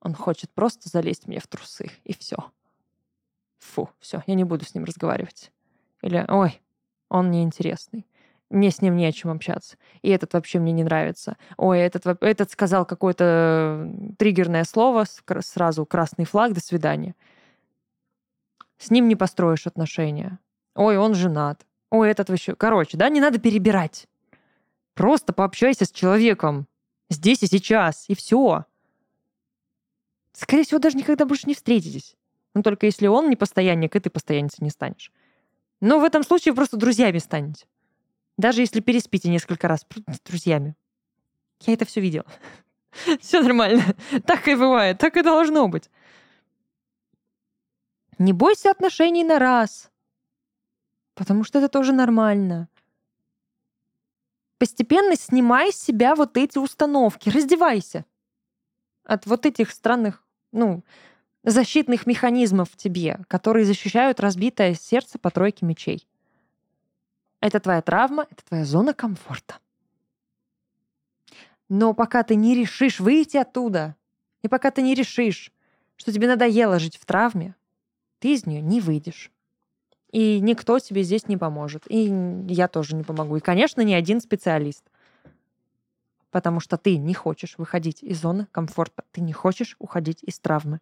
он 0.02 0.16
хочет 0.16 0.52
просто 0.52 0.90
залезть 0.90 1.28
мне 1.28 1.40
в 1.40 1.48
трусы, 1.48 1.92
и 2.04 2.14
все. 2.14 2.38
Фу, 3.60 3.90
все, 4.00 4.24
я 4.26 4.34
не 4.34 4.44
буду 4.44 4.66
с 4.66 4.74
ним 4.74 4.84
разговаривать. 4.84 5.52
Или, 6.02 6.26
ой, 6.28 6.62
он 7.10 7.30
неинтересный. 7.30 8.08
Мне 8.50 8.70
с 8.70 8.82
ним 8.82 8.98
не 8.98 9.06
о 9.06 9.12
чем 9.14 9.32
общаться. 9.32 9.78
И 10.02 10.10
этот 10.10 10.34
вообще 10.34 10.60
мне 10.60 10.74
не 10.74 10.84
нравится. 10.84 11.38
Ой, 11.56 11.80
этот, 11.80 12.06
этот 12.22 12.52
сказал 12.52 12.86
какое-то 12.86 13.90
триггерное 14.18 14.66
слово, 14.66 15.06
сразу 15.40 15.86
красный 15.86 16.26
флаг, 16.26 16.54
до 16.54 16.60
свидания. 16.60 17.16
С 18.78 18.90
ним 18.90 19.08
не 19.08 19.16
построишь 19.16 19.68
отношения. 19.68 20.40
Ой, 20.76 20.98
он 20.98 21.14
женат. 21.14 21.66
Ой, 21.92 22.10
этот 22.10 22.30
вообще... 22.30 22.56
Короче, 22.56 22.98
да, 22.98 23.08
не 23.08 23.22
надо 23.22 23.40
перебирать. 23.40 24.08
Просто 24.96 25.32
пообщайся 25.32 25.86
с 25.86 25.92
человеком. 25.92 26.68
Здесь 27.10 27.44
и 27.44 27.48
сейчас. 27.48 28.06
И 28.10 28.16
все. 28.16 28.66
Скорее 30.34 30.64
всего, 30.64 30.80
даже 30.80 30.98
никогда 30.98 31.26
больше 31.26 31.48
не 31.48 31.56
встретитесь. 31.56 32.16
Ну, 32.54 32.64
только 32.64 32.86
если 32.86 33.08
он 33.08 33.30
не 33.30 33.36
постоянник, 33.36 33.96
и 33.96 34.00
ты 34.00 34.10
постоянницей 34.10 34.64
не 34.64 34.70
станешь. 34.70 35.12
Но 35.80 36.00
в 36.00 36.04
этом 36.04 36.24
случае 36.24 36.54
просто 36.54 36.78
друзьями 36.78 37.18
станете. 37.18 37.66
Даже 38.38 38.62
если 38.62 38.80
переспите 38.80 39.30
несколько 39.30 39.68
раз 39.68 39.86
с 40.08 40.20
друзьями. 40.22 40.76
Я 41.62 41.74
это 41.74 41.86
все 41.86 42.02
видела. 42.02 42.26
Все 43.22 43.42
нормально. 43.42 43.96
Так 44.26 44.48
и 44.48 44.56
бывает. 44.56 44.98
Так 44.98 45.16
и 45.16 45.22
должно 45.22 45.68
быть. 45.68 45.90
Не 48.18 48.34
бойся 48.34 48.72
отношений 48.72 49.24
на 49.24 49.40
раз, 49.40 49.90
потому 51.16 51.44
что 51.44 51.60
это 51.60 51.70
тоже 51.70 51.94
нормально. 51.94 52.68
Постепенно 54.58 55.16
снимай 55.16 55.72
с 55.72 55.78
себя 55.78 56.16
вот 56.16 56.38
эти 56.38 56.58
установки, 56.58 57.30
раздевайся 57.30 58.06
от 59.04 59.26
вот 59.26 59.46
этих 59.46 59.72
странных, 59.72 60.24
ну, 60.52 60.84
защитных 61.44 62.06
механизмов 62.06 62.70
в 62.72 62.78
тебе, 62.78 63.20
которые 63.28 63.66
защищают 63.66 64.20
разбитое 64.20 64.74
сердце 64.74 65.18
по 65.18 65.32
тройке 65.32 65.66
мечей. 65.66 66.08
Это 67.40 67.60
твоя 67.60 67.82
травма, 67.82 68.28
это 68.30 68.46
твоя 68.46 68.66
зона 68.66 68.94
комфорта. 68.94 69.56
Но 71.70 71.94
пока 71.94 72.24
ты 72.24 72.36
не 72.36 72.54
решишь 72.54 73.00
выйти 73.00 73.38
оттуда, 73.38 73.96
и 74.44 74.48
пока 74.48 74.72
ты 74.72 74.82
не 74.82 74.94
решишь, 74.94 75.52
что 75.96 76.12
тебе 76.12 76.28
надоело 76.28 76.80
жить 76.80 76.98
в 76.98 77.06
травме, 77.06 77.56
ты 78.20 78.34
из 78.34 78.46
нее 78.46 78.62
не 78.62 78.82
выйдешь. 78.82 79.32
И 80.12 80.40
никто 80.42 80.78
тебе 80.80 81.04
здесь 81.04 81.28
не 81.28 81.38
поможет. 81.38 81.84
И 81.88 82.12
я 82.50 82.68
тоже 82.68 82.96
не 82.96 83.04
помогу. 83.04 83.38
И, 83.38 83.40
конечно, 83.40 83.82
ни 83.82 83.94
один 83.94 84.20
специалист. 84.20 84.84
Потому 86.32 86.62
что 86.62 86.78
ты 86.78 86.98
не 86.98 87.14
хочешь 87.14 87.58
выходить 87.58 88.02
из 88.02 88.22
зоны 88.22 88.48
комфорта. 88.52 89.04
Ты 89.12 89.22
не 89.22 89.34
хочешь 89.34 89.76
уходить 89.80 90.24
из 90.24 90.40
травмы. 90.40 90.80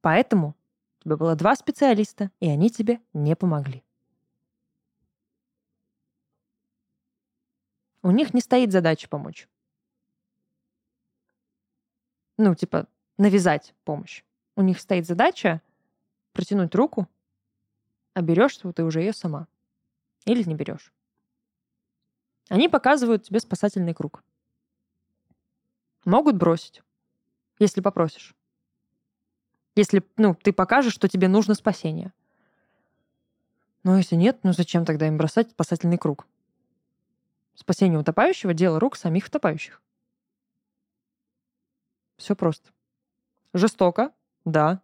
Поэтому 0.00 0.56
у 1.00 1.04
тебя 1.04 1.16
было 1.16 1.36
два 1.36 1.54
специалиста, 1.54 2.30
и 2.40 2.48
они 2.48 2.70
тебе 2.70 3.00
не 3.12 3.36
помогли. 3.36 3.84
У 8.02 8.10
них 8.10 8.34
не 8.34 8.40
стоит 8.40 8.72
задача 8.72 9.08
помочь. 9.08 9.48
Ну, 12.38 12.54
типа, 12.54 12.88
навязать 13.18 13.74
помощь. 13.84 14.24
У 14.56 14.62
них 14.62 14.80
стоит 14.80 15.06
задача 15.06 15.60
протянуть 16.32 16.74
руку, 16.74 17.08
а 18.14 18.22
берешь 18.22 18.56
ты 18.56 18.82
уже 18.82 19.00
ее 19.00 19.12
сама. 19.12 19.46
Или 20.24 20.42
не 20.44 20.54
берешь. 20.54 20.92
Они 22.48 22.68
показывают 22.68 23.24
тебе 23.24 23.38
спасательный 23.38 23.94
круг. 23.94 24.24
Могут 26.04 26.36
бросить, 26.36 26.82
если 27.58 27.80
попросишь. 27.80 28.34
Если 29.76 30.02
ну, 30.16 30.34
ты 30.34 30.52
покажешь, 30.52 30.92
что 30.94 31.08
тебе 31.08 31.28
нужно 31.28 31.54
спасение. 31.54 32.12
Но 33.84 33.96
если 33.96 34.16
нет, 34.16 34.38
ну 34.42 34.52
зачем 34.52 34.84
тогда 34.84 35.06
им 35.06 35.16
бросать 35.16 35.50
спасательный 35.50 35.98
круг? 35.98 36.26
Спасение 37.54 37.98
утопающего– 37.98 38.52
дело 38.54 38.80
рук 38.80 38.96
самих 38.96 39.26
утопающих. 39.26 39.80
Все 42.16 42.34
просто. 42.34 42.70
Жестоко, 43.52 44.12
да. 44.44 44.80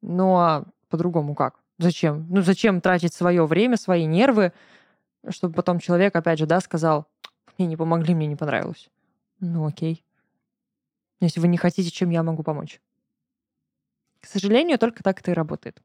Ну 0.00 0.36
а 0.36 0.64
по-другому 0.88 1.34
как? 1.34 1.58
Зачем? 1.78 2.26
Ну 2.28 2.42
зачем 2.42 2.80
тратить 2.80 3.14
свое 3.14 3.46
время, 3.46 3.76
свои 3.76 4.04
нервы, 4.04 4.52
чтобы 5.28 5.54
потом 5.54 5.78
человек, 5.78 6.14
опять 6.14 6.38
же, 6.38 6.46
да, 6.46 6.60
сказал, 6.60 7.06
мне 7.56 7.66
не 7.66 7.76
помогли, 7.76 8.14
мне 8.14 8.26
не 8.26 8.36
понравилось. 8.36 8.90
Ну 9.40 9.66
окей. 9.66 10.04
Если 11.22 11.40
вы 11.40 11.48
не 11.48 11.56
хотите, 11.56 11.90
чем 11.90 12.10
я 12.10 12.22
могу 12.22 12.42
помочь? 12.42 12.80
К 14.20 14.26
сожалению, 14.26 14.78
только 14.78 15.02
так 15.02 15.20
это 15.20 15.30
и 15.30 15.34
работает. 15.34 15.80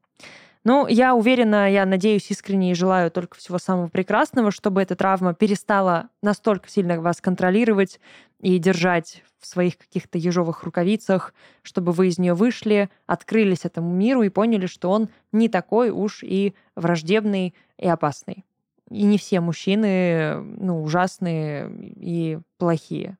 Ну, 0.64 0.86
я 0.88 1.14
уверена, 1.14 1.70
я 1.70 1.86
надеюсь 1.86 2.30
искренне 2.30 2.72
и 2.72 2.74
желаю 2.74 3.10
только 3.10 3.36
всего 3.36 3.58
самого 3.58 3.88
прекрасного, 3.88 4.50
чтобы 4.50 4.82
эта 4.82 4.96
травма 4.96 5.32
перестала 5.32 6.10
настолько 6.22 6.68
сильно 6.68 7.00
вас 7.00 7.20
контролировать 7.20 8.00
и 8.40 8.58
держать 8.58 9.22
в 9.38 9.46
своих 9.46 9.78
каких-то 9.78 10.18
ежовых 10.18 10.64
рукавицах, 10.64 11.32
чтобы 11.62 11.92
вы 11.92 12.08
из 12.08 12.18
нее 12.18 12.34
вышли, 12.34 12.90
открылись 13.06 13.64
этому 13.64 13.92
миру 13.92 14.22
и 14.22 14.28
поняли, 14.28 14.66
что 14.66 14.90
он 14.90 15.08
не 15.30 15.48
такой 15.48 15.90
уж 15.90 16.24
и 16.24 16.54
враждебный 16.74 17.54
и 17.78 17.88
опасный. 17.88 18.44
И 18.90 19.04
не 19.04 19.18
все 19.18 19.40
мужчины 19.40 20.34
ну, 20.34 20.82
ужасные 20.82 21.70
и 21.96 22.40
плохие. 22.58 23.16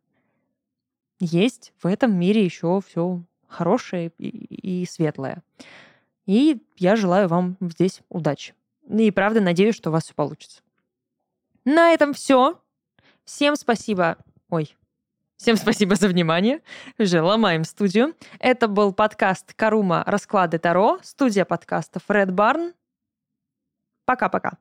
Есть 1.21 1.73
в 1.83 1.87
этом 1.87 2.19
мире 2.19 2.45
еще 2.45 2.81
все 2.87 3.23
хорошее 3.49 4.13
и, 4.19 4.83
и 4.83 4.87
светлое. 4.87 5.43
И 6.27 6.63
я 6.77 6.97
желаю 6.97 7.29
вам 7.29 7.57
здесь 7.61 8.03
удачи. 8.09 8.55
И 8.89 9.11
правда 9.11 9.41
надеюсь, 9.41 9.75
что 9.75 9.91
у 9.91 9.93
вас 9.93 10.05
все 10.05 10.15
получится. 10.15 10.63
На 11.65 11.93
этом 11.93 12.13
все. 12.15 12.61
Всем 13.25 13.57
спасибо. 13.57 14.17
Ой. 14.49 14.75
Всем 15.37 15.57
спасибо 15.57 15.95
за 15.95 16.09
внимание. 16.09 16.61
Уже 16.99 17.23
ломаем 17.23 17.65
студию. 17.65 18.15
Это 18.41 18.69
был 18.69 18.93
подкаст 18.93 19.55
Карума 19.55 20.03
Расклады 20.07 20.59
Таро, 20.59 20.99
студия 21.03 21.45
подкастов 21.45 22.03
Red 22.09 22.31
Barn. 22.31 22.75
Пока-пока. 24.05 24.59